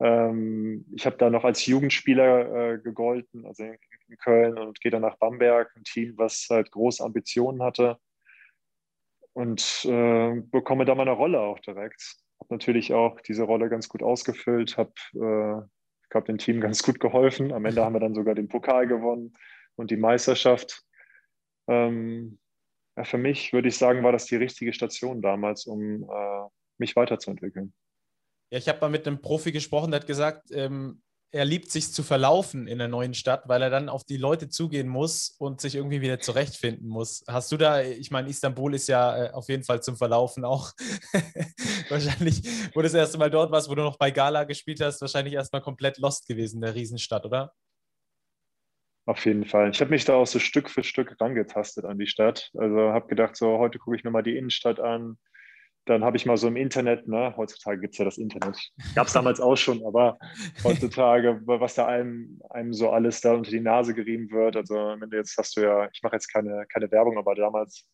Ähm, 0.00 0.86
ich 0.94 1.04
habe 1.04 1.16
da 1.16 1.30
noch 1.30 1.44
als 1.44 1.66
Jugendspieler 1.66 2.74
äh, 2.74 2.78
gegolten, 2.78 3.44
also 3.46 3.64
in, 3.64 3.76
in 4.08 4.16
Köln 4.18 4.56
und 4.56 4.80
gehe 4.80 4.90
dann 4.90 5.02
nach 5.02 5.16
Bamberg, 5.16 5.74
ein 5.76 5.84
Team, 5.84 6.14
was 6.16 6.46
halt 6.48 6.70
große 6.70 7.02
Ambitionen 7.02 7.62
hatte 7.62 7.98
und 9.34 9.84
äh, 9.84 10.40
bekomme 10.50 10.84
da 10.84 10.94
meine 10.94 11.12
Rolle 11.12 11.40
auch 11.40 11.58
direkt. 11.60 12.16
Habe 12.40 12.54
natürlich 12.54 12.92
auch 12.92 13.20
diese 13.20 13.44
Rolle 13.44 13.68
ganz 13.68 13.88
gut 13.88 14.02
ausgefüllt, 14.02 14.76
habe 14.78 14.92
äh, 15.14 15.68
habe 16.14 16.26
dem 16.26 16.38
Team 16.38 16.60
ganz 16.60 16.82
gut 16.82 17.00
geholfen. 17.00 17.52
Am 17.52 17.64
Ende 17.64 17.84
haben 17.84 17.94
wir 17.94 18.00
dann 18.00 18.14
sogar 18.14 18.34
den 18.34 18.48
Pokal 18.48 18.86
gewonnen 18.86 19.34
und 19.76 19.90
die 19.90 19.96
Meisterschaft. 19.96 20.82
Ähm, 21.68 22.38
ja, 22.96 23.04
für 23.04 23.18
mich 23.18 23.52
würde 23.52 23.68
ich 23.68 23.76
sagen, 23.76 24.04
war 24.04 24.12
das 24.12 24.26
die 24.26 24.36
richtige 24.36 24.72
Station 24.72 25.20
damals, 25.20 25.66
um 25.66 26.04
äh, 26.04 26.48
mich 26.78 26.94
weiterzuentwickeln. 26.96 27.74
Ja, 28.50 28.58
ich 28.58 28.68
habe 28.68 28.80
mal 28.80 28.90
mit 28.90 29.06
einem 29.06 29.20
Profi 29.20 29.50
gesprochen, 29.50 29.90
der 29.90 30.00
hat 30.00 30.06
gesagt, 30.06 30.50
ähm, 30.52 31.02
er 31.34 31.44
liebt 31.44 31.68
sich 31.68 31.92
zu 31.92 32.04
verlaufen 32.04 32.68
in 32.68 32.78
der 32.78 32.86
neuen 32.86 33.12
Stadt, 33.12 33.48
weil 33.48 33.60
er 33.60 33.68
dann 33.68 33.88
auf 33.88 34.04
die 34.04 34.16
Leute 34.16 34.48
zugehen 34.48 34.88
muss 34.88 35.34
und 35.38 35.60
sich 35.60 35.74
irgendwie 35.74 36.00
wieder 36.00 36.20
zurechtfinden 36.20 36.88
muss. 36.88 37.24
Hast 37.26 37.50
du 37.50 37.56
da, 37.56 37.82
ich 37.82 38.12
meine, 38.12 38.28
Istanbul 38.28 38.72
ist 38.72 38.86
ja 38.86 39.24
äh, 39.24 39.30
auf 39.32 39.48
jeden 39.48 39.64
Fall 39.64 39.82
zum 39.82 39.96
Verlaufen 39.96 40.44
auch. 40.44 40.70
wahrscheinlich, 41.88 42.42
wo 42.72 42.80
du 42.80 42.84
das 42.84 42.94
erste 42.94 43.18
Mal 43.18 43.30
dort 43.30 43.50
warst, 43.50 43.68
wo 43.68 43.74
du 43.74 43.82
noch 43.82 43.98
bei 43.98 44.12
Gala 44.12 44.44
gespielt 44.44 44.80
hast, 44.80 45.00
wahrscheinlich 45.00 45.34
erstmal 45.34 45.60
komplett 45.60 45.98
lost 45.98 46.28
gewesen, 46.28 46.60
der 46.60 46.76
Riesenstadt, 46.76 47.24
oder? 47.26 47.52
Auf 49.06 49.26
jeden 49.26 49.44
Fall. 49.44 49.70
Ich 49.70 49.80
habe 49.80 49.90
mich 49.90 50.04
da 50.04 50.14
auch 50.14 50.28
so 50.28 50.38
Stück 50.38 50.70
für 50.70 50.84
Stück 50.84 51.20
rangetastet 51.20 51.84
an 51.84 51.98
die 51.98 52.06
Stadt. 52.06 52.52
Also 52.56 52.92
habe 52.92 53.08
gedacht, 53.08 53.36
so 53.36 53.58
heute 53.58 53.80
gucke 53.80 53.96
ich 53.96 54.04
mir 54.04 54.12
mal 54.12 54.22
die 54.22 54.36
Innenstadt 54.36 54.78
an, 54.78 55.18
dann 55.86 56.04
habe 56.04 56.16
ich 56.16 56.26
mal 56.26 56.36
so 56.36 56.48
im 56.48 56.56
Internet, 56.56 57.06
ne, 57.08 57.34
heutzutage 57.36 57.80
gibt 57.80 57.94
es 57.94 57.98
ja 57.98 58.04
das 58.04 58.18
Internet, 58.18 58.58
gab 58.94 59.06
es 59.06 59.12
damals 59.12 59.40
auch 59.40 59.56
schon, 59.56 59.84
aber 59.84 60.18
heutzutage, 60.62 61.40
was 61.44 61.74
da 61.74 61.86
einem, 61.86 62.40
einem 62.50 62.72
so 62.72 62.90
alles 62.90 63.20
da 63.20 63.34
unter 63.34 63.50
die 63.50 63.60
Nase 63.60 63.94
gerieben 63.94 64.30
wird, 64.30 64.56
also 64.56 64.74
wenn 64.74 65.10
du 65.10 65.16
jetzt 65.16 65.36
hast 65.36 65.56
du 65.56 65.62
ja, 65.62 65.88
ich 65.92 66.02
mache 66.02 66.16
jetzt 66.16 66.32
keine, 66.32 66.66
keine 66.72 66.90
Werbung, 66.90 67.18
aber 67.18 67.34
damals 67.34 67.88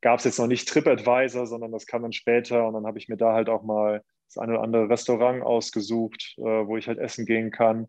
gab 0.00 0.18
es 0.18 0.24
jetzt 0.24 0.38
noch 0.38 0.48
nicht 0.48 0.68
TripAdvisor, 0.68 1.46
sondern 1.46 1.72
das 1.72 1.86
kam 1.86 2.02
dann 2.02 2.12
später 2.12 2.66
und 2.66 2.74
dann 2.74 2.86
habe 2.86 2.98
ich 2.98 3.08
mir 3.08 3.16
da 3.16 3.32
halt 3.32 3.48
auch 3.48 3.62
mal 3.62 4.02
das 4.26 4.42
eine 4.42 4.54
oder 4.54 4.62
andere 4.62 4.88
Restaurant 4.88 5.42
ausgesucht, 5.42 6.34
äh, 6.38 6.42
wo 6.42 6.76
ich 6.76 6.88
halt 6.88 6.98
essen 6.98 7.24
gehen 7.24 7.50
kann, 7.50 7.86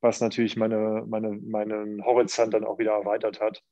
was 0.00 0.20
natürlich 0.20 0.56
meine, 0.56 1.04
meine, 1.06 1.30
meinen 1.30 2.04
Horizont 2.04 2.52
dann 2.54 2.64
auch 2.64 2.78
wieder 2.78 2.92
erweitert 2.92 3.40
hat. 3.40 3.62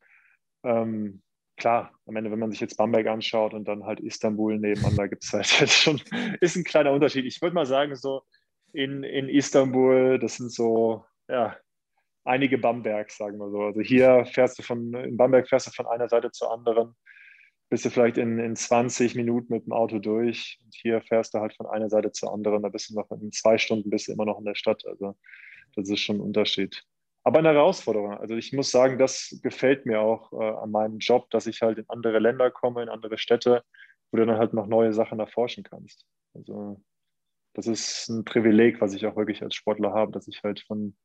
Ähm, 0.62 1.22
klar, 1.60 1.92
am 2.06 2.16
Ende, 2.16 2.32
wenn 2.32 2.38
man 2.38 2.50
sich 2.50 2.60
jetzt 2.60 2.76
Bamberg 2.76 3.06
anschaut 3.06 3.54
und 3.54 3.68
dann 3.68 3.84
halt 3.84 4.00
Istanbul 4.00 4.58
nebenan, 4.58 4.96
da 4.96 5.06
gibt 5.06 5.22
es 5.22 5.32
halt 5.32 5.46
schon, 5.70 6.00
ist 6.40 6.56
ein 6.56 6.64
kleiner 6.64 6.92
Unterschied. 6.92 7.26
Ich 7.26 7.40
würde 7.40 7.54
mal 7.54 7.66
sagen, 7.66 7.94
so 7.94 8.22
in, 8.72 9.04
in 9.04 9.28
Istanbul, 9.28 10.18
das 10.18 10.36
sind 10.36 10.50
so, 10.52 11.04
ja, 11.28 11.56
einige 12.24 12.58
Bambergs, 12.58 13.16
sagen 13.16 13.38
wir 13.38 13.50
so. 13.50 13.62
Also 13.62 13.80
hier 13.80 14.24
fährst 14.26 14.58
du 14.58 14.62
von, 14.62 14.92
in 14.94 15.16
Bamberg 15.16 15.48
fährst 15.48 15.68
du 15.68 15.70
von 15.70 15.86
einer 15.86 16.08
Seite 16.08 16.30
zur 16.32 16.52
anderen, 16.52 16.96
bist 17.68 17.84
du 17.84 17.90
vielleicht 17.90 18.18
in, 18.18 18.38
in 18.38 18.56
20 18.56 19.14
Minuten 19.14 19.52
mit 19.52 19.66
dem 19.66 19.72
Auto 19.72 19.98
durch. 19.98 20.58
Und 20.64 20.74
hier 20.74 21.02
fährst 21.02 21.34
du 21.34 21.38
halt 21.38 21.54
von 21.54 21.66
einer 21.66 21.88
Seite 21.88 22.10
zur 22.10 22.32
anderen, 22.32 22.62
da 22.62 22.68
bist 22.68 22.90
du 22.90 22.94
noch 22.94 23.10
in 23.10 23.30
zwei 23.32 23.58
Stunden 23.58 23.90
bist 23.90 24.08
du 24.08 24.12
immer 24.12 24.24
noch 24.24 24.38
in 24.38 24.44
der 24.44 24.56
Stadt. 24.56 24.84
Also 24.86 25.16
das 25.76 25.88
ist 25.88 26.00
schon 26.00 26.16
ein 26.16 26.22
Unterschied 26.22 26.84
aber 27.22 27.40
eine 27.40 27.52
Herausforderung. 27.52 28.14
Also 28.14 28.34
ich 28.34 28.52
muss 28.52 28.70
sagen, 28.70 28.98
das 28.98 29.38
gefällt 29.42 29.86
mir 29.86 30.00
auch 30.00 30.32
äh, 30.32 30.62
an 30.62 30.70
meinem 30.70 30.98
Job, 30.98 31.30
dass 31.30 31.46
ich 31.46 31.60
halt 31.62 31.78
in 31.78 31.84
andere 31.88 32.18
Länder 32.18 32.50
komme, 32.50 32.82
in 32.82 32.88
andere 32.88 33.18
Städte, 33.18 33.62
wo 34.10 34.16
du 34.18 34.26
dann 34.26 34.38
halt 34.38 34.54
noch 34.54 34.66
neue 34.66 34.92
Sachen 34.92 35.20
erforschen 35.20 35.62
kannst. 35.62 36.06
Also 36.34 36.82
das 37.54 37.66
ist 37.66 38.08
ein 38.08 38.24
Privileg, 38.24 38.80
was 38.80 38.94
ich 38.94 39.06
auch 39.06 39.16
wirklich 39.16 39.42
als 39.42 39.54
Sportler 39.54 39.92
habe, 39.92 40.12
dass 40.12 40.28
ich 40.28 40.42
halt 40.42 40.60
von, 40.60 40.96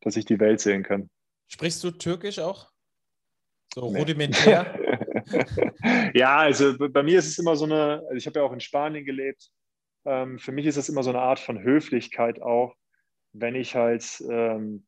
dass 0.00 0.16
ich 0.16 0.24
die 0.24 0.40
Welt 0.40 0.60
sehen 0.60 0.82
kann. 0.82 1.10
Sprichst 1.48 1.82
du 1.84 1.90
Türkisch 1.90 2.38
auch? 2.38 2.70
So 3.74 3.90
nee. 3.92 3.98
rudimentär? 3.98 4.78
ja, 6.14 6.38
also 6.38 6.76
bei 6.78 7.02
mir 7.02 7.18
ist 7.18 7.28
es 7.28 7.38
immer 7.38 7.56
so 7.56 7.66
eine, 7.66 8.02
also 8.04 8.14
ich 8.14 8.26
habe 8.26 8.40
ja 8.40 8.46
auch 8.46 8.52
in 8.52 8.60
Spanien 8.60 9.04
gelebt. 9.04 9.50
Ähm, 10.06 10.38
für 10.38 10.52
mich 10.52 10.66
ist 10.66 10.76
es 10.76 10.88
immer 10.88 11.02
so 11.02 11.10
eine 11.10 11.20
Art 11.20 11.38
von 11.38 11.62
Höflichkeit 11.62 12.40
auch, 12.40 12.74
wenn 13.32 13.54
ich 13.54 13.74
halt 13.74 14.22
ähm, 14.30 14.86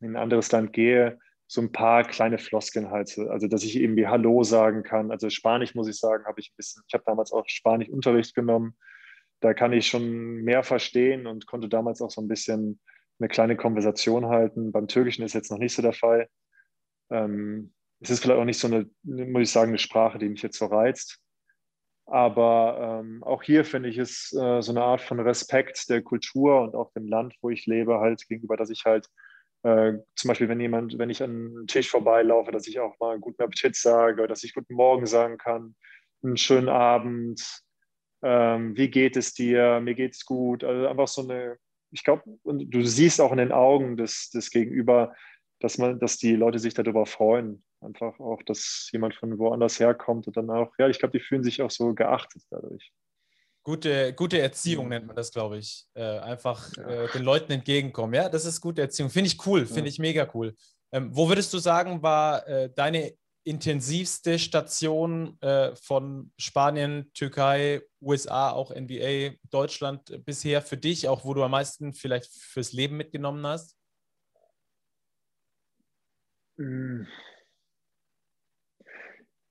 in 0.00 0.10
ein 0.10 0.16
anderes 0.16 0.50
Land 0.52 0.72
gehe, 0.72 1.18
so 1.46 1.60
ein 1.60 1.72
paar 1.72 2.04
kleine 2.04 2.38
Floskeln 2.38 2.90
halt. 2.90 3.18
Also, 3.18 3.48
dass 3.48 3.64
ich 3.64 3.76
irgendwie 3.76 4.06
Hallo 4.06 4.42
sagen 4.44 4.82
kann. 4.82 5.10
Also 5.10 5.30
Spanisch, 5.30 5.74
muss 5.74 5.88
ich 5.88 5.98
sagen, 5.98 6.24
habe 6.26 6.40
ich 6.40 6.50
ein 6.50 6.56
bisschen, 6.56 6.82
ich 6.86 6.94
habe 6.94 7.04
damals 7.06 7.32
auch 7.32 7.44
Spanisch-Unterricht 7.48 8.34
genommen. 8.34 8.76
Da 9.40 9.54
kann 9.54 9.72
ich 9.72 9.88
schon 9.88 10.42
mehr 10.42 10.62
verstehen 10.62 11.26
und 11.26 11.46
konnte 11.46 11.68
damals 11.68 12.02
auch 12.02 12.10
so 12.10 12.20
ein 12.20 12.28
bisschen 12.28 12.78
eine 13.18 13.28
kleine 13.28 13.56
Konversation 13.56 14.26
halten. 14.26 14.70
Beim 14.70 14.86
Türkischen 14.86 15.24
ist 15.24 15.34
jetzt 15.34 15.50
noch 15.50 15.58
nicht 15.58 15.74
so 15.74 15.82
der 15.82 15.92
Fall. 15.92 16.28
Ähm, 17.10 17.72
es 18.00 18.10
ist 18.10 18.22
vielleicht 18.22 18.38
auch 18.38 18.44
nicht 18.44 18.58
so 18.58 18.68
eine, 18.68 18.88
muss 19.02 19.42
ich 19.42 19.50
sagen, 19.50 19.70
eine 19.70 19.78
Sprache, 19.78 20.18
die 20.18 20.28
mich 20.28 20.42
jetzt 20.42 20.58
so 20.58 20.66
reizt. 20.66 21.20
Aber 22.06 23.02
ähm, 23.02 23.22
auch 23.22 23.42
hier 23.42 23.64
finde 23.64 23.88
ich 23.88 23.98
es 23.98 24.32
äh, 24.32 24.62
so 24.62 24.72
eine 24.72 24.82
Art 24.82 25.00
von 25.00 25.20
Respekt 25.20 25.88
der 25.88 26.02
Kultur 26.02 26.62
und 26.62 26.74
auch 26.74 26.92
dem 26.92 27.06
Land, 27.06 27.34
wo 27.40 27.50
ich 27.50 27.66
lebe, 27.66 28.00
halt 28.00 28.26
gegenüber, 28.26 28.56
dass 28.56 28.70
ich 28.70 28.84
halt 28.84 29.08
äh, 29.62 29.92
zum 30.16 30.28
Beispiel, 30.28 30.48
wenn 30.48 30.60
jemand, 30.60 30.98
wenn 30.98 31.10
ich 31.10 31.22
an 31.22 31.30
einen 31.30 31.66
Tisch 31.66 31.90
vorbeilaufe, 31.90 32.50
dass 32.50 32.66
ich 32.66 32.80
auch 32.80 32.98
mal 32.98 33.18
guten 33.18 33.42
Appetit 33.42 33.76
sage, 33.76 34.26
dass 34.26 34.42
ich 34.42 34.54
guten 34.54 34.74
Morgen 34.74 35.06
sagen 35.06 35.36
kann, 35.38 35.74
einen 36.22 36.36
schönen 36.36 36.68
Abend, 36.68 37.62
ähm, 38.22 38.76
wie 38.76 38.90
geht 38.90 39.16
es 39.16 39.34
dir, 39.34 39.80
mir 39.80 39.94
geht's 39.94 40.24
gut. 40.24 40.64
Also 40.64 40.86
einfach 40.86 41.08
so 41.08 41.22
eine, 41.22 41.56
ich 41.90 42.04
glaube, 42.04 42.22
und 42.42 42.70
du 42.70 42.82
siehst 42.82 43.20
auch 43.20 43.32
in 43.32 43.38
den 43.38 43.52
Augen 43.52 43.96
des, 43.96 44.30
des 44.30 44.50
Gegenüber, 44.50 45.14
dass 45.60 45.78
man, 45.78 45.98
dass 45.98 46.16
die 46.16 46.36
Leute 46.36 46.58
sich 46.58 46.74
darüber 46.74 47.06
freuen. 47.06 47.62
Einfach 47.80 48.18
auch, 48.20 48.42
dass 48.42 48.88
jemand 48.92 49.14
von 49.14 49.38
woanders 49.38 49.80
herkommt 49.80 50.26
und 50.26 50.36
dann 50.36 50.50
auch, 50.50 50.72
ja, 50.78 50.88
ich 50.88 50.98
glaube, 50.98 51.18
die 51.18 51.24
fühlen 51.24 51.42
sich 51.42 51.62
auch 51.62 51.70
so 51.70 51.94
geachtet 51.94 52.42
dadurch. 52.50 52.92
Gute, 53.70 54.12
gute 54.14 54.40
Erziehung 54.40 54.88
nennt 54.88 55.06
man 55.06 55.14
das, 55.14 55.30
glaube 55.30 55.58
ich. 55.58 55.86
Äh, 55.94 56.02
einfach 56.02 56.76
äh, 56.76 57.06
den 57.14 57.22
Leuten 57.22 57.52
entgegenkommen. 57.52 58.14
Ja, 58.14 58.28
das 58.28 58.44
ist 58.44 58.60
gute 58.60 58.82
Erziehung. 58.82 59.10
Finde 59.10 59.28
ich 59.28 59.46
cool, 59.46 59.64
finde 59.64 59.88
ich 59.88 60.00
mega 60.00 60.28
cool. 60.34 60.56
Ähm, 60.90 61.14
wo 61.14 61.28
würdest 61.28 61.54
du 61.54 61.58
sagen, 61.58 62.02
war 62.02 62.44
äh, 62.48 62.68
deine 62.74 63.14
intensivste 63.44 64.40
Station 64.40 65.40
äh, 65.40 65.76
von 65.76 66.32
Spanien, 66.36 67.12
Türkei, 67.14 67.80
USA, 68.00 68.50
auch 68.50 68.74
NBA, 68.74 69.36
Deutschland 69.50 70.20
bisher 70.24 70.62
für 70.62 70.76
dich, 70.76 71.06
auch 71.06 71.24
wo 71.24 71.32
du 71.32 71.44
am 71.44 71.52
meisten 71.52 71.92
vielleicht 71.92 72.26
fürs 72.26 72.72
Leben 72.72 72.96
mitgenommen 72.96 73.46
hast? 73.46 73.76
Hm. 76.58 77.06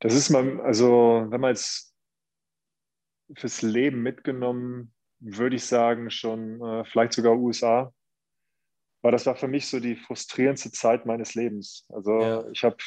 Das 0.02 0.14
ist 0.14 0.30
mal, 0.30 0.60
also 0.60 1.26
wenn 1.30 1.40
man 1.40 1.52
jetzt 1.52 1.89
fürs 3.36 3.62
Leben 3.62 4.02
mitgenommen, 4.02 4.94
würde 5.20 5.56
ich 5.56 5.66
sagen, 5.66 6.10
schon 6.10 6.62
äh, 6.62 6.86
vielleicht 6.86 7.14
sogar 7.14 7.38
USA. 7.38 7.94
Weil 9.02 9.12
das 9.12 9.26
war 9.26 9.36
für 9.36 9.48
mich 9.48 9.68
so 9.68 9.80
die 9.80 9.96
frustrierendste 9.96 10.72
Zeit 10.72 11.06
meines 11.06 11.36
Lebens. 11.36 11.86
Also 11.90 12.20
ja. 12.20 12.44
ich 12.52 12.64
habe, 12.64 12.78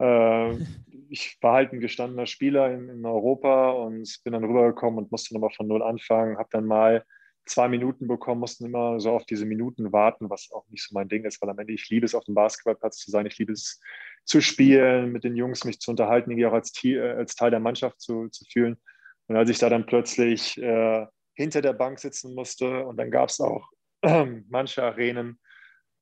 äh, 0.00 0.56
ich 1.08 1.38
war 1.40 1.54
halt 1.54 1.72
ein 1.72 1.80
gestandener 1.80 2.26
Spieler 2.26 2.72
in, 2.72 2.88
in, 2.88 3.06
Europa 3.06 3.70
und 3.70 4.20
bin 4.24 4.32
dann 4.32 4.44
rübergekommen 4.44 4.98
und 4.98 5.12
musste 5.12 5.34
nochmal 5.34 5.54
von 5.56 5.68
Null 5.68 5.82
anfangen, 5.82 6.38
habe 6.38 6.48
dann 6.50 6.66
mal 6.66 7.04
zwei 7.46 7.68
Minuten 7.68 8.08
bekommen, 8.08 8.40
mussten 8.40 8.64
immer 8.64 8.98
so 9.00 9.10
auf 9.10 9.26
diese 9.26 9.44
Minuten 9.44 9.92
warten, 9.92 10.30
was 10.30 10.50
auch 10.52 10.66
nicht 10.70 10.82
so 10.82 10.94
mein 10.94 11.08
Ding 11.08 11.24
ist, 11.24 11.42
weil 11.42 11.50
am 11.50 11.58
Ende 11.58 11.74
ich 11.74 11.88
liebe 11.90 12.06
es, 12.06 12.14
auf 12.14 12.24
dem 12.24 12.34
Basketballplatz 12.34 12.98
zu 12.98 13.10
sein, 13.10 13.26
ich 13.26 13.38
liebe 13.38 13.52
es 13.52 13.80
zu 14.24 14.40
spielen, 14.40 15.12
mit 15.12 15.24
den 15.24 15.36
Jungs 15.36 15.64
mich 15.64 15.78
zu 15.78 15.90
unterhalten, 15.90 16.30
irgendwie 16.30 16.46
auch 16.46 16.54
als, 16.54 16.72
äh, 16.84 16.98
als 17.00 17.36
Teil 17.36 17.50
der 17.50 17.60
Mannschaft 17.60 18.00
zu, 18.00 18.28
zu 18.28 18.44
fühlen. 18.50 18.78
Und 19.26 19.36
als 19.36 19.50
ich 19.50 19.58
da 19.58 19.68
dann 19.68 19.86
plötzlich 19.86 20.60
äh, 20.60 21.06
hinter 21.34 21.62
der 21.62 21.72
Bank 21.72 21.98
sitzen 21.98 22.34
musste 22.34 22.84
und 22.84 22.96
dann 22.96 23.10
gab 23.10 23.28
es 23.28 23.40
auch 23.40 23.70
äh, 24.02 24.24
manche 24.48 24.82
Arenen, 24.82 25.38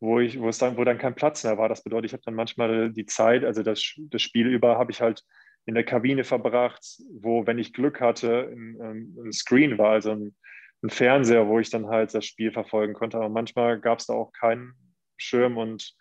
wo 0.01 0.19
ich, 0.19 0.41
wo 0.41 0.49
es 0.49 0.59
dann, 0.59 0.77
wo 0.77 0.85
dann 0.85 0.99
kein 0.99 1.15
Platz 1.15 1.45
mehr 1.45 1.59
war. 1.59 1.69
Das 1.69 1.85
bedeutet, 1.85 2.07
ich 2.07 2.13
habe 2.13 2.25
dann 2.25 2.35
manchmal 2.35 2.91
die 2.91 3.07
Zeit, 3.07 3.45
also 3.45 3.63
das, 3.63 3.95
das 3.97 4.23
Spiel 4.23 4.49
über, 4.49 4.79
habe 4.79 4.91
ich 4.91 5.01
halt 5.01 5.25
in 5.65 5.75
der 5.75 5.85
Kabine 5.85 6.25
verbracht, 6.25 7.01
wo, 7.13 7.47
wenn 7.47 7.59
ich 7.59 7.73
Glück 7.73 8.01
hatte, 8.01 8.49
ein, 8.51 9.17
ein 9.17 9.33
Screen 9.33 9.79
war, 9.79 9.93
also 9.93 10.11
ein, 10.11 10.35
ein, 10.83 10.91
Fernseher, 10.91 11.47
wo 11.47 11.61
ich 11.61 11.71
dann 11.71 11.87
halt 11.87 12.13
das 12.15 12.27
Spiel 12.27 12.51
verfolgen 12.51 12.95
konnte. 12.95 13.19
Aber 13.19 13.29
manchmal 13.29 13.79
gab 13.79 14.01
es 14.01 14.07
da 14.07 14.15
auch 14.15 14.33
keinen 14.33 14.75
Schirm 15.17 15.57
und 15.57 15.95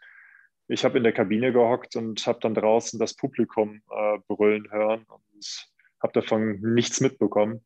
ich 0.67 0.83
habe 0.83 0.97
in 0.97 1.03
der 1.03 1.13
Kabine 1.13 1.51
gehockt 1.51 1.95
und 1.95 2.25
habe 2.25 2.39
dann 2.39 2.55
draußen 2.55 2.99
das 2.99 3.15
Publikum 3.15 3.83
äh, 3.91 4.17
brüllen 4.27 4.71
hören 4.71 5.05
und 5.07 5.69
habe 6.01 6.13
davon 6.13 6.59
nichts 6.61 7.01
mitbekommen. 7.01 7.65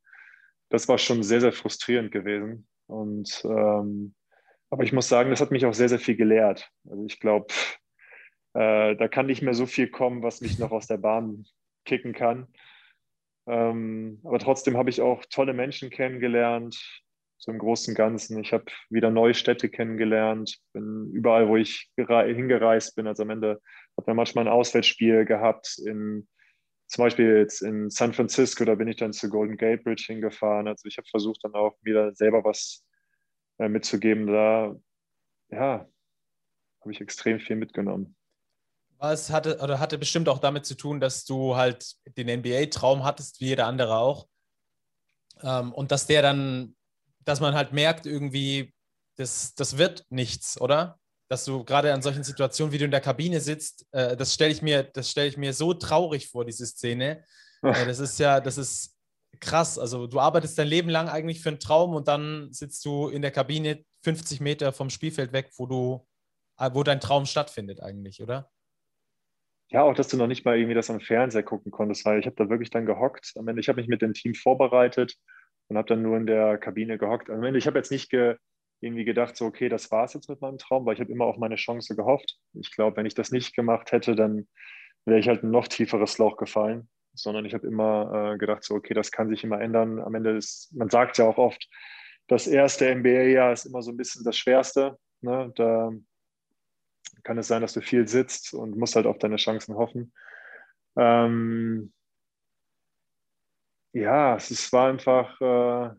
Das 0.70 0.88
war 0.88 0.98
schon 0.98 1.24
sehr, 1.24 1.42
sehr 1.42 1.54
frustrierend 1.54 2.12
gewesen. 2.12 2.68
Und 2.88 3.44
ähm, 3.46 4.16
aber 4.70 4.84
ich 4.84 4.94
muss 4.94 5.08
sagen, 5.08 5.30
das 5.30 5.42
hat 5.42 5.52
mich 5.52 5.66
auch 5.66 5.74
sehr, 5.74 5.90
sehr 5.90 6.00
viel 6.00 6.16
gelehrt. 6.16 6.70
Also 6.90 7.06
ich 7.06 7.20
glaube, 7.20 7.48
äh, 8.54 8.96
da 8.96 9.08
kann 9.08 9.28
nicht 9.28 9.42
mehr 9.42 9.54
so 9.54 9.66
viel 9.66 9.90
kommen, 9.90 10.24
was 10.24 10.42
mich 10.42 10.60
noch 10.60 10.72
aus 10.72 10.88
der 10.88 10.98
Bahn 10.98 11.46
kicken 11.86 12.14
kann. 12.14 12.48
Ähm, 13.48 14.20
aber 14.24 14.40
trotzdem 14.40 14.76
habe 14.76 14.90
ich 14.90 15.02
auch 15.02 15.24
tolle 15.30 15.54
Menschen 15.54 15.90
kennengelernt, 15.92 17.04
so 17.38 17.52
im 17.52 17.60
Großen 17.60 17.92
und 17.92 17.96
Ganzen. 17.96 18.40
Ich 18.40 18.54
habe 18.54 18.66
wieder 18.90 19.12
neue 19.12 19.34
Städte 19.36 19.70
kennengelernt, 19.70 20.58
bin 20.74 21.12
überall, 21.14 21.48
wo 21.48 21.58
ich 21.58 21.92
hingereist 21.96 22.96
bin. 22.96 23.08
Also 23.08 23.24
am 23.24 23.30
Ende 23.30 23.62
hat 23.98 24.08
man 24.08 24.16
manchmal 24.16 24.46
ein 24.46 24.54
Auswärtsspiel 24.54 25.26
gehabt, 25.26 25.78
in, 25.86 26.28
zum 26.88 27.04
Beispiel 27.04 27.38
jetzt 27.38 27.62
in 27.62 27.90
San 27.90 28.14
Francisco, 28.14 28.64
da 28.66 28.76
bin 28.76 28.88
ich 28.88 28.98
dann 28.98 29.14
zur 29.14 29.30
Golden 29.30 29.58
Gate 29.58 29.84
Bridge 29.84 30.06
hingefahren. 30.08 30.68
Also 30.68 30.88
ich 30.88 30.98
habe 30.98 31.08
versucht, 31.08 31.44
dann 31.44 31.54
auch 31.54 31.76
wieder 31.82 32.14
selber 32.16 32.44
was 32.44 32.86
äh, 33.58 33.68
mitzugeben. 33.68 34.28
Da, 34.28 34.76
ja, 35.50 35.88
habe 36.82 36.92
ich 36.92 37.02
extrem 37.02 37.40
viel 37.40 37.56
mitgenommen. 37.56 38.16
Es 39.00 39.30
hatte, 39.30 39.60
oder 39.62 39.80
hatte 39.80 39.98
bestimmt 39.98 40.30
auch 40.30 40.40
damit 40.40 40.66
zu 40.66 40.76
tun, 40.76 41.00
dass 41.00 41.26
du 41.26 41.56
halt 41.56 41.96
den 42.18 42.40
NBA-Traum 42.40 43.04
hattest, 43.04 43.42
wie 43.42 43.48
jeder 43.48 43.68
andere 43.68 43.98
auch. 43.98 44.28
Ähm, 45.42 45.74
und 45.74 45.92
dass 45.92 46.08
der 46.08 46.22
dann, 46.22 46.76
dass 47.20 47.42
man 47.42 47.56
halt 47.56 47.74
merkt, 47.74 48.06
irgendwie, 48.06 48.74
das, 49.16 49.54
das 49.56 49.78
wird 49.78 50.06
nichts, 50.10 50.60
oder? 50.60 51.00
Dass 51.28 51.46
du 51.46 51.64
gerade 51.64 51.94
an 51.94 52.02
solchen 52.02 52.24
Situationen, 52.24 52.72
wie 52.72 52.78
du 52.78 52.86
in 52.86 52.92
der 52.92 53.02
Kabine 53.02 53.40
sitzt, 53.40 53.86
äh, 53.92 54.16
das 54.16 54.34
stelle 54.34 54.52
ich 54.52 54.62
mir, 54.62 54.84
das 54.84 55.10
stelle 55.10 55.28
ich 55.28 55.38
mir 55.38 55.54
so 55.54 55.74
traurig 55.74 56.30
vor, 56.30 56.46
diese 56.46 56.66
Szene. 56.66 57.24
Äh, 57.64 57.86
das 57.86 58.00
ist 58.00 58.20
ja, 58.20 58.40
das 58.40 58.58
ist 58.58 58.96
krass. 59.40 59.80
Also 59.80 60.08
du 60.08 60.20
arbeitest 60.20 60.58
dein 60.58 60.68
Leben 60.68 60.90
lang 60.90 61.10
eigentlich 61.10 61.42
für 61.42 61.50
einen 61.50 61.60
Traum 61.60 61.96
und 61.96 62.08
dann 62.08 62.52
sitzt 62.52 62.86
du 62.86 63.10
in 63.10 63.22
der 63.22 63.32
Kabine 63.32 63.84
50 64.04 64.40
Meter 64.40 64.72
vom 64.72 64.90
Spielfeld 64.90 65.34
weg, 65.34 65.50
wo 65.58 65.66
du, 65.66 66.08
äh, 66.60 66.70
wo 66.74 66.84
dein 66.84 67.00
Traum 67.00 67.26
stattfindet 67.26 67.82
eigentlich, 67.82 68.22
oder? 68.22 68.52
ja, 69.70 69.84
auch, 69.84 69.94
dass 69.94 70.08
du 70.08 70.18
noch 70.18 70.28
nicht 70.28 70.46
mal 70.46 70.58
irgendwie 70.58 70.76
das 70.76 70.90
am 70.90 71.00
Fernseher 71.00 71.44
gucken 71.44 71.72
konntest, 71.72 72.06
weil 72.06 72.20
ich 72.20 72.26
habe 72.26 72.36
da 72.36 72.50
wirklich 72.50 72.70
dann 72.70 72.86
gehockt. 72.86 73.34
Am 73.36 73.48
Ende, 73.48 73.60
ich 73.62 73.68
habe 73.68 73.82
mich 73.82 73.88
mit 73.88 74.02
dem 74.02 74.14
Team 74.14 74.34
vorbereitet 74.34 75.16
und 75.68 75.78
habe 75.78 75.88
dann 75.88 76.02
nur 76.02 76.18
in 76.18 76.28
der 76.28 76.58
Kabine 76.58 76.98
gehockt. 76.98 77.30
Am 77.30 77.44
Ende, 77.44 77.58
ich 77.58 77.68
habe 77.68 77.78
jetzt 77.78 77.92
nicht 77.92 78.10
ge, 78.10 78.36
irgendwie 78.82 79.06
gedacht, 79.06 79.36
so, 79.36 79.46
okay, 79.46 79.70
das 79.70 79.92
war 79.92 80.06
es 80.06 80.14
jetzt 80.14 80.30
mit 80.30 80.42
meinem 80.42 80.58
Traum, 80.58 80.86
weil 80.86 80.94
ich 80.94 81.00
habe 81.00 81.12
immer 81.12 81.26
auf 81.26 81.38
meine 81.38 81.56
Chance 81.56 81.96
gehofft. 81.96 82.38
Ich 82.54 82.72
glaube, 82.72 82.98
wenn 82.98 83.06
ich 83.06 83.16
das 83.16 83.32
nicht 83.32 83.56
gemacht 83.56 83.92
hätte, 83.92 84.16
dann 84.16 84.48
wäre 85.06 85.20
ich 85.20 85.28
halt 85.28 85.44
ein 85.44 85.52
noch 85.52 85.68
tieferes 85.68 86.18
Loch 86.18 86.38
gefallen. 86.38 86.90
Sondern 87.14 87.46
ich 87.46 87.54
habe 87.54 87.66
immer 87.66 88.34
äh, 88.34 88.38
gedacht, 88.38 88.64
so, 88.64 88.76
okay, 88.76 88.94
das 88.94 89.12
kann 89.12 89.30
sich 89.30 89.44
immer 89.44 89.62
ändern. 89.62 90.02
Am 90.02 90.16
Ende 90.16 90.32
ist, 90.32 90.74
man 90.76 90.90
sagt 90.90 91.18
ja 91.18 91.26
auch 91.26 91.38
oft, 91.38 91.70
das 92.28 92.48
erste 92.48 92.94
NBA-Jahr 92.94 93.54
ist 93.54 93.66
immer 93.66 93.82
so 93.82 93.92
ein 93.92 93.98
bisschen 93.98 94.26
das 94.26 94.38
Schwerste. 94.38 94.98
Ne? 95.22 95.52
Da 95.56 95.92
kann 97.24 97.38
es 97.38 97.48
sein, 97.48 97.62
dass 97.62 97.74
du 97.74 97.82
viel 97.82 98.08
sitzt 98.08 98.54
und 98.54 98.78
musst 98.78 98.96
halt 98.96 99.06
auf 99.06 99.18
deine 99.18 99.38
Chancen 99.38 99.76
hoffen. 99.76 100.14
Ähm, 100.98 101.94
ja, 103.94 104.36
es 104.36 104.74
war 104.74 104.90
einfach. 104.90 105.40
Äh, 105.42 105.96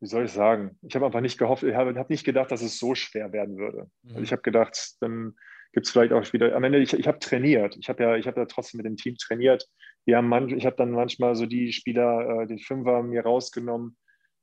wie 0.00 0.06
soll 0.06 0.24
ich 0.24 0.32
sagen? 0.32 0.78
Ich 0.82 0.94
habe 0.94 1.06
einfach 1.06 1.20
nicht 1.20 1.38
gehofft, 1.38 1.62
ich 1.62 1.74
habe 1.74 1.98
hab 1.98 2.10
nicht 2.10 2.24
gedacht, 2.24 2.50
dass 2.50 2.62
es 2.62 2.78
so 2.78 2.94
schwer 2.94 3.32
werden 3.32 3.58
würde. 3.58 3.90
Mhm. 4.02 4.10
Also 4.10 4.22
ich 4.22 4.32
habe 4.32 4.42
gedacht, 4.42 4.96
dann 5.00 5.34
gibt 5.72 5.86
es 5.86 5.92
vielleicht 5.92 6.12
auch 6.12 6.32
wieder. 6.32 6.54
Am 6.56 6.64
Ende, 6.64 6.78
ich, 6.78 6.92
ich 6.92 7.06
habe 7.06 7.18
trainiert. 7.18 7.76
Ich 7.78 7.88
habe 7.88 8.02
ja, 8.02 8.16
ich 8.16 8.26
habe 8.26 8.40
ja 8.40 8.46
trotzdem 8.46 8.78
mit 8.78 8.86
dem 8.86 8.96
Team 8.96 9.16
trainiert. 9.16 9.68
Wir 10.06 10.16
haben 10.16 10.28
manch, 10.28 10.52
ich 10.52 10.66
habe 10.66 10.76
dann 10.76 10.90
manchmal 10.90 11.34
so 11.34 11.46
die 11.46 11.72
Spieler, 11.72 12.42
äh, 12.42 12.46
den 12.46 12.58
Fünfer 12.58 13.02
mir 13.02 13.22
rausgenommen 13.22 13.96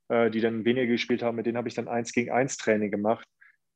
äh, 0.10 0.30
die 0.30 0.41
dann 0.41 0.66
weniger 0.66 0.88
gespielt 0.88 1.24
haben, 1.24 1.36
mit 1.36 1.45
denen 1.45 1.58
habe 1.58 1.68
ich 1.68 1.76
dann 1.76 1.88
eins 1.88 2.12
gegen 2.12 2.32
eins 2.32 2.58
Training 2.58 2.91
gemacht. 2.91 3.28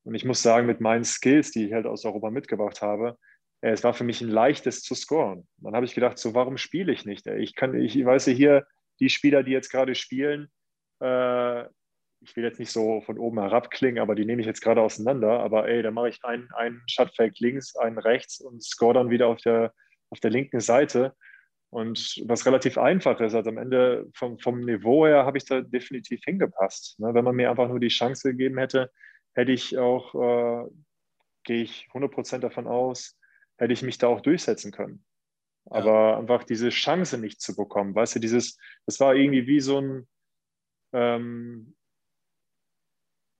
Und 0.04 0.16
ich 0.16 0.26
muss 0.26 0.42
sagen, 0.42 0.66
mit 0.66 0.82
meinen 0.82 1.04
Skills, 1.04 1.52
die 1.52 1.68
ich 1.68 1.74
halt 1.74 1.86
aus 1.86 2.06
Europa 2.06 2.32
mitgebracht 2.32 2.82
habe, 2.82 3.18
äh, 3.62 3.72
es 3.72 3.84
war 3.84 3.94
für 3.94 4.04
mich 4.04 4.22
ein 4.22 4.30
leichtes 4.30 4.82
zu 4.82 4.96
scoren. 4.96 5.48
Dann 5.58 5.76
habe 5.76 5.86
ich 5.86 5.96
gedacht, 5.96 6.18
so 6.18 6.34
warum 6.34 6.58
spiele 6.58 6.92
ich 6.92 7.06
nicht? 7.06 7.28
Ich 7.28 7.56
kann, 7.56 7.76
ich 7.76 8.04
weiß 8.04 8.28
ja 8.28 8.34
hier, 8.34 8.66
die 9.00 9.10
Spieler, 9.10 9.44
die 9.44 9.52
jetzt 9.52 9.72
gerade 9.72 9.96
spielen, 9.96 10.50
äh, 11.02 11.66
ich 12.22 12.36
will 12.36 12.43
jetzt 12.43 12.60
nicht 12.60 12.72
so 12.72 13.02
von 13.02 13.18
oben 13.18 13.39
herab 13.39 13.72
klingen, 13.72 13.99
aber 13.99 14.14
die 14.16 14.26
nehme 14.26 14.41
ich 14.41 14.47
jetzt 14.47 14.62
gerade 14.62 14.82
auseinander. 14.82 15.39
Aber 15.39 15.68
ey, 15.68 15.82
dann 15.82 15.95
mache 15.95 16.10
ich 16.10 16.24
einen, 16.24 16.49
einen 16.54 16.82
Shotfake 16.88 17.39
links, 17.39 17.76
einen 17.76 17.97
rechts 17.97 18.39
und 18.39 18.64
score 18.64 18.93
dann 18.93 19.10
wieder 19.10 19.28
auf 19.28 19.41
der, 19.41 19.74
auf 20.10 20.20
der 20.20 20.30
linken 20.30 20.60
Seite. 20.60 21.16
Und 21.72 22.22
was 22.26 22.45
relativ 22.45 22.78
einfach 22.78 23.20
ist, 23.22 23.34
also 23.34 23.49
am 23.49 23.58
Ende 23.58 24.10
vom, 24.14 24.38
vom 24.39 24.60
Niveau 24.60 25.08
her 25.08 25.26
habe 25.26 25.38
ich 25.38 25.45
da 25.45 25.62
definitiv 25.62 26.22
hingepasst. 26.24 26.99
Ne? 26.99 27.14
Wenn 27.14 27.24
man 27.24 27.36
mir 27.36 27.49
einfach 27.49 27.70
nur 27.70 27.80
die 27.80 27.88
Chance 27.88 28.30
gegeben 28.32 28.60
hätte, 28.60 28.91
hätte 29.34 29.52
ich 29.52 29.78
auch, 29.78 30.14
äh, 30.14 30.70
gehe 31.43 31.64
ich 31.64 31.88
100% 31.93 32.39
davon 32.39 32.68
aus, 32.68 33.18
hätte 33.58 33.74
ich 33.74 33.84
mich 33.84 33.97
da 33.97 34.08
auch 34.08 34.22
durchsetzen 34.22 34.72
können. 34.72 35.06
Ja. 35.66 35.78
Aber 35.78 36.18
einfach 36.18 36.43
diese 36.43 36.70
Chance 36.70 37.18
nicht 37.18 37.41
zu 37.41 37.56
bekommen, 37.56 37.95
weißt 37.95 38.16
du, 38.16 38.20
dieses, 38.20 38.58
das 38.86 38.99
war 38.99 39.16
irgendwie 39.16 39.47
wie 39.47 39.62
so 39.62 39.80
ein, 39.80 40.08
ähm, 40.94 41.76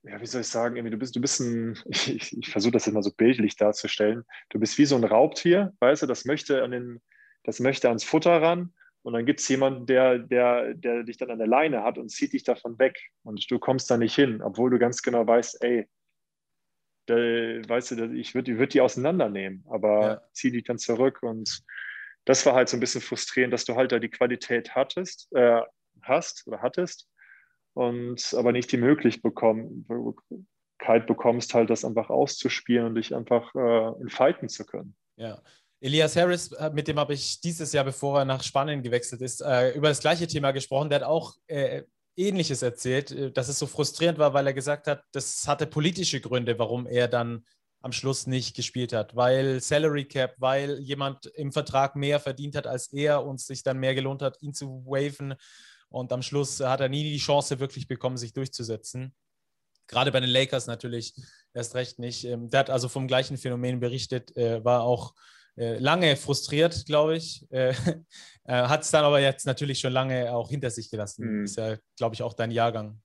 ja, 0.04 0.20
wie 0.20 0.26
soll 0.26 0.42
ich 0.42 0.48
sagen, 0.48 0.76
irgendwie, 0.76 0.92
du 0.92 0.98
bist, 0.98 1.16
du 1.16 1.22
bist 1.22 1.40
ein, 1.42 1.78
ich, 1.86 2.38
ich 2.38 2.50
versuche 2.50 2.72
das 2.72 2.88
immer 2.88 3.04
so 3.04 3.12
bildlich 3.12 3.56
darzustellen, 3.56 4.24
du 4.50 4.60
bist 4.60 4.78
wie 4.78 4.86
so 4.86 4.96
ein 4.96 5.04
Raubtier, 5.04 5.74
weißt 5.80 6.04
du, 6.04 6.08
das 6.08 6.26
möchte 6.26 6.64
an 6.64 6.72
den, 6.72 7.02
das 7.44 7.60
möchte 7.60 7.88
ans 7.88 8.04
Futter 8.04 8.42
ran. 8.42 8.74
Und 9.04 9.14
dann 9.14 9.26
gibt 9.26 9.40
es 9.40 9.48
jemanden, 9.48 9.88
der, 9.88 10.20
der, 10.20 10.76
der 10.76 11.02
dich 11.04 11.18
dann 11.18 11.32
an 11.32 11.40
der 11.40 11.48
Leine 11.48 11.82
hat 11.84 11.98
und 11.98 12.10
zieht 12.10 12.34
dich 12.34 12.44
davon 12.44 12.78
weg. 12.78 13.00
Und 13.24 13.50
du 13.50 13.58
kommst 13.58 13.90
da 13.90 13.98
nicht 13.98 14.14
hin, 14.14 14.44
obwohl 14.44 14.70
du 14.70 14.78
ganz 14.78 15.02
genau 15.02 15.26
weißt, 15.26 15.64
ey, 15.64 15.88
der, 17.08 17.68
weißt 17.68 17.92
du, 17.92 18.14
ich 18.14 18.36
würde 18.36 18.60
würd 18.60 18.76
die 18.76 18.82
auseinandernehmen, 18.82 19.66
aber 19.72 20.02
ja. 20.02 20.22
zieh 20.34 20.52
dich 20.52 20.66
dann 20.66 20.78
zurück. 20.78 21.24
Und 21.24 21.64
das 22.26 22.46
war 22.46 22.54
halt 22.54 22.70
so 22.70 22.78
ein 22.78 22.80
bisschen 22.80 23.02
frustrierend, 23.02 23.52
dass 23.52 23.66
du 23.66 23.76
halt 23.76 23.92
da 23.92 23.98
die 23.98 24.12
Qualität 24.12 24.76
hattest, 24.76 25.34
äh, 25.34 25.62
hast 26.04 26.46
oder 26.46 26.62
hattest 26.62 27.11
und 27.74 28.34
aber 28.38 28.52
nicht 28.52 28.72
die 28.72 28.78
Möglichkeit 28.78 29.24
bekommst, 31.08 31.54
halt 31.54 31.70
das 31.70 31.86
einfach 31.86 32.10
auszuspielen 32.10 32.88
und 32.88 32.96
dich 32.96 33.16
einfach 33.16 33.54
äh, 33.56 34.02
entfalten 34.02 34.50
zu 34.50 34.66
können. 34.66 34.96
Ja, 35.16 35.42
Elias 35.82 36.16
Harris, 36.16 36.52
äh, 36.52 36.70
mit 36.72 36.88
dem 36.88 37.00
habe 37.00 37.14
ich 37.14 37.42
dieses 37.42 37.74
Jahr, 37.74 37.84
bevor 37.84 38.20
er 38.20 38.26
nach 38.26 38.44
Spanien 38.44 38.84
gewechselt 38.84 39.22
ist, 39.22 39.42
äh, 39.42 39.72
über 39.72 39.90
das 39.90 40.00
gleiche 40.00 40.28
Thema 40.28 40.52
gesprochen. 40.52 40.90
Der 40.90 41.00
hat 41.00 41.08
auch 41.08 41.36
äh, 41.48 41.84
Ähnliches 42.16 42.62
erzählt, 42.62 43.36
dass 43.36 43.48
es 43.48 43.58
so 43.58 43.66
frustrierend 43.66 44.20
war, 44.20 44.34
weil 44.34 44.46
er 44.46 44.54
gesagt 44.54 44.86
hat, 44.88 45.04
das 45.12 45.48
hatte 45.48 45.66
politische 45.66 46.20
Gründe, 46.20 46.60
warum 46.60 46.86
er 46.86 47.08
dann 47.08 47.46
am 47.82 47.92
Schluss 47.92 48.28
nicht 48.28 48.56
gespielt 48.56 48.94
hat, 48.94 49.16
weil 49.16 49.60
Salary 49.60 50.06
Cap, 50.06 50.36
weil 50.38 50.80
jemand 50.80 51.26
im 51.26 51.52
Vertrag 51.52 51.96
mehr 51.96 52.20
verdient 52.20 52.56
hat 52.56 52.68
als 52.68 52.94
er 52.94 53.26
und 53.26 53.40
sich 53.40 53.64
dann 53.64 53.80
mehr 53.80 53.96
gelohnt 53.96 54.22
hat, 54.22 54.38
ihn 54.42 54.54
zu 54.54 54.86
waven. 54.86 55.34
Und 55.92 56.12
am 56.12 56.24
Schluss 56.24 56.60
hat 56.60 56.82
er 56.82 56.90
nie 56.90 57.04
die 57.04 57.18
Chance 57.18 57.60
wirklich 57.60 57.88
bekommen, 57.88 58.18
sich 58.18 58.34
durchzusetzen. 58.34 59.14
Gerade 59.88 60.12
bei 60.12 60.20
den 60.20 60.30
Lakers 60.30 60.68
natürlich 60.68 61.14
erst 61.54 61.76
recht 61.76 62.00
nicht. 62.00 62.24
Ähm, 62.24 62.50
der 62.50 62.62
hat 62.62 62.70
also 62.70 62.88
vom 62.90 63.08
gleichen 63.08 63.38
Phänomen 63.38 63.80
berichtet, 63.80 64.34
war 64.36 64.84
auch 64.84 65.14
äh, 65.58 65.78
lange 65.80 66.16
frustriert, 66.16 66.86
glaube 66.86 67.18
ich. 67.18 67.46
Äh, 67.52 67.74
äh 68.46 68.68
Hat 68.68 68.82
es 68.82 68.92
dann 68.92 69.04
aber 69.04 69.20
jetzt 69.20 69.46
natürlich 69.46 69.80
schon 69.80 69.94
lange 69.94 70.34
auch 70.34 70.50
hinter 70.50 70.72
sich 70.72 70.90
gelassen. 70.90 71.40
Mhm. 71.40 71.44
Ist 71.44 71.58
ja, 71.58 71.78
glaube 71.98 72.16
ich, 72.16 72.24
auch 72.24 72.34
dein 72.34 72.52
Jahrgang. 72.52 73.00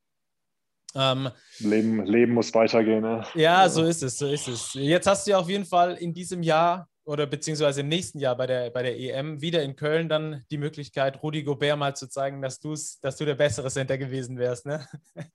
Ähm, 0.95 1.29
Leben, 1.59 2.05
Leben 2.07 2.33
muss 2.33 2.55
weitergehen. 2.55 3.03
Ne? 3.03 3.25
Ja, 3.35 3.69
so 3.69 3.85
ist 3.85 4.03
es, 4.03 4.17
so 4.17 4.27
ist 4.29 4.49
es. 4.49 4.73
Jetzt 4.75 5.07
hast 5.07 5.27
du 5.27 5.33
ja 5.33 5.39
auf 5.39 5.49
jeden 5.49 5.67
Fall 5.67 5.97
in 5.97 6.15
diesem 6.15 6.43
Jahr 6.43 6.89
oder 7.07 7.27
beziehungsweise 7.27 7.81
im 7.81 7.89
nächsten 7.89 8.19
Jahr 8.19 8.37
bei 8.37 8.47
der, 8.47 8.71
bei 8.71 8.83
der 8.83 8.99
EM 8.99 9.41
wieder 9.41 9.63
in 9.63 9.77
Köln 9.77 10.09
dann 10.09 10.45
die 10.51 10.59
Möglichkeit, 10.59 11.23
Rudi 11.23 11.45
Gobert 11.45 11.79
mal 11.79 11.97
zu 11.97 12.09
zeigen, 12.09 12.43
dass, 12.43 12.61
du's, 12.61 13.01
dass 13.01 13.17
du 13.17 13.25
der 13.25 13.37
bessere 13.37 13.71
Center 13.71 13.97
gewesen 13.97 14.39
wärst. 14.39 14.67
Ne? 14.67 14.87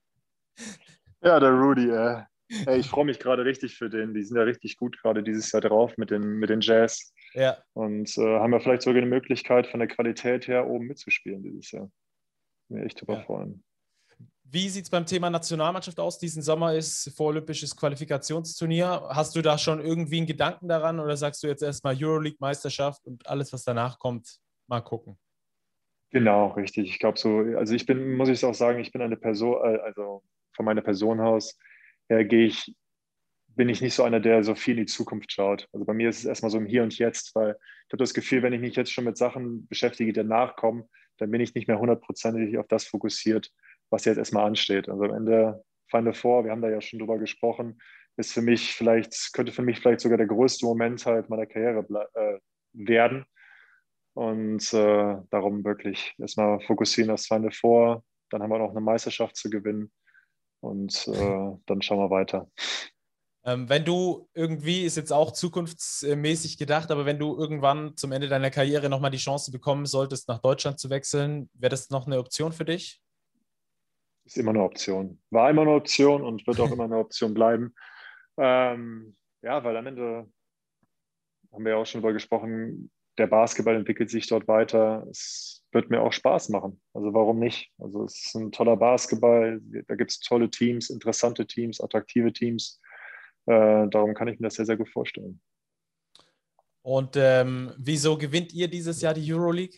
Ja, 1.24 1.40
der 1.40 1.52
Rudi, 1.52 1.88
äh, 1.88 2.24
Hey, 2.66 2.80
ich 2.80 2.90
freue 2.90 3.06
mich 3.06 3.20
gerade 3.20 3.46
richtig 3.46 3.78
für 3.78 3.90
den. 3.90 4.14
Die 4.14 4.24
sind 4.24 4.36
ja 4.36 4.44
richtig 4.44 4.76
gut 4.76 5.02
gerade 5.02 5.24
dieses 5.24 5.52
Jahr 5.52 5.62
drauf 5.62 5.96
mit 5.98 6.12
den, 6.12 6.40
mit 6.40 6.50
den 6.50 6.60
Jazz. 6.60 7.14
Ja. 7.34 7.58
Und 7.74 8.18
äh, 8.18 8.40
haben 8.40 8.52
ja 8.52 8.60
vielleicht 8.60 8.82
sogar 8.82 9.02
eine 9.02 9.10
Möglichkeit, 9.10 9.68
von 9.68 9.80
der 9.80 9.88
Qualität 9.88 10.48
her 10.48 10.68
oben 10.68 10.88
mitzuspielen 10.88 11.44
dieses 11.44 11.72
Jahr. 11.72 11.90
Mir 12.68 12.84
echt 12.84 13.02
überfreuen. 13.02 13.64
Wie 14.44 14.68
sieht 14.68 14.84
es 14.84 14.90
beim 14.90 15.06
Thema 15.06 15.30
Nationalmannschaft 15.30 15.98
aus? 16.00 16.20
Diesen 16.20 16.42
Sommer 16.42 16.76
ist 16.76 17.14
vorolympisches 17.16 17.74
Qualifikationsturnier. 17.76 19.08
Hast 19.10 19.34
du 19.36 19.42
da 19.42 19.58
schon 19.58 19.80
irgendwie 19.80 20.18
einen 20.18 20.28
Gedanken 20.28 20.68
daran 20.68 21.00
oder 21.00 21.16
sagst 21.16 21.42
du 21.42 21.48
jetzt 21.48 21.64
erstmal 21.64 21.96
Euroleague-Meisterschaft 21.98 23.06
und 23.08 23.26
alles, 23.28 23.54
was 23.54 23.64
danach 23.64 23.98
kommt, 23.98 24.40
mal 24.68 24.82
gucken? 24.82 25.18
Genau, 26.10 26.48
richtig. 26.50 26.90
Ich 26.90 27.00
glaube 27.00 27.18
so, 27.18 27.40
also 27.58 27.74
ich 27.74 27.86
bin, 27.86 28.18
muss 28.18 28.28
ich 28.28 28.44
auch 28.44 28.54
sagen, 28.54 28.80
ich 28.80 28.92
bin 28.92 29.02
eine 29.02 29.16
Person, 29.16 29.56
äh, 29.64 29.78
also 29.78 30.22
von 30.54 30.66
meiner 30.66 30.82
Person 30.82 31.22
aus 31.22 31.58
her 32.10 32.26
gehe 32.26 32.48
ich, 32.48 32.76
bin 33.48 33.70
ich 33.70 33.82
nicht 33.82 33.96
so 33.96 34.04
einer, 34.04 34.20
der 34.20 34.44
so 34.44 34.54
viel 34.54 34.78
in 34.78 34.86
die 34.86 34.92
Zukunft 34.92 35.32
schaut. 35.32 35.70
Also 35.72 35.86
bei 35.86 35.94
mir 35.94 36.10
ist 36.10 36.20
es 36.20 36.26
erstmal 36.26 36.52
so 36.52 36.58
im 36.58 36.66
Hier 36.66 36.84
und 36.84 36.98
Jetzt, 36.98 37.34
weil 37.36 37.52
ich 37.88 37.94
habe 37.94 38.04
das 38.04 38.14
Gefühl, 38.14 38.44
wenn 38.44 38.52
ich 38.52 38.60
mich 38.60 38.76
jetzt 38.76 38.92
schon 38.92 39.06
mit 39.06 39.18
Sachen 39.18 39.68
beschäftige, 39.68 40.12
die 40.12 40.20
danach 40.20 40.58
kommen, 40.58 40.90
dann 41.18 41.32
bin 41.32 41.40
ich 41.40 41.56
nicht 41.56 41.68
mehr 41.68 41.80
hundertprozentig 41.80 42.58
auf 42.58 42.68
das 42.68 42.86
fokussiert, 42.86 43.50
was 43.92 44.06
jetzt 44.06 44.18
erstmal 44.18 44.46
ansteht. 44.46 44.90
Also 44.90 45.04
am 45.04 45.14
Ende 45.14 45.64
Final 45.90 46.14
Four, 46.14 46.46
wir 46.46 46.52
haben 46.52 46.62
da 46.62 46.70
ja 46.70 46.82
schon 46.82 47.00
drüber 47.00 47.20
gesprochen, 47.20 47.80
ist 48.18 48.34
für 48.34 48.42
mich 48.42 48.74
vielleicht, 48.74 49.34
könnte 49.34 49.52
für 49.52 49.62
mich 49.62 49.80
vielleicht 49.80 50.00
sogar 50.00 50.18
der 50.18 50.28
größte 50.28 50.66
Moment 50.66 51.06
halt 51.06 51.30
meiner 51.30 51.46
Karriere 51.46 51.86
äh, 52.16 52.40
werden. 52.74 53.26
Und 54.14 54.74
äh, 54.74 55.18
darum 55.30 55.64
wirklich 55.64 56.14
erstmal 56.18 56.60
fokussieren 56.62 57.10
das 57.10 57.28
Final 57.28 57.52
Four. 57.52 58.04
Dann 58.30 58.42
haben 58.42 58.50
wir 58.50 58.60
noch 58.60 58.72
eine 58.72 58.82
Meisterschaft 58.82 59.36
zu 59.36 59.50
gewinnen. 59.50 59.92
Und 60.62 61.08
äh, 61.08 61.52
dann 61.66 61.82
schauen 61.82 62.00
wir 62.00 62.10
weiter. 62.10 62.50
Ähm, 63.44 63.68
wenn 63.70 63.84
du 63.84 64.30
irgendwie, 64.34 64.84
ist 64.84 64.98
jetzt 64.98 65.12
auch 65.12 65.32
zukunftsmäßig 65.32 66.58
gedacht, 66.58 66.92
aber 66.92 67.06
wenn 67.06 67.18
du 67.18 67.36
irgendwann 67.36 67.98
zum 67.98 68.12
Ende 68.12 68.28
deiner 68.28 68.52
Karriere 68.52 68.88
nochmal 68.88 69.10
die 69.10 69.18
Chance 69.18 69.52
bekommen 69.52 69.88
solltest, 69.88 70.28
nach 70.28 70.40
Deutschland 70.40 70.80
zu 70.80 70.90
wechseln, 70.92 71.50
wäre 71.54 71.72
das 71.72 71.90
noch 71.90 72.06
eine 72.06 72.20
Option 72.20 72.52
für 72.52 72.66
dich? 72.66 73.01
Ist 74.32 74.38
immer 74.38 74.52
eine 74.52 74.64
Option. 74.64 75.22
War 75.30 75.50
immer 75.50 75.64
eine 75.64 75.72
Option 75.72 76.24
und 76.24 76.46
wird 76.48 76.60
auch 76.60 76.72
immer 76.72 76.86
eine 76.86 76.98
Option 76.98 77.34
bleiben. 77.34 77.76
Ähm, 78.38 79.16
ja, 79.42 79.64
weil 79.64 79.76
am 79.76 79.88
Ende 79.88 80.32
haben 81.52 81.66
wir 81.66 81.74
ja 81.74 81.78
auch 81.78 81.86
schon 81.86 82.02
darüber 82.02 82.14
gesprochen, 82.14 82.90
der 83.18 83.28
Basketball 83.28 83.76
entwickelt 83.76 84.10
sich 84.10 84.28
dort 84.28 84.48
weiter. 84.48 85.06
Es 85.10 85.66
wird 85.74 85.90
mir 85.90 86.02
auch 86.02 86.14
Spaß 86.14 86.50
machen. 86.50 86.82
Also 86.94 87.14
warum 87.14 87.40
nicht? 87.40 87.72
Also 87.78 88.06
es 88.06 88.26
ist 88.26 88.36
ein 88.36 88.52
toller 88.52 88.78
Basketball. 88.78 89.60
Da 89.88 89.96
gibt 89.96 90.12
es 90.12 90.20
tolle 90.20 90.50
Teams, 90.50 90.90
interessante 90.90 91.46
Teams, 91.46 91.82
attraktive 91.82 92.32
Teams. 92.32 92.80
Äh, 93.48 93.88
darum 93.90 94.14
kann 94.14 94.30
ich 94.30 94.40
mir 94.40 94.48
das 94.48 94.56
sehr, 94.56 94.66
sehr 94.66 94.78
gut 94.78 94.90
vorstellen. 94.90 95.42
Und 96.84 97.16
ähm, 97.18 97.74
wieso 97.78 98.18
gewinnt 98.18 98.54
ihr 98.54 98.70
dieses 98.70 99.02
Jahr 99.02 99.14
die 99.14 99.34
Euroleague? 99.34 99.78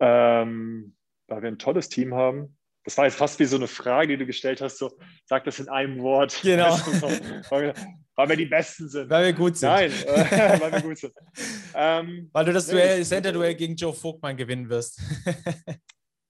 Ähm, 0.00 0.95
weil 1.28 1.42
wir 1.42 1.48
ein 1.48 1.58
tolles 1.58 1.88
Team 1.88 2.14
haben. 2.14 2.56
Das 2.84 2.96
war 2.98 3.06
jetzt 3.06 3.16
fast 3.16 3.40
wie 3.40 3.44
so 3.46 3.56
eine 3.56 3.66
Frage, 3.66 4.08
die 4.08 4.16
du 4.18 4.26
gestellt 4.26 4.60
hast, 4.60 4.78
so 4.78 4.96
sag 5.24 5.42
das 5.44 5.58
in 5.58 5.68
einem 5.68 6.00
Wort. 6.02 6.38
Genau. 6.42 6.76
weil, 7.50 8.28
wir, 8.28 8.36
die 8.36 8.46
Besten 8.46 8.88
sind. 8.88 9.10
Weil 9.10 9.26
wir 9.26 9.32
gut 9.32 9.56
sind. 9.56 9.68
Nein, 9.68 9.90
äh, 9.90 10.60
weil 10.60 10.72
wir 10.72 10.80
gut 10.82 10.98
sind. 10.98 11.12
Ähm, 11.74 12.30
weil 12.32 12.44
du 12.44 12.52
das 12.52 12.68
Duell, 12.68 13.04
Center-Duell 13.04 13.56
gegen 13.56 13.74
Joe 13.74 13.92
Vogtmann 13.92 14.36
gewinnen 14.36 14.68
wirst. 14.68 15.00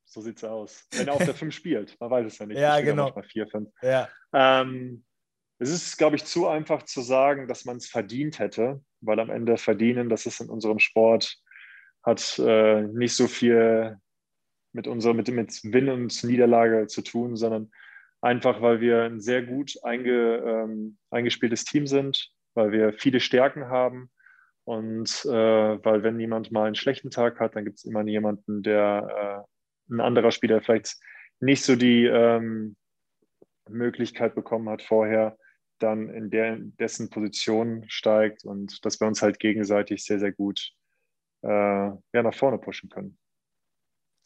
so 0.07 0.23
sieht 0.23 0.39
es 0.39 0.45
aus. 0.45 0.87
Wenn 0.93 1.09
er 1.09 1.15
auf 1.15 1.25
der 1.25 1.35
5 1.35 1.55
spielt, 1.55 2.01
man 2.01 2.11
weiß 2.11 2.27
es 2.27 2.39
ja 2.39 2.47
nicht. 2.47 2.59
Ja, 2.59 2.81
genau. 2.81 3.05
Manchmal 3.05 3.25
4, 3.25 3.49
5. 3.49 3.71
Ja. 3.83 4.09
Ähm, 4.33 5.05
es 5.59 5.71
ist, 5.71 5.99
glaube 5.99 6.17
ich, 6.17 6.25
zu 6.25 6.49
einfach 6.49 6.85
zu 6.85 7.03
sagen, 7.03 7.49
dass 7.49 7.67
man 7.67 7.77
es 7.77 7.87
verdient 7.87 8.39
hätte, 8.39 8.81
weil 9.03 9.21
am 9.21 9.29
Ende 9.29 9.59
verdienen, 9.59 10.09
das 10.09 10.25
ist 10.25 10.41
in 10.41 10.49
unserem 10.49 10.79
Sport, 10.79 11.37
hat 12.03 12.39
äh, 12.39 12.83
nicht 12.83 13.15
so 13.15 13.27
viel 13.27 13.99
mit 14.77 14.87
unserer, 14.87 15.15
mit, 15.15 15.29
mit 15.29 15.61
Win 15.65 15.89
und 15.89 16.23
Niederlage 16.23 16.87
zu 16.87 17.03
tun, 17.03 17.37
sondern 17.37 17.73
einfach, 18.21 18.61
weil 18.61 18.81
wir 18.81 19.03
ein 19.03 19.21
sehr 19.21 19.43
gut 19.43 19.75
einge, 19.83 20.37
ähm, 20.37 20.99
eingespieltes 21.11 21.65
Team 21.65 21.87
sind, 21.87 22.31
weil 22.55 22.71
wir 22.71 22.93
viele 22.93 23.21
Stärken 23.21 23.69
haben 23.69 24.11
und 24.65 25.25
äh, 25.25 25.85
weil 25.85 26.03
wenn 26.03 26.21
jemand 26.21 26.53
mal 26.53 26.67
einen 26.67 26.75
schlechten 26.75 27.11
Tag 27.11 27.41
hat, 27.41 27.57
dann 27.57 27.65
gibt 27.65 27.79
es 27.79 27.85
immer 27.85 28.03
jemanden, 28.03 28.63
der 28.63 29.47
äh, 29.89 29.93
ein 29.95 30.01
anderer 30.01 30.31
Spieler 30.31 30.61
vielleicht 30.61 30.97
nicht 31.41 31.65
so 31.65 31.75
die 31.75 32.05
ähm, 32.05 32.77
Möglichkeit 33.69 34.35
bekommen 34.35 34.69
hat 34.69 34.83
vorher, 34.83 35.37
dann 35.79 36.09
in 36.09 36.31
der, 36.31 36.57
dessen 36.59 37.11
Position 37.11 37.85
steigt 37.89 38.45
und 38.45 38.85
dass 38.85 39.01
wir 39.01 39.07
uns 39.07 39.23
halt 39.23 39.39
gegenseitig 39.39 40.05
sehr, 40.05 40.19
sehr 40.19 40.33
gut 40.33 40.73
äh, 41.43 41.49
ja, 41.49 42.23
nach 42.23 42.35
vorne 42.35 42.59
pushen 42.59 42.89
können. 42.91 43.19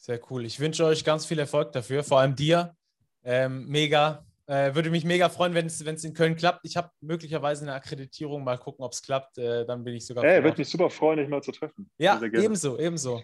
Sehr 0.01 0.19
cool. 0.31 0.45
Ich 0.45 0.59
wünsche 0.59 0.83
euch 0.83 1.05
ganz 1.05 1.27
viel 1.27 1.37
Erfolg 1.37 1.73
dafür, 1.73 2.03
vor 2.03 2.19
allem 2.19 2.35
dir. 2.35 2.75
Ähm, 3.23 3.67
mega. 3.67 4.25
Äh, 4.47 4.73
würde 4.73 4.89
mich 4.89 5.05
mega 5.05 5.29
freuen, 5.29 5.53
wenn 5.53 5.67
es 5.67 6.03
in 6.03 6.15
Köln 6.15 6.35
klappt. 6.35 6.61
Ich 6.65 6.75
habe 6.75 6.89
möglicherweise 7.01 7.61
eine 7.61 7.75
Akkreditierung. 7.75 8.43
Mal 8.43 8.57
gucken, 8.57 8.83
ob 8.83 8.93
es 8.93 9.03
klappt. 9.03 9.37
Äh, 9.37 9.63
dann 9.63 9.83
bin 9.83 9.93
ich 9.93 10.07
sogar. 10.07 10.23
Ey, 10.23 10.43
würde 10.43 10.57
mich 10.57 10.69
super 10.69 10.89
freuen, 10.89 11.19
dich 11.19 11.29
mal 11.29 11.43
zu 11.43 11.51
treffen. 11.51 11.87
Ja, 11.99 12.19
ebenso, 12.19 12.79
ebenso. 12.79 13.23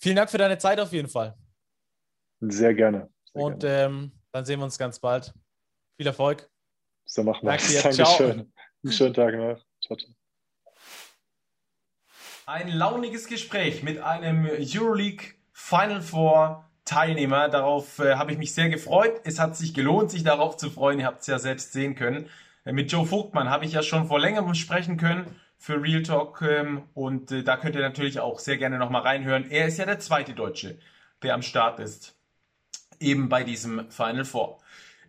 Vielen 0.00 0.16
Dank 0.16 0.28
für 0.28 0.36
deine 0.36 0.58
Zeit 0.58 0.78
auf 0.80 0.92
jeden 0.92 1.08
Fall. 1.08 1.34
Sehr 2.40 2.74
gerne. 2.74 3.08
Sehr 3.32 3.42
Und 3.42 3.60
gerne. 3.60 3.84
Ähm, 3.84 4.12
dann 4.32 4.44
sehen 4.44 4.60
wir 4.60 4.64
uns 4.64 4.76
ganz 4.76 5.00
bald. 5.00 5.32
Viel 5.96 6.06
Erfolg. 6.06 6.46
So 7.06 7.22
machen 7.22 7.46
wir 7.46 7.54
es. 7.54 7.82
Dankeschön. 7.82 8.52
Einen 8.84 8.92
schönen 8.92 9.14
Tag 9.14 9.34
noch. 9.34 9.64
Ciao, 9.82 9.96
ciao. 9.96 10.14
Ein 12.44 12.68
launiges 12.68 13.26
Gespräch 13.28 13.82
mit 13.82 13.98
einem 13.98 14.44
Euroleague 14.46 15.41
Final 15.64 16.02
Four 16.02 16.68
Teilnehmer. 16.84 17.48
Darauf 17.48 18.00
äh, 18.00 18.16
habe 18.16 18.32
ich 18.32 18.38
mich 18.38 18.52
sehr 18.52 18.68
gefreut. 18.68 19.20
Es 19.24 19.38
hat 19.38 19.56
sich 19.56 19.72
gelohnt, 19.72 20.10
sich 20.10 20.24
darauf 20.24 20.56
zu 20.56 20.70
freuen. 20.70 20.98
Ihr 20.98 21.06
habt 21.06 21.20
es 21.20 21.28
ja 21.28 21.38
selbst 21.38 21.72
sehen 21.72 21.94
können. 21.94 22.28
Äh, 22.64 22.72
mit 22.72 22.90
Joe 22.90 23.06
Vogtmann 23.06 23.48
habe 23.48 23.64
ich 23.64 23.72
ja 23.72 23.82
schon 23.82 24.08
vor 24.08 24.18
längerem 24.18 24.54
sprechen 24.54 24.96
können 24.96 25.24
für 25.58 25.80
Real 25.80 26.02
Talk 26.02 26.42
ähm, 26.42 26.82
und 26.94 27.30
äh, 27.30 27.44
da 27.44 27.56
könnt 27.56 27.76
ihr 27.76 27.80
natürlich 27.80 28.18
auch 28.18 28.40
sehr 28.40 28.58
gerne 28.58 28.78
nochmal 28.78 29.02
reinhören. 29.02 29.48
Er 29.50 29.68
ist 29.68 29.78
ja 29.78 29.86
der 29.86 30.00
zweite 30.00 30.34
Deutsche, 30.34 30.78
der 31.22 31.34
am 31.34 31.42
Start 31.42 31.78
ist, 31.78 32.16
eben 32.98 33.28
bei 33.28 33.44
diesem 33.44 33.88
Final 33.88 34.24
Four. 34.24 34.58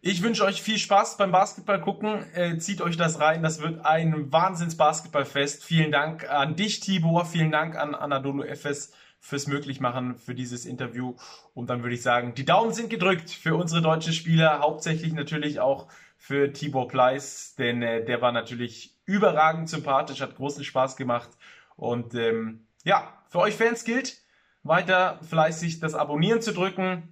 Ich 0.02 0.22
wünsche 0.22 0.46
euch 0.46 0.62
viel 0.62 0.78
Spaß 0.78 1.18
beim 1.18 1.32
Basketball 1.32 1.82
gucken. 1.82 2.28
Äh, 2.36 2.60
zieht 2.60 2.82
euch 2.82 2.96
das 2.96 3.20
rein. 3.20 3.42
Das 3.42 3.60
wird 3.60 3.84
ein 3.86 4.32
Wahnsinns 4.32 4.78
Basketballfest. 4.78 5.64
Vielen 5.64 5.92
Dank 5.92 6.30
an 6.30 6.56
dich, 6.56 6.80
Tibor. 6.80 7.26
Vielen 7.26 7.52
Dank 7.52 7.76
an 7.76 7.96
Anadolu 7.96 8.44
FS 8.44 8.94
fürs 9.24 9.48
Möglichmachen 9.48 10.18
für 10.18 10.36
dieses 10.36 10.66
Interview. 10.66 11.16
Und 11.54 11.70
dann 11.70 11.82
würde 11.82 11.96
ich 11.96 12.02
sagen, 12.02 12.36
die 12.36 12.44
Daumen 12.44 12.74
sind 12.74 12.90
gedrückt 12.90 13.30
für 13.30 13.56
unsere 13.56 13.82
deutschen 13.82 14.12
Spieler, 14.12 14.60
hauptsächlich 14.60 15.14
natürlich 15.14 15.62
auch 15.62 15.88
für 16.18 16.52
Tibor 16.52 16.90
Pleiss, 16.90 17.56
denn 17.56 17.82
äh, 17.82 18.04
der 18.04 18.22
war 18.22 18.34
natürlich 18.34 18.98
überragend 19.06 19.70
sympathisch, 19.70 20.20
hat 20.20 20.36
großen 20.36 20.66
Spaß 20.66 20.98
gemacht. 20.98 21.30
Und 21.78 22.16
ähm, 22.16 22.68
ja, 22.84 23.18
für 23.30 23.40
euch 23.40 23.56
Fans 23.56 23.86
gilt, 23.86 24.22
weiter 24.62 25.20
fleißig 25.24 25.80
das 25.80 25.96
Abonnieren 25.96 26.42
zu 26.42 26.52
drücken, 26.52 27.08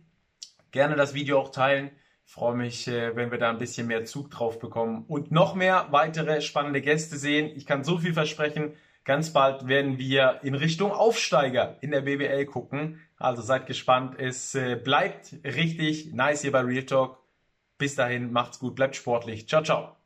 gerne 0.72 0.97
das 0.97 1.14
Video 1.14 1.39
auch 1.39 1.49
teilen. 1.49 1.91
Ich 2.26 2.34
freue 2.34 2.55
mich, 2.55 2.89
äh, 2.89 3.16
wenn 3.16 3.32
wir 3.32 3.38
da 3.38 3.49
ein 3.49 3.57
bisschen 3.57 3.88
mehr 3.88 4.03
Zug 4.03 4.30
drauf 4.32 4.59
bekommen 4.59 5.05
und 5.07 5.32
noch 5.32 5.55
mehr 5.55 5.88
weitere 5.91 6.41
spannende 6.41 6.82
Gäste 6.82 7.16
sehen. 7.16 7.55
Ich 7.55 7.66
kann 7.66 7.86
so 7.86 7.99
viel 7.99 8.14
versprechen. 8.14 8.74
Ganz 9.03 9.33
bald 9.33 9.67
werden 9.67 9.97
wir 9.97 10.39
in 10.43 10.53
Richtung 10.53 10.91
Aufsteiger 10.91 11.77
in 11.81 11.91
der 11.91 12.01
BBL 12.01 12.45
gucken. 12.45 13.01
Also 13.17 13.41
seid 13.41 13.65
gespannt. 13.65 14.19
Es 14.19 14.53
äh, 14.55 14.75
bleibt 14.75 15.35
richtig 15.43 16.13
nice 16.13 16.41
hier 16.41 16.51
bei 16.51 16.61
Real 16.61 16.83
Talk. 16.83 17.17
Bis 17.77 17.95
dahin, 17.95 18.31
macht's 18.31 18.59
gut, 18.59 18.75
bleibt 18.75 18.95
sportlich. 18.95 19.47
Ciao, 19.47 19.63
ciao. 19.63 20.00